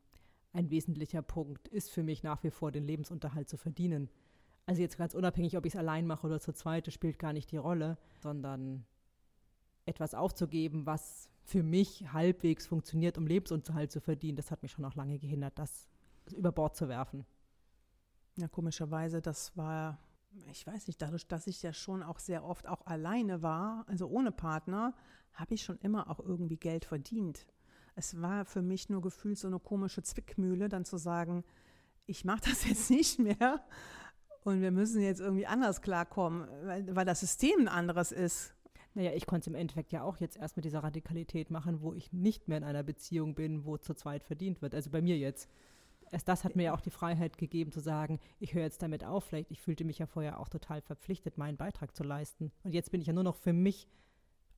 ein 0.53 0.71
wesentlicher 0.71 1.23
Punkt, 1.23 1.67
ist 1.67 1.91
für 1.91 2.05
mich 2.05 2.23
nach 2.23 2.45
wie 2.45 2.51
vor 2.51 2.71
den 2.71 2.85
Lebensunterhalt 2.85 3.49
zu 3.49 3.57
verdienen. 3.57 4.11
Also 4.67 4.81
jetzt 4.81 4.97
ganz 4.97 5.15
unabhängig, 5.15 5.57
ob 5.57 5.67
ich 5.67 5.75
es 5.75 5.79
allein 5.79 6.07
mache 6.07 6.29
oder 6.29 6.39
zu 6.39 6.53
zweit, 6.53 6.87
das 6.87 6.95
spielt 6.95 7.19
gar 7.19 7.33
nicht 7.33 7.51
die 7.51 7.57
Rolle, 7.57 7.99
sondern 8.23 8.87
etwas 9.87 10.15
aufzugeben, 10.15 10.87
was 10.87 11.31
für 11.45 11.63
mich 11.63 12.13
halbwegs 12.13 12.67
funktioniert, 12.67 13.19
um 13.19 13.27
Lebensunterhalt 13.27 13.93
zu 13.93 14.01
verdienen, 14.01 14.37
das 14.37 14.51
hat 14.51 14.63
mich 14.63 14.73
schon 14.73 14.85
auch 14.85 14.95
lange 14.95 15.19
gehindert, 15.19 15.59
das 15.59 15.89
über 16.35 16.53
Bord 16.53 16.75
zu 16.77 16.89
werfen. 16.89 17.27
Ja, 18.37 18.49
komischerweise, 18.49 19.21
das 19.21 19.57
war, 19.57 19.99
ich 20.51 20.67
weiß 20.67 20.87
nicht, 20.87 21.01
dadurch, 21.01 21.27
dass 21.29 21.47
ich 21.47 21.63
ja 21.63 21.73
schon 21.73 22.03
auch 22.03 22.19
sehr 22.19 22.45
oft 22.45 22.67
auch 22.67 22.87
alleine 22.87 23.43
war, 23.43 23.85
also 23.89 24.09
ohne 24.09 24.33
Partner, 24.33 24.95
habe 25.35 25.55
ich 25.55 25.63
schon 25.63 25.79
immer 25.79 26.11
auch 26.11 26.21
irgendwie 26.21 26.57
Geld 26.57 26.85
verdient. 26.87 27.47
Es 27.95 28.21
war 28.21 28.45
für 28.45 28.63
mich 28.63 28.89
nur 28.89 29.03
gefühlt 29.03 29.39
so 29.39 29.47
eine 29.47 29.61
komische 29.61 30.03
Zwickmühle, 30.03 30.69
dann 30.69 30.85
zu 30.85 30.97
sagen, 30.97 31.45
ich 32.07 32.25
mache 32.25 32.49
das 32.49 32.65
jetzt 32.69 32.91
nicht 32.91 33.19
mehr 33.19 33.65
und 34.45 34.61
wir 34.61 34.71
müssen 34.71 35.03
jetzt 35.03 35.21
irgendwie 35.21 35.47
anders 35.47 35.83
klarkommen, 35.83 36.49
weil, 36.65 36.97
weil 36.97 37.05
das 37.05 37.21
System 37.21 37.61
ein 37.61 37.69
anderes 37.69 38.13
ist. 38.13 38.54
Naja, 38.95 39.13
ich 39.13 39.27
konnte 39.27 39.43
es 39.43 39.47
im 39.49 39.57
Endeffekt 39.57 39.93
ja 39.93 40.03
auch 40.03 40.19
jetzt 40.19 40.37
erst 40.37 40.57
mit 40.57 40.65
dieser 40.65 40.85
Radikalität 40.85 41.51
machen, 41.51 41.81
wo 41.81 41.93
ich 41.93 42.13
nicht 42.13 42.47
mehr 42.47 42.59
in 42.59 42.65
einer 42.65 42.85
Beziehung 42.85 43.35
bin, 43.35 43.65
wo 43.65 43.77
zu 43.77 43.95
zweit 43.95 44.23
verdient 44.23 44.63
wird. 44.63 44.75
Also 44.75 44.91
bei 44.91 45.03
mir 45.03 45.19
jetzt. 45.19 45.51
Erst 46.13 46.29
das 46.29 46.45
hat 46.45 46.55
mir 46.55 46.65
ja 46.65 46.75
auch 46.75 46.81
die 46.81 46.91
Freiheit 46.91 47.39
gegeben 47.39 47.73
zu 47.73 47.81
sagen, 47.81 48.21
ich 48.39 48.55
höre 48.55 48.63
jetzt 48.63 48.83
damit 48.83 49.03
auf. 49.03 49.25
Vielleicht, 49.25 49.51
ich 49.51 49.61
fühlte 49.61 49.85
mich 49.85 49.99
ja 49.99 50.07
vorher 50.07 50.39
auch 50.39 50.49
total 50.49 50.81
verpflichtet, 50.81 51.39
meinen 51.39 51.57
Beitrag 51.57 51.97
zu 51.97 52.05
leisten. 52.05 52.53
Und 52.63 52.73
jetzt 52.73 52.93
bin 52.93 53.01
ich 53.01 53.09
ja 53.09 53.13
nur 53.13 53.25
noch 53.25 53.35
für 53.35 53.53
mich. 53.53 53.89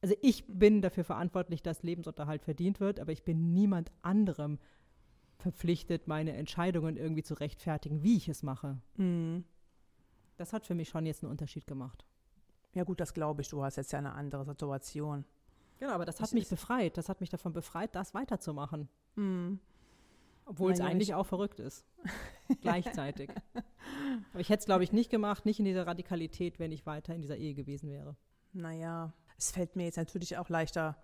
Also 0.02 0.14
ich 0.20 0.44
bin 0.46 0.82
dafür 0.82 1.04
verantwortlich, 1.04 1.62
dass 1.62 1.82
Lebensunterhalt 1.82 2.42
verdient 2.42 2.78
wird, 2.78 3.00
aber 3.00 3.12
ich 3.12 3.24
bin 3.24 3.54
niemand 3.54 3.90
anderem 4.02 4.58
verpflichtet, 5.38 6.08
meine 6.08 6.34
Entscheidungen 6.34 6.98
irgendwie 6.98 7.22
zu 7.22 7.32
rechtfertigen, 7.32 8.02
wie 8.02 8.18
ich 8.18 8.28
es 8.28 8.42
mache. 8.42 8.78
Mhm. 8.96 9.44
Das 10.36 10.52
hat 10.52 10.66
für 10.66 10.74
mich 10.74 10.90
schon 10.90 11.06
jetzt 11.06 11.22
einen 11.22 11.30
Unterschied 11.30 11.66
gemacht. 11.66 12.04
Ja 12.76 12.84
gut, 12.84 13.00
das 13.00 13.14
glaube 13.14 13.40
ich, 13.40 13.48
du 13.48 13.62
hast 13.64 13.76
jetzt 13.76 13.90
ja 13.92 13.98
eine 13.98 14.12
andere 14.12 14.44
Situation. 14.44 15.24
Genau, 15.78 15.92
aber 15.92 16.04
das 16.04 16.16
Das 16.16 16.28
hat 16.28 16.34
mich 16.34 16.42
ist- 16.44 16.50
befreit. 16.50 16.98
Das 16.98 17.08
hat 17.08 17.20
mich 17.22 17.30
davon 17.30 17.54
befreit, 17.54 17.94
das 17.94 18.12
weiterzumachen. 18.12 18.88
Mhm. 19.14 19.60
Obwohl 20.44 20.72
es 20.72 20.80
eigentlich 20.80 21.08
ich- 21.08 21.14
auch 21.14 21.24
verrückt 21.26 21.58
ist. 21.58 21.86
Gleichzeitig. 22.60 23.30
Aber 24.32 24.40
ich 24.40 24.50
hätte 24.50 24.60
es, 24.60 24.66
glaube 24.66 24.84
ich, 24.84 24.92
nicht 24.92 25.10
gemacht, 25.10 25.46
nicht 25.46 25.58
in 25.58 25.64
dieser 25.64 25.86
Radikalität, 25.86 26.58
wenn 26.58 26.70
ich 26.70 26.84
weiter 26.84 27.14
in 27.14 27.22
dieser 27.22 27.36
Ehe 27.36 27.54
gewesen 27.54 27.90
wäre. 27.90 28.14
Naja, 28.52 29.12
es 29.38 29.50
fällt 29.52 29.74
mir 29.74 29.84
jetzt 29.84 29.96
natürlich 29.96 30.36
auch 30.36 30.48
leichter, 30.50 30.96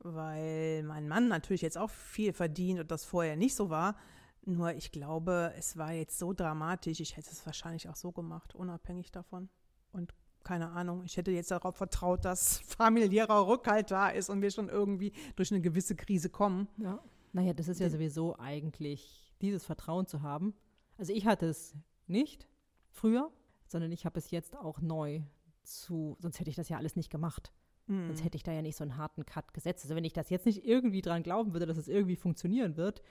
weil 0.00 0.82
mein 0.82 1.06
Mann 1.08 1.28
natürlich 1.28 1.62
jetzt 1.62 1.78
auch 1.78 1.90
viel 1.90 2.32
verdient 2.32 2.80
und 2.80 2.90
das 2.90 3.04
vorher 3.04 3.36
nicht 3.36 3.54
so 3.54 3.70
war. 3.70 3.96
Nur 4.44 4.72
ich 4.74 4.90
glaube, 4.90 5.52
es 5.56 5.76
war 5.76 5.92
jetzt 5.92 6.18
so 6.18 6.32
dramatisch, 6.32 6.98
ich 6.98 7.16
hätte 7.16 7.30
es 7.30 7.46
wahrscheinlich 7.46 7.88
auch 7.88 7.94
so 7.96 8.10
gemacht, 8.10 8.54
unabhängig 8.56 9.12
davon. 9.12 9.48
Und 9.92 10.12
keine 10.44 10.70
Ahnung, 10.70 11.02
ich 11.04 11.16
hätte 11.16 11.30
jetzt 11.30 11.50
darauf 11.50 11.76
vertraut, 11.76 12.24
dass 12.24 12.58
familiärer 12.66 13.46
Rückhalt 13.46 13.90
da 13.90 14.08
ist 14.08 14.30
und 14.30 14.42
wir 14.42 14.50
schon 14.50 14.68
irgendwie 14.68 15.12
durch 15.36 15.50
eine 15.52 15.60
gewisse 15.60 15.96
Krise 15.96 16.30
kommen. 16.30 16.68
Ja. 16.78 17.02
Naja, 17.32 17.52
das 17.54 17.68
ist 17.68 17.80
ja 17.80 17.88
sowieso 17.88 18.38
eigentlich 18.38 19.32
dieses 19.40 19.64
Vertrauen 19.64 20.06
zu 20.06 20.22
haben. 20.22 20.54
Also 20.98 21.12
ich 21.12 21.26
hatte 21.26 21.46
es 21.46 21.74
nicht 22.06 22.46
früher, 22.90 23.30
sondern 23.66 23.90
ich 23.90 24.04
habe 24.04 24.18
es 24.18 24.30
jetzt 24.30 24.56
auch 24.56 24.80
neu 24.80 25.22
zu, 25.62 26.16
sonst 26.20 26.40
hätte 26.40 26.50
ich 26.50 26.56
das 26.56 26.68
ja 26.68 26.76
alles 26.76 26.96
nicht 26.96 27.10
gemacht. 27.10 27.52
Mhm. 27.86 28.06
Sonst 28.08 28.24
hätte 28.24 28.36
ich 28.36 28.42
da 28.42 28.52
ja 28.52 28.62
nicht 28.62 28.76
so 28.76 28.84
einen 28.84 28.96
harten 28.96 29.24
Cut 29.24 29.54
gesetzt. 29.54 29.84
Also 29.84 29.96
wenn 29.96 30.04
ich 30.04 30.12
das 30.12 30.30
jetzt 30.30 30.46
nicht 30.46 30.64
irgendwie 30.64 31.02
dran 31.02 31.22
glauben 31.22 31.52
würde, 31.52 31.66
dass 31.66 31.78
es 31.78 31.88
irgendwie 31.88 32.16
funktionieren 32.16 32.76
wird, 32.76 33.02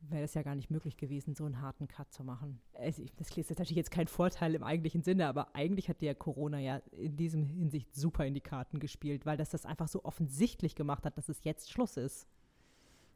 wäre 0.00 0.24
es 0.24 0.34
ja 0.34 0.42
gar 0.42 0.54
nicht 0.54 0.70
möglich 0.70 0.96
gewesen, 0.96 1.34
so 1.34 1.44
einen 1.44 1.60
harten 1.60 1.88
Cut 1.88 2.12
zu 2.12 2.24
machen. 2.24 2.60
Also 2.74 3.02
ich, 3.02 3.14
das 3.16 3.36
ist 3.36 3.50
natürlich 3.50 3.76
jetzt 3.76 3.90
kein 3.90 4.08
Vorteil 4.08 4.54
im 4.54 4.62
eigentlichen 4.62 5.02
Sinne, 5.02 5.26
aber 5.26 5.54
eigentlich 5.54 5.88
hat 5.88 6.00
der 6.00 6.14
Corona 6.14 6.58
ja 6.58 6.76
in 6.92 7.16
diesem 7.16 7.44
Hinsicht 7.44 7.94
super 7.94 8.24
in 8.24 8.34
die 8.34 8.40
Karten 8.40 8.78
gespielt, 8.78 9.26
weil 9.26 9.36
das 9.36 9.50
das 9.50 9.66
einfach 9.66 9.88
so 9.88 10.04
offensichtlich 10.04 10.74
gemacht 10.74 11.04
hat, 11.04 11.18
dass 11.18 11.28
es 11.28 11.44
jetzt 11.44 11.70
Schluss 11.70 11.96
ist. 11.96 12.26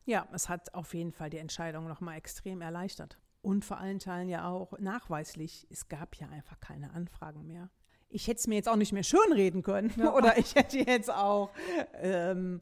Ja, 0.05 0.27
es 0.33 0.49
hat 0.49 0.75
auf 0.75 0.95
jeden 0.95 1.13
Fall 1.13 1.31
die 1.31 1.39
Entscheidung 1.39 1.87
nochmal 1.87 2.17
extrem 2.17 2.61
erleichtert. 2.61 3.19
Und 3.41 3.65
vor 3.65 3.79
allen 3.79 3.99
Teilen 3.99 4.29
ja 4.29 4.49
auch 4.49 4.79
nachweislich, 4.79 5.67
es 5.71 5.89
gab 5.89 6.17
ja 6.17 6.29
einfach 6.29 6.61
keine 6.61 6.93
Anfragen 6.93 7.47
mehr. 7.47 7.71
Ich 8.09 8.29
hätte 8.29 8.39
es 8.39 8.47
mir 8.47 8.57
jetzt 8.57 8.69
auch 8.69 8.77
nicht 8.77 8.93
mehr 8.93 9.03
schönreden 9.03 9.63
können. 9.63 9.93
Ja. 9.97 10.13
Oder 10.15 10.39
ich 10.39 10.55
hätte 10.55 10.79
jetzt 10.79 11.11
auch, 11.13 11.51
ähm, 11.95 12.61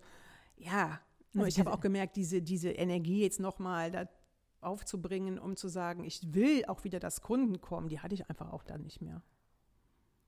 ja, 0.57 1.01
nur 1.33 1.45
also 1.45 1.55
ich 1.55 1.61
habe 1.61 1.73
auch 1.73 1.81
gemerkt, 1.81 2.17
diese, 2.17 2.43
diese 2.43 2.71
Energie 2.71 3.23
jetzt 3.23 3.41
nochmal 3.41 3.91
da 3.91 4.09
aufzubringen, 4.61 5.39
um 5.39 5.57
zu 5.57 5.69
sagen, 5.69 6.05
ich 6.05 6.35
will 6.35 6.65
auch 6.67 6.85
wieder, 6.85 7.01
dass 7.01 7.23
Kunden 7.23 7.61
kommen, 7.61 7.89
die 7.89 8.01
hatte 8.01 8.15
ich 8.15 8.29
einfach 8.29 8.53
auch 8.53 8.63
dann 8.63 8.83
nicht 8.83 9.01
mehr. 9.01 9.23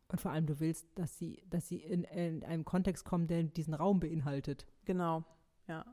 Und 0.08 0.20
vor 0.20 0.30
allem, 0.30 0.46
du 0.46 0.60
willst, 0.60 0.86
dass 0.94 1.18
sie, 1.18 1.42
dass 1.48 1.68
sie 1.68 1.78
in, 1.78 2.04
in 2.04 2.44
einem 2.44 2.64
Kontext 2.64 3.04
kommen, 3.04 3.26
der 3.26 3.42
diesen 3.44 3.74
Raum 3.74 3.98
beinhaltet. 4.00 4.66
Genau, 4.84 5.24
ja. 5.68 5.86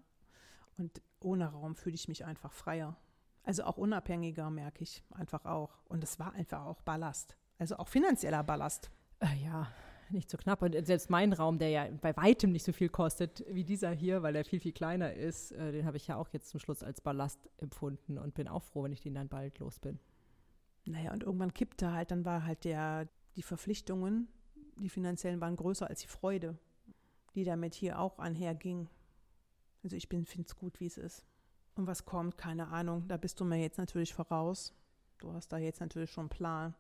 Und 0.77 1.01
ohne 1.21 1.47
Raum 1.47 1.75
fühle 1.75 1.95
ich 1.95 2.07
mich 2.07 2.25
einfach 2.25 2.51
freier. 2.53 2.97
Also 3.43 3.63
auch 3.63 3.77
unabhängiger, 3.77 4.49
merke 4.49 4.83
ich 4.83 5.03
einfach 5.11 5.45
auch. 5.45 5.79
Und 5.85 6.03
es 6.03 6.19
war 6.19 6.33
einfach 6.33 6.65
auch 6.65 6.81
Ballast. 6.81 7.37
Also 7.57 7.77
auch 7.77 7.87
finanzieller 7.87 8.43
Ballast. 8.43 8.91
Äh, 9.19 9.43
ja, 9.43 9.67
nicht 10.11 10.29
so 10.29 10.37
knapp. 10.37 10.61
Und 10.61 10.73
selbst 10.85 11.09
mein 11.09 11.33
Raum, 11.33 11.59
der 11.59 11.69
ja 11.69 11.87
bei 12.01 12.15
weitem 12.15 12.51
nicht 12.51 12.65
so 12.65 12.71
viel 12.71 12.89
kostet 12.89 13.43
wie 13.49 13.63
dieser 13.63 13.91
hier, 13.91 14.23
weil 14.23 14.35
er 14.35 14.45
viel, 14.45 14.59
viel 14.59 14.71
kleiner 14.71 15.13
ist, 15.13 15.51
äh, 15.51 15.71
den 15.71 15.85
habe 15.85 15.97
ich 15.97 16.07
ja 16.07 16.15
auch 16.17 16.29
jetzt 16.29 16.49
zum 16.49 16.59
Schluss 16.59 16.83
als 16.83 17.01
Ballast 17.01 17.49
empfunden 17.57 18.17
und 18.17 18.33
bin 18.33 18.47
auch 18.47 18.63
froh, 18.63 18.83
wenn 18.83 18.91
ich 18.91 19.01
den 19.01 19.15
dann 19.15 19.27
bald 19.27 19.59
los 19.59 19.79
bin. 19.79 19.99
Naja, 20.85 21.11
und 21.11 21.23
irgendwann 21.23 21.53
kippte 21.53 21.91
halt, 21.91 22.11
dann 22.11 22.25
war 22.25 22.45
halt 22.45 22.63
der, 22.63 23.07
die 23.35 23.43
Verpflichtungen, 23.43 24.27
die 24.77 24.89
finanziellen 24.89 25.41
waren 25.41 25.55
größer 25.55 25.87
als 25.87 26.01
die 26.01 26.07
Freude, 26.07 26.57
die 27.35 27.43
damit 27.43 27.75
hier 27.75 27.99
auch 27.99 28.19
einherging. 28.19 28.89
Also 29.83 29.95
ich 29.95 30.07
finde 30.07 30.27
es 30.45 30.55
gut, 30.55 30.79
wie 30.79 30.87
es 30.87 30.97
ist. 30.97 31.25
Und 31.75 31.87
was 31.87 32.05
kommt, 32.05 32.37
keine 32.37 32.67
Ahnung. 32.67 33.07
Da 33.07 33.17
bist 33.17 33.39
du 33.39 33.45
mir 33.45 33.57
jetzt 33.57 33.77
natürlich 33.77 34.13
voraus. 34.13 34.73
Du 35.19 35.31
hast 35.33 35.49
da 35.49 35.57
jetzt 35.57 35.79
natürlich 35.79 36.11
schon 36.11 36.23
einen 36.23 36.29
Plan. 36.29 36.73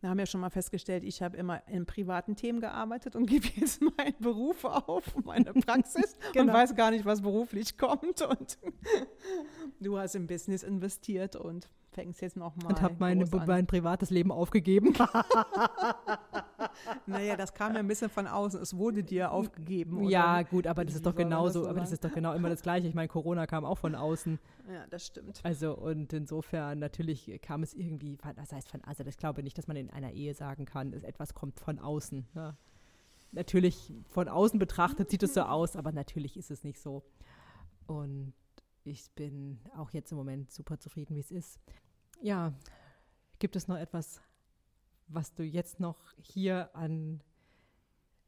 Wir 0.00 0.08
haben 0.08 0.18
ja 0.18 0.26
schon 0.26 0.40
mal 0.40 0.50
festgestellt, 0.50 1.04
ich 1.04 1.20
habe 1.20 1.36
immer 1.36 1.62
in 1.68 1.84
privaten 1.84 2.34
Themen 2.34 2.60
gearbeitet 2.60 3.16
und 3.16 3.26
gebe 3.30 3.46
jetzt 3.56 3.82
meinen 3.82 4.16
Beruf 4.18 4.64
auf, 4.64 5.14
meine 5.24 5.52
Praxis 5.52 6.16
genau. 6.32 6.52
und 6.52 6.58
weiß 6.58 6.74
gar 6.74 6.90
nicht, 6.90 7.04
was 7.04 7.20
beruflich 7.20 7.76
kommt. 7.76 8.22
Und 8.22 8.58
du 9.80 9.98
hast 9.98 10.14
im 10.14 10.26
Business 10.26 10.62
investiert 10.62 11.36
und 11.36 11.68
fängst 11.92 12.22
jetzt 12.22 12.36
nochmal. 12.36 12.72
Und 12.72 12.82
habe 12.82 12.94
mein 12.98 13.66
privates 13.66 14.10
Leben 14.10 14.32
aufgegeben. 14.32 14.94
Naja, 17.06 17.36
das 17.36 17.54
kam 17.54 17.74
ja 17.74 17.80
ein 17.80 17.86
bisschen 17.88 18.10
von 18.10 18.26
außen. 18.26 18.60
Es 18.60 18.76
wurde 18.76 19.02
dir 19.02 19.32
aufgegeben. 19.32 20.08
Ja, 20.08 20.42
gut, 20.42 20.66
aber 20.66 20.84
das 20.84 20.94
ist 20.94 21.06
doch 21.06 21.14
genauso, 21.14 21.68
aber 21.68 21.80
das 21.80 21.92
ist 21.92 22.04
doch 22.04 22.12
genau 22.12 22.34
immer 22.34 22.48
das 22.48 22.62
Gleiche. 22.62 22.86
Ich 22.86 22.94
meine, 22.94 23.08
Corona 23.08 23.46
kam 23.46 23.64
auch 23.64 23.78
von 23.78 23.94
außen. 23.94 24.38
Ja, 24.72 24.86
das 24.88 25.06
stimmt. 25.06 25.40
Also, 25.42 25.76
und 25.76 26.12
insofern 26.12 26.78
natürlich 26.78 27.40
kam 27.42 27.62
es 27.62 27.74
irgendwie, 27.74 28.18
was 28.36 28.52
heißt 28.52 28.68
von, 28.68 28.82
also 28.84 29.04
ich 29.04 29.16
glaube 29.16 29.42
nicht, 29.42 29.58
dass 29.58 29.66
man 29.66 29.76
in 29.76 29.90
einer 29.90 30.12
Ehe 30.12 30.34
sagen 30.34 30.64
kann, 30.64 30.92
etwas 30.92 31.34
kommt 31.34 31.60
von 31.60 31.78
außen. 31.78 32.26
Ja. 32.34 32.56
Natürlich 33.32 33.92
von 34.08 34.28
außen 34.28 34.58
betrachtet 34.58 35.10
sieht 35.10 35.22
es 35.22 35.34
so 35.34 35.42
aus, 35.42 35.76
aber 35.76 35.92
natürlich 35.92 36.36
ist 36.36 36.50
es 36.50 36.64
nicht 36.64 36.80
so. 36.80 37.04
Und 37.86 38.32
ich 38.84 39.10
bin 39.12 39.60
auch 39.76 39.90
jetzt 39.90 40.10
im 40.10 40.18
Moment 40.18 40.50
super 40.50 40.78
zufrieden, 40.78 41.14
wie 41.14 41.20
es 41.20 41.30
ist. 41.30 41.60
Ja, 42.20 42.52
gibt 43.38 43.56
es 43.56 43.68
noch 43.68 43.76
etwas, 43.76 44.20
was 45.12 45.34
du 45.34 45.42
jetzt 45.42 45.80
noch 45.80 45.98
hier 46.16 46.70
an 46.74 47.22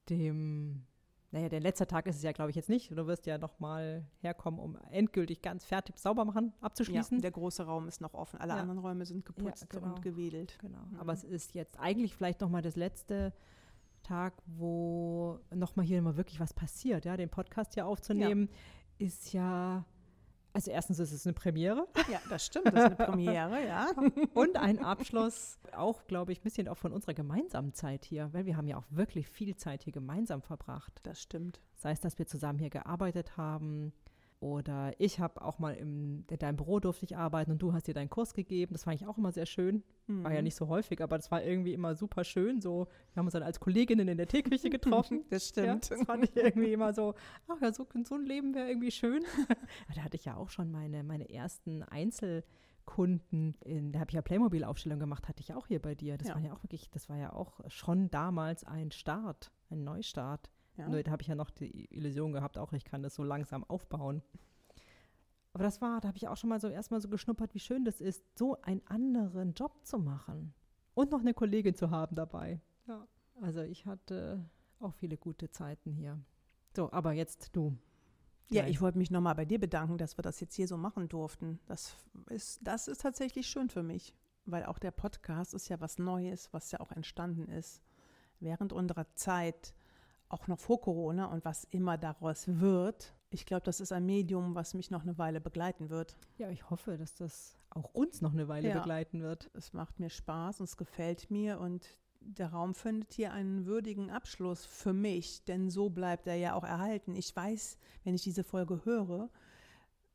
dem, 0.09 0.85
naja, 1.31 1.49
der 1.49 1.61
letzte 1.61 1.87
Tag 1.87 2.07
ist 2.07 2.17
es 2.17 2.23
ja, 2.23 2.33
glaube 2.33 2.51
ich, 2.51 2.57
jetzt 2.57 2.69
nicht. 2.69 2.91
Du 2.91 3.07
wirst 3.07 3.27
ja 3.27 3.39
noch 3.39 3.59
mal 3.61 4.05
herkommen, 4.21 4.61
um 4.61 4.77
endgültig 4.91 5.43
ganz 5.43 5.65
fertig 5.65 5.99
sauber 5.99 6.25
machen, 6.25 6.53
abzuschließen. 6.61 7.19
Ja, 7.19 7.23
der 7.23 7.31
große 7.31 7.65
Raum 7.65 7.89
ist 7.89 8.01
noch 8.01 8.15
offen. 8.15 8.41
Alle 8.41 8.55
ja. 8.55 8.61
anderen 8.61 8.81
Räume 8.81 9.07
sind 9.07 9.25
geputzt 9.25 9.67
ja, 9.73 9.81
genau. 9.81 9.95
und 9.95 10.03
gewedelt. 10.03 10.59
Genau. 10.61 10.85
Mhm. 10.91 10.99
Aber 10.99 11.13
es 11.13 11.25
ist 11.25 11.55
jetzt 11.55 11.79
eigentlich 11.79 12.15
vielleicht 12.15 12.41
noch 12.41 12.51
mal 12.51 12.63
das 12.63 12.77
letzte 12.77 13.33
Tag, 14.03 14.35
wo 14.47 15.39
noch 15.55 15.77
mal 15.77 15.85
hier 15.85 16.03
mal 16.03 16.17
wirklich 16.17 16.41
was 16.41 16.53
passiert. 16.53 17.05
Ja, 17.05 17.17
den 17.17 17.31
Podcast 17.31 17.75
hier 17.75 17.87
aufzunehmen, 17.87 18.49
ist 18.99 19.33
ja 19.33 19.85
also 20.53 20.71
erstens 20.71 20.99
ist 20.99 21.13
es 21.13 21.27
eine 21.27 21.33
Premiere. 21.33 21.87
Ja, 22.11 22.21
das 22.29 22.47
stimmt, 22.47 22.67
das 22.67 22.75
ist 22.75 22.85
eine 22.85 22.97
Premiere, 22.97 23.67
ja. 23.67 23.91
Und 24.35 24.57
ein 24.57 24.79
Abschluss, 24.81 25.59
auch, 25.75 26.05
glaube 26.07 26.33
ich, 26.33 26.41
ein 26.41 26.43
bisschen 26.43 26.69
auch 26.69 26.77
von 26.77 26.93
unserer 26.93 27.15
gemeinsamen 27.15 27.73
Zeit 27.73 28.05
hier, 28.05 28.29
weil 28.33 28.45
wir 28.45 28.57
haben 28.57 28.69
ja 28.69 28.77
auch 28.77 28.87
wirklich 28.91 29.29
viel 29.29 29.57
Zeit 29.57 29.83
hier 29.85 29.93
gemeinsam 29.93 30.43
verbracht. 30.43 31.01
Das 31.05 31.21
stimmt. 31.21 31.61
Sei 31.77 31.93
es, 31.93 32.01
dass 32.01 32.19
wir 32.19 32.27
zusammen 32.27 32.59
hier 32.59 32.71
gearbeitet 32.71 33.37
haben, 33.37 33.93
oder 34.43 34.93
ich 34.99 35.21
habe 35.21 35.41
auch 35.41 35.61
mal 35.61 35.75
im, 35.75 36.25
in 36.29 36.39
deinem 36.39 36.57
Büro 36.57 36.81
durfte 36.81 37.05
ich 37.05 37.17
arbeiten 37.17 37.53
und 37.53 37.63
du 37.63 37.73
hast 37.73 37.87
dir 37.87 37.95
deinen 37.95 38.11
Kurs 38.11 38.35
gegeben. 38.35 38.73
Das 38.73 38.83
fand 38.83 39.01
ich 39.01 39.07
auch 39.07 39.17
immer 39.17 39.31
sehr 39.31 39.47
schön. 39.47 39.85
Mhm. 40.09 40.25
War 40.25 40.33
ja 40.33 40.39
mhm. 40.39 40.45
nicht 40.45 40.57
so 40.57 40.67
häufig, 40.67 41.01
aber 41.01 41.17
das 41.17 41.31
war 41.31 41.45
irgendwie 41.45 41.73
immer 41.73 41.95
super 41.95 42.25
schön. 42.25 42.61
So, 42.61 42.89
wir 43.13 43.21
haben 43.21 43.27
uns 43.27 43.35
dann 43.35 43.45
als 43.45 43.61
Kolleginnen 43.61 44.09
in 44.09 44.17
der 44.17 44.27
Teeküche 44.27 44.69
getroffen. 44.71 45.25
das 45.31 45.51
stimmt. 45.51 45.89
Ja, 45.89 45.97
das 45.97 46.07
fand 46.07 46.25
ich 46.25 46.37
irgendwie 46.37 46.73
immer 46.73 46.93
so, 46.93 47.15
ach 47.47 47.63
ja, 47.63 47.73
so, 47.73 47.87
so 48.03 48.17
ein 48.17 48.27
Leben 48.27 48.53
wäre 48.53 48.69
irgendwie 48.69 48.91
schön. 48.91 49.23
da 49.95 50.03
hatte 50.03 50.17
ich 50.17 50.25
ja 50.25 50.37
auch 50.37 50.51
schon 50.51 50.73
meine, 50.73 51.05
meine 51.05 51.31
ersten 51.31 51.85
Einzelkunden, 51.85 53.55
in, 53.61 53.93
da 53.93 54.01
habe 54.01 54.11
ich 54.11 54.17
ja 54.17 54.23
Playmobil-Aufstellung 54.23 54.99
gemacht, 54.99 55.29
hatte 55.29 55.41
ich 55.41 55.55
auch 55.55 55.69
hier 55.69 55.81
bei 55.81 55.95
dir. 55.95 56.19
Das 56.19 56.27
ja. 56.27 56.35
war 56.35 56.43
ja 56.43 56.53
auch 56.53 56.65
wirklich, 56.65 56.91
das 56.91 57.09
war 57.09 57.17
ja 57.17 57.33
auch 57.33 57.61
schon 57.69 58.11
damals 58.11 58.65
ein 58.65 58.91
Start, 58.91 59.53
ein 59.71 59.85
Neustart. 59.85 60.51
Ja. 60.77 60.89
Nur 60.89 61.03
da 61.03 61.11
habe 61.11 61.23
ich 61.23 61.29
ja 61.29 61.35
noch 61.35 61.51
die 61.51 61.87
Illusion 61.95 62.33
gehabt, 62.33 62.59
auch 62.59 62.73
ich 62.73 62.85
kann 62.85 63.03
das 63.03 63.15
so 63.15 63.23
langsam 63.23 63.65
aufbauen. 63.65 64.23
Aber 65.53 65.65
das 65.65 65.83
war, 65.83 66.01
da 66.01 66.09
habe 66.09 66.17
ich 66.17 66.29
auch 66.29 66.37
schon 66.37 66.49
mal 66.49 66.61
so 66.61 66.69
erstmal 66.69 67.01
so 67.01 67.09
geschnuppert, 67.09 67.55
wie 67.55 67.61
schön 67.61 67.85
das 67.85 68.01
ist, 68.01 68.25
so 68.39 68.61
einen 68.63 68.81
anderen 68.87 69.53
Job 69.53 69.85
zu 69.85 69.99
machen. 69.99 70.55
Und 70.95 71.11
noch 71.11 71.21
eine 71.21 71.35
Kollegin 71.35 71.75
zu 71.75 71.91
haben 71.91 72.17
dabei. 72.17 72.61
Ja. 72.87 73.07
Also 73.41 73.61
ich 73.61 73.87
hatte 73.87 74.49
auch 74.81 74.95
viele 74.95 75.17
gute 75.17 75.51
Zeiten 75.51 75.93
hier. 75.93 76.19
So, 76.75 76.91
aber 76.93 77.13
jetzt 77.13 77.55
du. 77.55 77.77
Ja, 78.51 78.67
ich 78.67 78.81
wollte 78.83 78.99
mich 78.99 79.11
nochmal 79.11 79.35
bei 79.35 79.47
dir 79.47 79.59
bedanken, 79.59 79.97
dass 79.97 80.19
wir 80.19 80.23
das 80.23 80.41
jetzt 80.41 80.55
hier 80.55 80.69
so 80.69 80.77
machen 80.77 81.09
durften. 81.09 81.59
Das 81.67 81.97
ist, 82.29 82.61
das 82.63 82.87
ist 82.87 83.01
tatsächlich 83.01 83.47
schön 83.47 83.71
für 83.71 83.83
mich, 83.83 84.15
weil 84.45 84.65
auch 84.67 84.79
der 84.79 84.91
Podcast 84.91 85.55
ist 85.55 85.69
ja 85.69 85.81
was 85.81 85.99
Neues, 85.99 86.53
was 86.53 86.71
ja 86.71 86.81
auch 86.81 86.93
entstanden 86.93 87.49
ist. 87.49 87.83
Während 88.41 88.75
unserer 88.75 89.07
Zeit 89.15 89.75
auch 90.33 90.49
noch 90.49 90.59
vor 90.59 90.81
Corona 90.81 91.27
und 91.27 91.45
was 91.45 91.65
immer 91.65 91.99
daraus 91.99 92.45
wird. 92.49 93.15
Ich 93.31 93.47
glaube, 93.47 93.63
das 93.65 93.81
ist 93.81 93.93
ein 93.93 94.07
Medium, 94.07 94.55
was 94.55 94.75
mich 94.75 94.91
noch 94.91 95.03
eine 95.03 95.19
Weile 95.19 95.41
begleiten 95.41 95.91
wird. 95.91 96.17
Ja, 96.39 96.51
ich 96.51 96.71
hoffe, 96.71 96.97
dass 96.97 97.15
das 97.15 97.57
auch 97.71 97.95
uns 97.95 98.21
noch 98.21 98.33
eine 98.33 98.49
Weile 98.49 98.69
ja, 98.69 98.79
begleiten 98.79 99.23
wird. 99.23 99.51
Es 99.55 99.73
macht 99.73 100.01
mir 100.01 100.11
Spaß 100.11 100.61
und 100.61 100.65
es 100.65 100.77
gefällt 100.77 101.31
mir 101.31 101.61
und 101.61 101.97
der 102.21 102.49
Raum 102.49 102.75
findet 102.75 103.13
hier 103.13 103.33
einen 103.33 103.67
würdigen 103.67 104.11
Abschluss 104.11 104.65
für 104.65 104.93
mich, 104.93 105.45
denn 105.45 105.71
so 105.71 105.91
bleibt 105.91 106.27
er 106.27 106.37
ja 106.37 106.55
auch 106.55 106.65
erhalten. 106.65 107.15
Ich 107.17 107.35
weiß, 107.35 107.79
wenn 108.05 108.15
ich 108.15 108.23
diese 108.23 108.45
Folge 108.45 108.85
höre, 108.85 109.29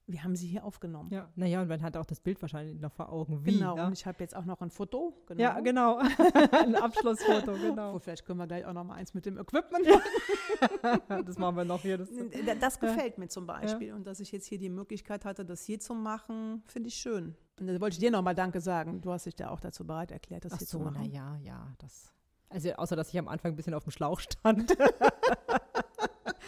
wir 0.08 0.24
haben 0.24 0.36
sie 0.38 0.48
hier 0.48 0.64
aufgenommen. 0.64 1.10
Ja, 1.12 1.30
naja, 1.36 1.62
und 1.62 1.68
man 1.68 1.82
hat 1.82 1.98
auch 1.98 2.06
das 2.06 2.22
Bild 2.22 2.42
wahrscheinlich 2.42 2.80
noch 2.80 2.94
vor 2.94 3.12
Augen. 3.12 3.46
Wie, 3.46 3.52
genau, 3.52 3.76
ja? 3.76 3.88
und 3.88 3.94
ich 3.94 4.06
habe 4.06 4.18
jetzt 4.22 4.36
auch 4.36 4.46
noch 4.46 4.62
ein 4.62 4.72
Foto. 4.72 5.14
Genau. 5.28 5.42
Ja, 5.42 5.60
genau. 5.60 5.98
ein 6.52 6.76
Abschlussfoto, 6.76 7.54
genau. 7.54 7.96
Oh, 7.96 8.00
vielleicht 8.00 8.26
können 8.26 8.40
wir 8.40 8.48
gleich 8.48 8.66
auch 8.66 8.74
noch 8.74 8.86
mal 8.86 8.96
eins 8.96 9.14
mit 9.14 9.26
dem 9.26 9.38
Equipment 9.38 9.86
machen. 9.86 11.02
das 11.26 11.38
machen 11.38 11.58
wir 11.58 11.66
noch 11.66 11.82
hier. 11.82 11.98
Das, 11.98 12.10
das 12.60 12.80
gefällt 12.80 13.18
mir 13.18 13.28
zum 13.28 13.46
Beispiel. 13.46 13.90
Ja. 13.90 13.96
Und 13.96 14.08
dass 14.08 14.22
ich 14.22 14.32
jetzt 14.32 14.48
hier 14.48 14.58
die 14.58 14.70
Möglichkeit 14.70 15.26
hatte, 15.26 15.44
das 15.44 15.64
hier 15.66 15.80
zu 15.80 15.94
machen, 15.94 16.64
finde 16.68 16.88
ich 16.88 16.96
schön. 16.96 17.36
Und 17.60 17.68
da 17.68 17.80
wollte 17.82 17.96
ich 17.96 18.00
dir 18.00 18.12
noch 18.12 18.22
mal 18.22 18.34
Danke 18.34 18.62
sagen. 18.62 19.02
Du 19.02 19.12
hast 19.12 19.26
dich 19.26 19.38
ja 19.38 19.50
auch 19.50 19.60
dazu 19.60 19.86
bereit 19.86 20.12
erklärt, 20.12 20.46
das 20.46 20.54
Ach 20.54 20.58
hier 20.60 20.68
so, 20.68 20.78
zu 20.78 20.84
machen. 20.86 21.00
Na 21.02 21.06
ja, 21.06 21.38
ja, 21.44 21.74
das. 21.80 22.14
Also 22.50 22.72
außer, 22.72 22.96
dass 22.96 23.10
ich 23.10 23.20
am 23.20 23.28
Anfang 23.28 23.52
ein 23.52 23.56
bisschen 23.58 23.74
auf 23.74 23.84
dem 23.84 23.92
Schlauch 23.92 24.22
stand 24.22 24.74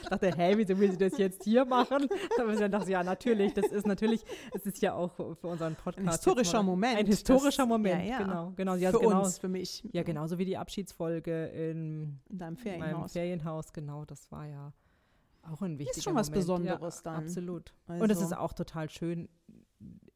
dachte, 0.10 0.32
hey, 0.36 0.57
wieso 0.57 0.78
will 0.80 0.91
sie 0.91 0.97
das 0.97 1.18
jetzt 1.18 1.43
hier 1.43 1.66
machen? 1.66 2.07
Aber 2.39 2.55
dann 2.55 2.72
dachte 2.72 2.86
ich, 2.86 2.91
ja, 2.91 3.03
natürlich, 3.03 3.53
das 3.53 3.68
ist 3.68 3.88
natürlich, 3.88 4.24
es 4.53 4.66
ist 4.66 4.82
ja 4.82 4.93
auch 4.93 5.14
für 5.14 5.47
unseren 5.47 5.76
Podcast. 5.76 5.99
Ein 5.99 6.12
historischer 6.12 6.64
Moment. 6.64 6.97
Ein 6.97 7.05
historischer 7.05 7.64
das, 7.64 7.68
Moment, 7.68 8.05
ja, 8.05 8.12
ja. 8.12 8.18
genau. 8.20 8.53
genau. 8.55 8.76
Ja, 8.76 8.91
für 8.91 8.99
genau, 8.99 9.24
uns, 9.24 9.38
für 9.38 9.49
mich. 9.49 9.84
Ja, 9.91 10.03
genauso 10.03 10.38
wie 10.38 10.45
die 10.45 10.57
Abschiedsfolge 10.57 11.45
in, 11.47 12.20
in 12.30 12.38
deinem 12.38 12.57
Ferienhaus. 12.57 12.91
meinem 12.91 13.10
Ferienhaus, 13.10 13.74
genau, 13.74 14.05
das 14.05 14.32
war 14.32 14.45
ja 14.45 14.74
auch 15.43 15.62
ein 15.62 15.80
wichtiger 15.80 15.97
Ist 15.97 16.03
schon 16.03 16.16
was 16.16 16.30
Besonderes 16.30 16.97
ja, 16.97 17.12
dann. 17.12 17.24
Absolut. 17.24 17.74
Also. 17.88 18.03
Und 18.03 18.10
es 18.10 18.22
ist 18.22 18.36
auch 18.36 18.53
total 18.53 18.89
schön, 18.89 19.30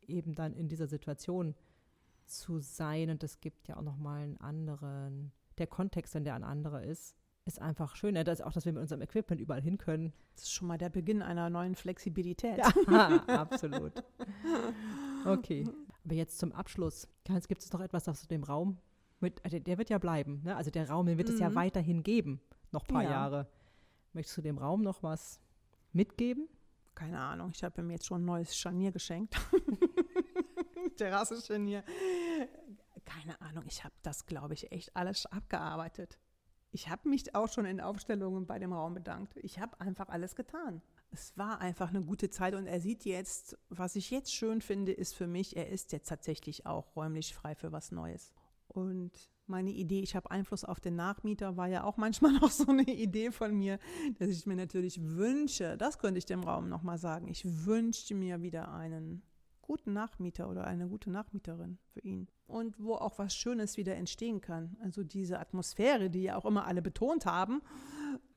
eben 0.08 0.36
dann 0.36 0.54
in 0.54 0.68
dieser 0.68 0.88
Situation 0.88 1.56
zu 2.26 2.60
sein 2.60 3.10
und 3.10 3.24
es 3.24 3.40
gibt 3.42 3.68
ja 3.68 3.78
auch 3.78 3.82
nochmal 3.82 4.24
einen 4.24 4.38
anderen, 4.38 5.32
der 5.58 5.68
Kontext, 5.68 6.14
wenn 6.16 6.24
der 6.24 6.36
ein 6.36 6.44
anderer 6.44 6.84
ist, 6.84 7.16
ist 7.46 7.62
einfach 7.62 7.96
schön. 7.96 8.14
Ne? 8.14 8.24
Das 8.24 8.42
auch, 8.42 8.54
dass 8.54 8.66
wir 8.66 8.74
mit 8.74 8.82
unserem 8.82 9.02
Equipment 9.02 9.42
überall 9.42 9.62
hin 9.62 9.78
können. 9.78 10.14
Das 10.36 10.44
ist 10.44 10.54
schon 10.54 10.68
mal 10.68 10.78
der 10.78 10.90
Beginn 10.90 11.22
einer 11.22 11.50
neuen 11.50 11.76
Flexibilität. 11.76 12.58
Ja, 12.58 12.70
absolut. 13.28 14.04
Okay. 15.26 15.66
Aber 16.06 16.16
jetzt 16.16 16.40
zum 16.40 16.52
Abschluss. 16.54 17.08
Gibt 17.48 17.62
es 17.62 17.72
noch 17.72 17.82
etwas 17.82 18.08
aus 18.08 18.28
dem 18.28 18.44
Raum? 18.44 18.78
Mit, 19.20 19.44
also 19.44 19.60
der 19.60 19.78
wird 19.78 19.90
ja 19.90 19.98
bleiben. 19.98 20.42
Ne? 20.44 20.56
Also 20.56 20.70
der 20.70 20.90
Raum, 20.90 21.06
den 21.06 21.18
wird 21.18 21.30
mhm. 21.30 21.34
es 21.36 21.40
ja 21.40 21.50
mhm. 21.50 21.56
weiterhin 21.56 22.04
geben. 22.04 22.42
Noch 22.72 22.84
ein 22.84 22.94
paar 22.94 23.04
ja. 23.04 23.12
Jahre. 23.12 23.48
Möchtest 24.14 24.38
du 24.38 24.42
dem 24.42 24.58
Raum 24.58 24.82
noch 24.82 25.04
was 25.04 25.40
mitgeben? 25.92 26.48
Keine 26.96 27.20
Ahnung. 27.20 27.52
Ich 27.54 27.64
habe 27.64 27.82
mir 27.82 27.94
jetzt 27.94 28.06
schon 28.06 28.22
ein 28.22 28.26
neues 28.26 28.56
Scharnier 28.56 28.92
geschenkt. 28.92 29.36
Terrasse-Scharnier. 30.98 31.84
Keine 33.06 33.40
Ahnung. 33.42 33.64
Ich 33.68 33.84
habe 33.84 33.96
das, 34.04 34.26
glaube 34.26 34.54
ich, 34.54 34.72
echt 34.72 34.96
alles 34.96 35.26
abgearbeitet. 35.26 36.20
Ich 36.76 36.90
habe 36.90 37.08
mich 37.08 37.36
auch 37.36 37.48
schon 37.48 37.66
in 37.66 37.80
Aufstellungen 37.80 38.48
bei 38.48 38.58
dem 38.58 38.74
Raum 38.74 38.96
bedankt. 38.96 39.38
Ich 39.38 39.60
habe 39.60 39.80
einfach 39.80 40.10
alles 40.10 40.36
getan. 40.36 40.82
Es 41.12 41.38
war 41.38 41.62
einfach 41.62 41.90
eine 41.90 42.02
gute 42.02 42.32
Zeit 42.32 42.56
und 42.56 42.66
er 42.66 42.82
sieht 42.82 43.06
jetzt, 43.06 43.56
was 43.70 43.96
ich 43.96 44.10
jetzt 44.10 44.34
schön 44.34 44.60
finde, 44.60 44.92
ist 44.92 45.14
für 45.14 45.28
mich, 45.28 45.56
er 45.56 45.70
ist 45.70 45.92
jetzt 45.92 46.10
tatsächlich 46.10 46.66
auch 46.66 46.96
räumlich 46.96 47.36
frei 47.36 47.54
für 47.54 47.72
was 47.72 47.92
Neues. 47.92 48.34
Und 48.68 49.12
meine 49.46 49.70
Idee, 49.70 50.00
ich 50.00 50.16
habe 50.16 50.32
Einfluss 50.32 50.66
auf 50.66 50.80
den 50.80 50.96
Nachmieter, 50.96 51.58
war 51.58 51.68
ja 51.68 51.84
auch 51.84 51.98
manchmal 51.98 52.34
noch 52.40 52.50
so 52.50 52.66
eine 52.66 52.90
Idee 52.90 53.30
von 53.30 53.54
mir, 53.56 53.78
dass 54.18 54.30
ich 54.30 54.48
mir 54.48 54.56
natürlich 54.56 55.00
wünsche, 55.00 55.78
das 55.78 56.00
könnte 56.00 56.18
ich 56.18 56.26
dem 56.26 56.44
Raum 56.44 56.70
nochmal 56.70 56.98
sagen, 56.98 57.28
ich 57.28 57.46
wünschte 57.68 58.16
mir 58.16 58.42
wieder 58.42 58.74
einen 58.74 59.22
guten 59.64 59.94
Nachmieter 59.94 60.50
oder 60.50 60.66
eine 60.66 60.88
gute 60.88 61.10
Nachmieterin 61.10 61.80
für 61.88 62.02
ihn. 62.02 62.28
Und 62.46 62.80
wo 62.80 62.94
auch 62.96 63.18
was 63.18 63.36
Schönes 63.36 63.78
wieder 63.78 63.96
entstehen 63.96 64.42
kann. 64.42 64.78
Also 64.82 65.04
diese 65.04 65.40
Atmosphäre, 65.40 66.10
die 66.10 66.24
ja 66.24 66.36
auch 66.36 66.46
immer 66.46 66.68
alle 66.68 66.82
betont 66.82 67.26
haben, 67.26 67.62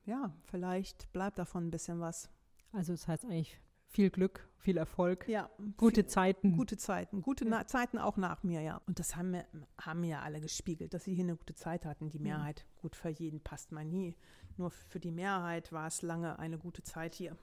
ja, 0.06 0.32
vielleicht 0.44 1.12
bleibt 1.12 1.38
davon 1.38 1.66
ein 1.66 1.70
bisschen 1.70 2.00
was. 2.00 2.30
Also 2.72 2.92
das 2.92 3.06
heißt 3.08 3.24
eigentlich 3.24 3.60
viel 3.88 4.10
Glück, 4.10 4.48
viel 4.56 4.76
Erfolg, 4.76 5.28
ja, 5.28 5.50
gute 5.76 6.02
viel, 6.02 6.06
Zeiten. 6.06 6.56
Gute 6.56 6.76
Zeiten, 6.76 7.22
gute 7.22 7.48
ja. 7.48 7.66
Zeiten 7.66 7.98
auch 7.98 8.16
nach 8.16 8.42
mir, 8.42 8.60
ja. 8.60 8.80
Und 8.86 8.98
das 8.98 9.16
haben, 9.16 9.32
wir, 9.32 9.46
haben 9.80 10.04
ja 10.04 10.20
alle 10.20 10.40
gespiegelt, 10.40 10.94
dass 10.94 11.04
sie 11.04 11.14
hier 11.14 11.24
eine 11.24 11.36
gute 11.36 11.54
Zeit 11.54 11.84
hatten. 11.84 12.08
Die 12.08 12.18
Mehrheit, 12.18 12.60
ja. 12.60 12.80
gut, 12.82 12.96
für 12.96 13.08
jeden 13.08 13.40
passt 13.40 13.72
man 13.72 13.88
nie. 13.88 14.16
Nur 14.56 14.70
für 14.70 15.00
die 15.00 15.12
Mehrheit 15.12 15.72
war 15.72 15.86
es 15.86 16.02
lange 16.02 16.38
eine 16.38 16.58
gute 16.58 16.82
Zeit 16.82 17.14
hier. 17.14 17.36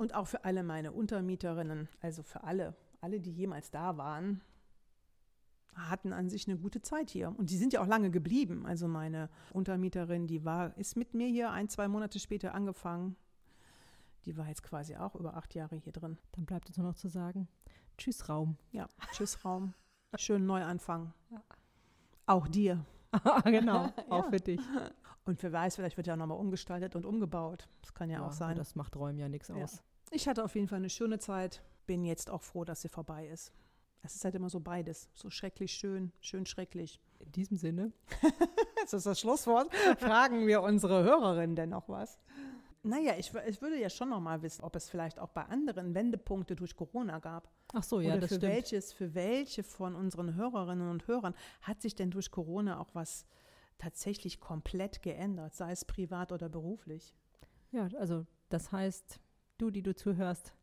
Und 0.00 0.14
auch 0.14 0.28
für 0.28 0.46
alle 0.46 0.62
meine 0.62 0.92
Untermieterinnen, 0.92 1.86
also 2.00 2.22
für 2.22 2.42
alle, 2.42 2.74
alle, 3.02 3.20
die 3.20 3.32
jemals 3.32 3.70
da 3.70 3.98
waren, 3.98 4.40
hatten 5.74 6.14
an 6.14 6.30
sich 6.30 6.48
eine 6.48 6.56
gute 6.56 6.80
Zeit 6.80 7.10
hier. 7.10 7.34
Und 7.36 7.50
die 7.50 7.58
sind 7.58 7.74
ja 7.74 7.82
auch 7.82 7.86
lange 7.86 8.10
geblieben. 8.10 8.64
Also 8.64 8.88
meine 8.88 9.28
Untermieterin, 9.52 10.26
die 10.26 10.42
war, 10.42 10.74
ist 10.78 10.96
mit 10.96 11.12
mir 11.12 11.28
hier 11.28 11.50
ein, 11.50 11.68
zwei 11.68 11.86
Monate 11.86 12.18
später 12.18 12.54
angefangen. 12.54 13.14
Die 14.24 14.38
war 14.38 14.48
jetzt 14.48 14.62
quasi 14.62 14.96
auch 14.96 15.14
über 15.16 15.36
acht 15.36 15.54
Jahre 15.54 15.76
hier 15.76 15.92
drin. 15.92 16.16
Dann 16.32 16.46
bleibt 16.46 16.68
uns 16.68 16.78
nur 16.78 16.86
noch 16.86 16.96
zu 16.96 17.08
sagen, 17.08 17.46
tschüss 17.98 18.26
Raum. 18.26 18.56
Ja, 18.72 18.88
tschüss 19.12 19.44
Raum. 19.44 19.74
Schönen 20.16 20.46
Neuanfang. 20.46 21.12
Ja. 21.28 21.42
Auch 22.24 22.48
dir. 22.48 22.86
genau, 23.44 23.92
auch 24.08 24.24
ja. 24.24 24.30
für 24.30 24.40
dich. 24.40 24.62
Und 25.26 25.42
wer 25.42 25.52
weiß, 25.52 25.76
vielleicht 25.76 25.98
wird 25.98 26.06
ja 26.06 26.14
auch 26.14 26.18
nochmal 26.18 26.38
umgestaltet 26.38 26.96
und 26.96 27.04
umgebaut. 27.04 27.68
Das 27.82 27.92
kann 27.92 28.08
ja, 28.08 28.20
ja 28.20 28.26
auch 28.26 28.32
sein. 28.32 28.56
Das 28.56 28.74
macht 28.76 28.96
Räumen 28.96 29.18
ja 29.18 29.28
nichts 29.28 29.50
aus. 29.50 29.82
Ich 30.10 30.26
hatte 30.26 30.44
auf 30.44 30.54
jeden 30.54 30.66
Fall 30.66 30.78
eine 30.78 30.90
schöne 30.90 31.18
Zeit. 31.18 31.62
Bin 31.86 32.04
jetzt 32.04 32.30
auch 32.30 32.42
froh, 32.42 32.64
dass 32.64 32.82
sie 32.82 32.88
vorbei 32.88 33.28
ist. 33.28 33.52
Es 34.02 34.14
ist 34.14 34.24
halt 34.24 34.34
immer 34.34 34.50
so 34.50 34.60
beides. 34.60 35.08
So 35.14 35.30
schrecklich 35.30 35.72
schön, 35.72 36.12
schön 36.20 36.46
schrecklich. 36.46 37.00
In 37.20 37.32
diesem 37.32 37.56
Sinne. 37.56 37.92
das 38.82 38.92
ist 38.92 39.06
das 39.06 39.20
Schlusswort. 39.20 39.72
Fragen 39.98 40.46
wir 40.46 40.62
unsere 40.62 41.04
Hörerinnen 41.04 41.54
denn 41.54 41.70
noch 41.70 41.88
was? 41.88 42.18
Naja, 42.82 43.14
ich, 43.18 43.32
ich 43.46 43.60
würde 43.60 43.78
ja 43.78 43.90
schon 43.90 44.08
noch 44.08 44.20
mal 44.20 44.40
wissen, 44.42 44.64
ob 44.64 44.74
es 44.74 44.88
vielleicht 44.88 45.18
auch 45.18 45.28
bei 45.28 45.42
anderen 45.44 45.94
Wendepunkte 45.94 46.56
durch 46.56 46.74
Corona 46.74 47.18
gab. 47.18 47.50
Ach 47.74 47.82
so, 47.82 48.00
ja, 48.00 48.12
Oder 48.12 48.20
das 48.20 48.30
für 48.30 48.36
stimmt. 48.36 48.52
welches, 48.54 48.92
für 48.92 49.14
welche 49.14 49.62
von 49.62 49.94
unseren 49.94 50.34
Hörerinnen 50.34 50.88
und 50.88 51.06
Hörern 51.06 51.34
hat 51.60 51.82
sich 51.82 51.94
denn 51.94 52.10
durch 52.10 52.30
Corona 52.30 52.80
auch 52.80 52.94
was 52.94 53.26
tatsächlich 53.78 54.40
komplett 54.40 55.02
geändert, 55.02 55.54
sei 55.54 55.72
es 55.72 55.84
privat 55.84 56.32
oder 56.32 56.48
beruflich? 56.48 57.14
Ja, 57.70 57.88
also 57.98 58.26
das 58.48 58.72
heißt, 58.72 59.20
du, 59.60 59.70
die 59.70 59.82
du 59.82 59.94
zuhörst, 59.94 60.54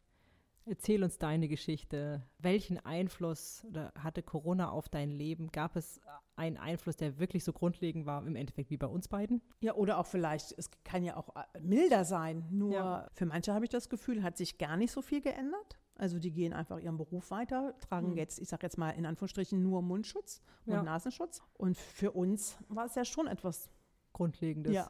erzähl 0.65 1.03
uns 1.03 1.17
deine 1.17 1.47
Geschichte. 1.47 2.23
Welchen 2.39 2.77
Einfluss 2.79 3.65
hatte 3.97 4.23
Corona 4.23 4.69
auf 4.69 4.89
dein 4.89 5.09
Leben? 5.09 5.51
Gab 5.51 5.75
es 5.75 6.01
einen 6.35 6.57
Einfluss, 6.57 6.97
der 6.97 7.19
wirklich 7.19 7.43
so 7.43 7.53
grundlegend 7.53 8.05
war, 8.05 8.25
im 8.25 8.35
Endeffekt 8.35 8.69
wie 8.69 8.77
bei 8.77 8.87
uns 8.87 9.07
beiden? 9.07 9.41
Ja, 9.59 9.73
oder 9.73 9.97
auch 9.97 10.05
vielleicht, 10.05 10.53
es 10.57 10.69
kann 10.83 11.03
ja 11.03 11.17
auch 11.17 11.35
äh, 11.35 11.59
milder 11.59 12.05
sein. 12.05 12.45
Nur 12.51 12.73
ja. 12.73 13.07
für 13.13 13.25
manche 13.25 13.53
habe 13.53 13.65
ich 13.65 13.71
das 13.71 13.89
Gefühl, 13.89 14.23
hat 14.23 14.37
sich 14.37 14.57
gar 14.57 14.77
nicht 14.77 14.91
so 14.91 15.01
viel 15.01 15.21
geändert. 15.21 15.79
Also 15.95 16.19
die 16.19 16.31
gehen 16.31 16.53
einfach 16.53 16.77
ihren 16.79 16.97
Beruf 16.97 17.31
weiter, 17.31 17.73
tragen 17.79 18.11
mhm. 18.11 18.17
jetzt, 18.17 18.39
ich 18.39 18.47
sage 18.47 18.67
jetzt 18.67 18.77
mal 18.77 18.91
in 18.91 19.07
Anführungsstrichen, 19.07 19.63
nur 19.63 19.81
Mundschutz 19.81 20.41
und 20.65 20.73
ja. 20.73 20.83
Nasenschutz. 20.83 21.41
Und 21.53 21.75
für 21.75 22.11
uns 22.11 22.57
war 22.69 22.85
es 22.85 22.93
ja 22.93 23.03
schon 23.03 23.25
etwas 23.25 23.71
Grundlegendes. 24.13 24.73
Ja. 24.73 24.87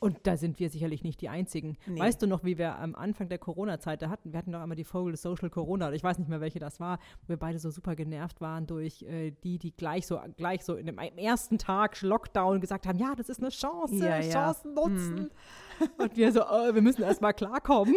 Und 0.00 0.18
da 0.22 0.36
sind 0.36 0.60
wir 0.60 0.70
sicherlich 0.70 1.02
nicht 1.02 1.20
die 1.20 1.28
Einzigen. 1.28 1.76
Nee. 1.86 1.98
Weißt 1.98 2.22
du 2.22 2.26
noch, 2.26 2.44
wie 2.44 2.56
wir 2.56 2.78
am 2.78 2.94
Anfang 2.94 3.28
der 3.28 3.38
Corona-Zeit 3.38 4.00
da 4.00 4.10
hatten? 4.10 4.32
Wir 4.32 4.38
hatten 4.38 4.52
doch 4.52 4.60
einmal 4.60 4.76
die 4.76 4.84
Folge 4.84 5.16
Social 5.16 5.50
Corona, 5.50 5.92
ich 5.92 6.04
weiß 6.04 6.18
nicht 6.18 6.28
mehr, 6.28 6.40
welche 6.40 6.60
das 6.60 6.78
war, 6.78 6.98
wo 7.22 7.30
wir 7.30 7.36
beide 7.36 7.58
so 7.58 7.70
super 7.70 7.96
genervt 7.96 8.40
waren 8.40 8.66
durch 8.66 9.02
äh, 9.02 9.32
die, 9.42 9.58
die 9.58 9.72
gleich 9.72 10.06
so, 10.06 10.20
gleich 10.36 10.64
so 10.64 10.76
in 10.76 10.86
dem 10.86 10.98
ersten 10.98 11.58
Tag 11.58 12.00
Lockdown 12.00 12.60
gesagt 12.60 12.86
haben, 12.86 12.98
ja, 12.98 13.14
das 13.16 13.28
ist 13.28 13.40
eine 13.40 13.50
Chance, 13.50 13.96
ja, 13.96 14.20
Chancen 14.20 14.74
ja. 14.76 14.82
nutzen. 14.82 15.18
Hm. 15.18 15.88
Und 15.98 16.16
wir 16.16 16.32
so, 16.32 16.42
oh, 16.42 16.74
wir 16.74 16.82
müssen 16.82 17.02
erst 17.02 17.20
mal 17.20 17.32
klarkommen. 17.32 17.94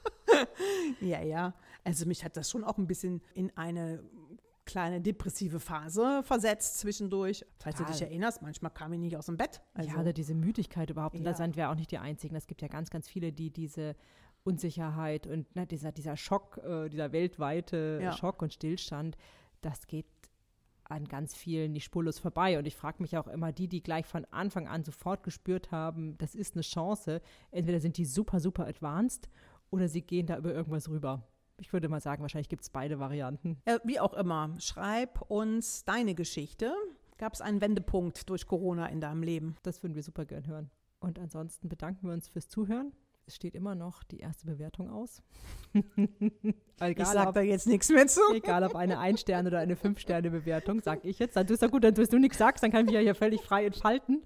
ja, 1.00 1.22
ja. 1.22 1.54
Also 1.84 2.04
mich 2.06 2.24
hat 2.24 2.36
das 2.36 2.50
schon 2.50 2.64
auch 2.64 2.78
ein 2.78 2.86
bisschen 2.86 3.22
in 3.34 3.56
eine 3.56 4.02
kleine 4.66 5.00
depressive 5.00 5.60
Phase 5.60 6.22
versetzt 6.24 6.78
zwischendurch. 6.78 7.46
Falls 7.58 7.76
Total. 7.76 7.92
du 7.92 7.98
dich 7.98 8.02
erinnerst, 8.02 8.42
manchmal 8.42 8.72
kam 8.72 8.92
ich 8.92 8.98
nicht 8.98 9.16
aus 9.16 9.26
dem 9.26 9.36
Bett. 9.36 9.62
Also, 9.72 9.90
ja, 9.90 10.00
oder 10.00 10.12
diese 10.12 10.34
Müdigkeit 10.34 10.90
überhaupt. 10.90 11.14
Und 11.14 11.24
ja. 11.24 11.30
da 11.30 11.36
sind 11.36 11.56
wir 11.56 11.70
auch 11.70 11.74
nicht 11.74 11.90
die 11.90 11.98
Einzigen. 11.98 12.36
Es 12.36 12.46
gibt 12.46 12.60
ja 12.60 12.68
ganz, 12.68 12.90
ganz 12.90 13.08
viele, 13.08 13.32
die 13.32 13.50
diese 13.50 13.96
Unsicherheit 14.44 15.26
und 15.26 15.54
ne, 15.56 15.66
dieser, 15.66 15.92
dieser 15.92 16.16
Schock, 16.16 16.58
äh, 16.58 16.88
dieser 16.88 17.12
weltweite 17.12 18.00
ja. 18.02 18.12
Schock 18.12 18.42
und 18.42 18.52
Stillstand, 18.52 19.16
das 19.60 19.86
geht 19.86 20.06
an 20.84 21.06
ganz 21.06 21.34
vielen 21.34 21.72
nicht 21.72 21.84
spurlos 21.84 22.18
vorbei. 22.18 22.58
Und 22.58 22.66
ich 22.66 22.76
frage 22.76 23.02
mich 23.02 23.16
auch 23.16 23.26
immer, 23.26 23.52
die, 23.52 23.68
die 23.68 23.82
gleich 23.82 24.06
von 24.06 24.24
Anfang 24.26 24.68
an 24.68 24.84
sofort 24.84 25.22
gespürt 25.22 25.72
haben, 25.72 26.16
das 26.18 26.34
ist 26.34 26.54
eine 26.54 26.62
Chance, 26.62 27.20
entweder 27.50 27.80
sind 27.80 27.96
die 27.96 28.04
super, 28.04 28.40
super 28.40 28.66
advanced 28.66 29.28
oder 29.70 29.88
sie 29.88 30.02
gehen 30.02 30.26
da 30.26 30.38
über 30.38 30.54
irgendwas 30.54 30.88
rüber. 30.88 31.26
Ich 31.58 31.72
würde 31.72 31.88
mal 31.88 32.00
sagen, 32.00 32.22
wahrscheinlich 32.22 32.48
gibt 32.48 32.62
es 32.62 32.70
beide 32.70 32.98
Varianten. 32.98 33.56
Ja, 33.66 33.78
wie 33.84 33.98
auch 33.98 34.14
immer, 34.14 34.54
schreib 34.58 35.22
uns 35.30 35.84
deine 35.84 36.14
Geschichte. 36.14 36.72
Gab 37.18 37.32
es 37.32 37.40
einen 37.40 37.60
Wendepunkt 37.62 38.28
durch 38.28 38.46
Corona 38.46 38.86
in 38.86 39.00
deinem 39.00 39.22
Leben? 39.22 39.56
Das 39.62 39.82
würden 39.82 39.94
wir 39.94 40.02
super 40.02 40.26
gern 40.26 40.46
hören. 40.46 40.70
Und 41.00 41.18
ansonsten 41.18 41.68
bedanken 41.68 42.06
wir 42.08 42.14
uns 42.14 42.28
fürs 42.28 42.48
Zuhören. 42.48 42.92
Es 43.28 43.34
steht 43.34 43.54
immer 43.54 43.74
noch 43.74 44.04
die 44.04 44.20
erste 44.20 44.46
Bewertung 44.46 44.88
aus. 44.88 45.20
egal, 46.78 46.92
ich 46.92 47.06
sage 47.06 47.32
da 47.32 47.40
jetzt 47.40 47.66
nichts 47.66 47.88
mehr 47.88 48.06
zu. 48.06 48.20
Egal 48.32 48.62
ob 48.62 48.76
eine 48.76 49.00
Ein-Sterne- 49.00 49.48
oder 49.48 49.58
eine 49.58 49.74
Fünf-Sterne-Bewertung, 49.74 50.80
sag 50.80 51.04
ich 51.04 51.18
jetzt. 51.18 51.36
Dann 51.36 51.46
ist 51.46 51.60
ja 51.60 51.68
gut, 51.68 51.82
dann 51.82 51.94
du 51.94 52.18
nichts 52.18 52.38
sagst, 52.38 52.62
dann 52.62 52.70
kann 52.70 52.82
ich 52.82 52.86
mich 52.86 52.94
ja 52.94 53.00
hier 53.00 53.16
völlig 53.16 53.40
frei 53.40 53.66
entfalten. 53.66 54.22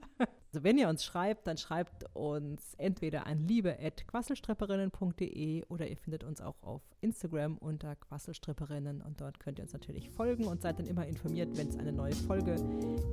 Also 0.53 0.65
wenn 0.65 0.79
ihr 0.79 0.89
uns 0.89 1.05
schreibt, 1.05 1.47
dann 1.47 1.59
schreibt 1.59 2.07
uns 2.13 2.75
entweder 2.77 3.29
an 3.29 3.47
liebe.quasselstripperinnen.de 3.47 5.65
oder 5.69 5.87
ihr 5.87 5.97
findet 5.97 6.25
uns 6.25 6.41
auch 6.41 6.61
auf 6.63 6.83
Instagram 7.01 7.57
unter 7.59 7.95
Quasselstripperinnen 7.95 9.01
und 9.01 9.21
dort 9.21 9.39
könnt 9.39 9.61
ihr 9.61 9.63
uns 9.63 9.73
natürlich 9.73 10.11
folgen 10.11 10.47
und 10.47 10.61
seid 10.61 10.81
dann 10.81 10.87
immer 10.87 11.07
informiert, 11.07 11.57
wenn 11.57 11.69
es 11.69 11.77
eine 11.77 11.93
neue 11.93 12.15
Folge 12.15 12.57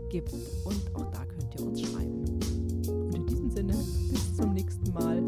gibt 0.09 0.33
und 0.65 0.95
auch 0.95 1.11
da 1.11 1.23
könnt 1.25 1.53
ihr 1.59 1.67
uns 1.67 1.81
schreiben. 1.81 2.25
Und 2.89 3.13
in 3.13 3.27
diesem 3.27 3.51
Sinne, 3.51 3.73
bis 3.73 4.35
zum 4.35 4.55
nächsten 4.55 4.91
Mal. 4.93 5.23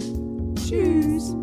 Tschüss! 0.56 1.36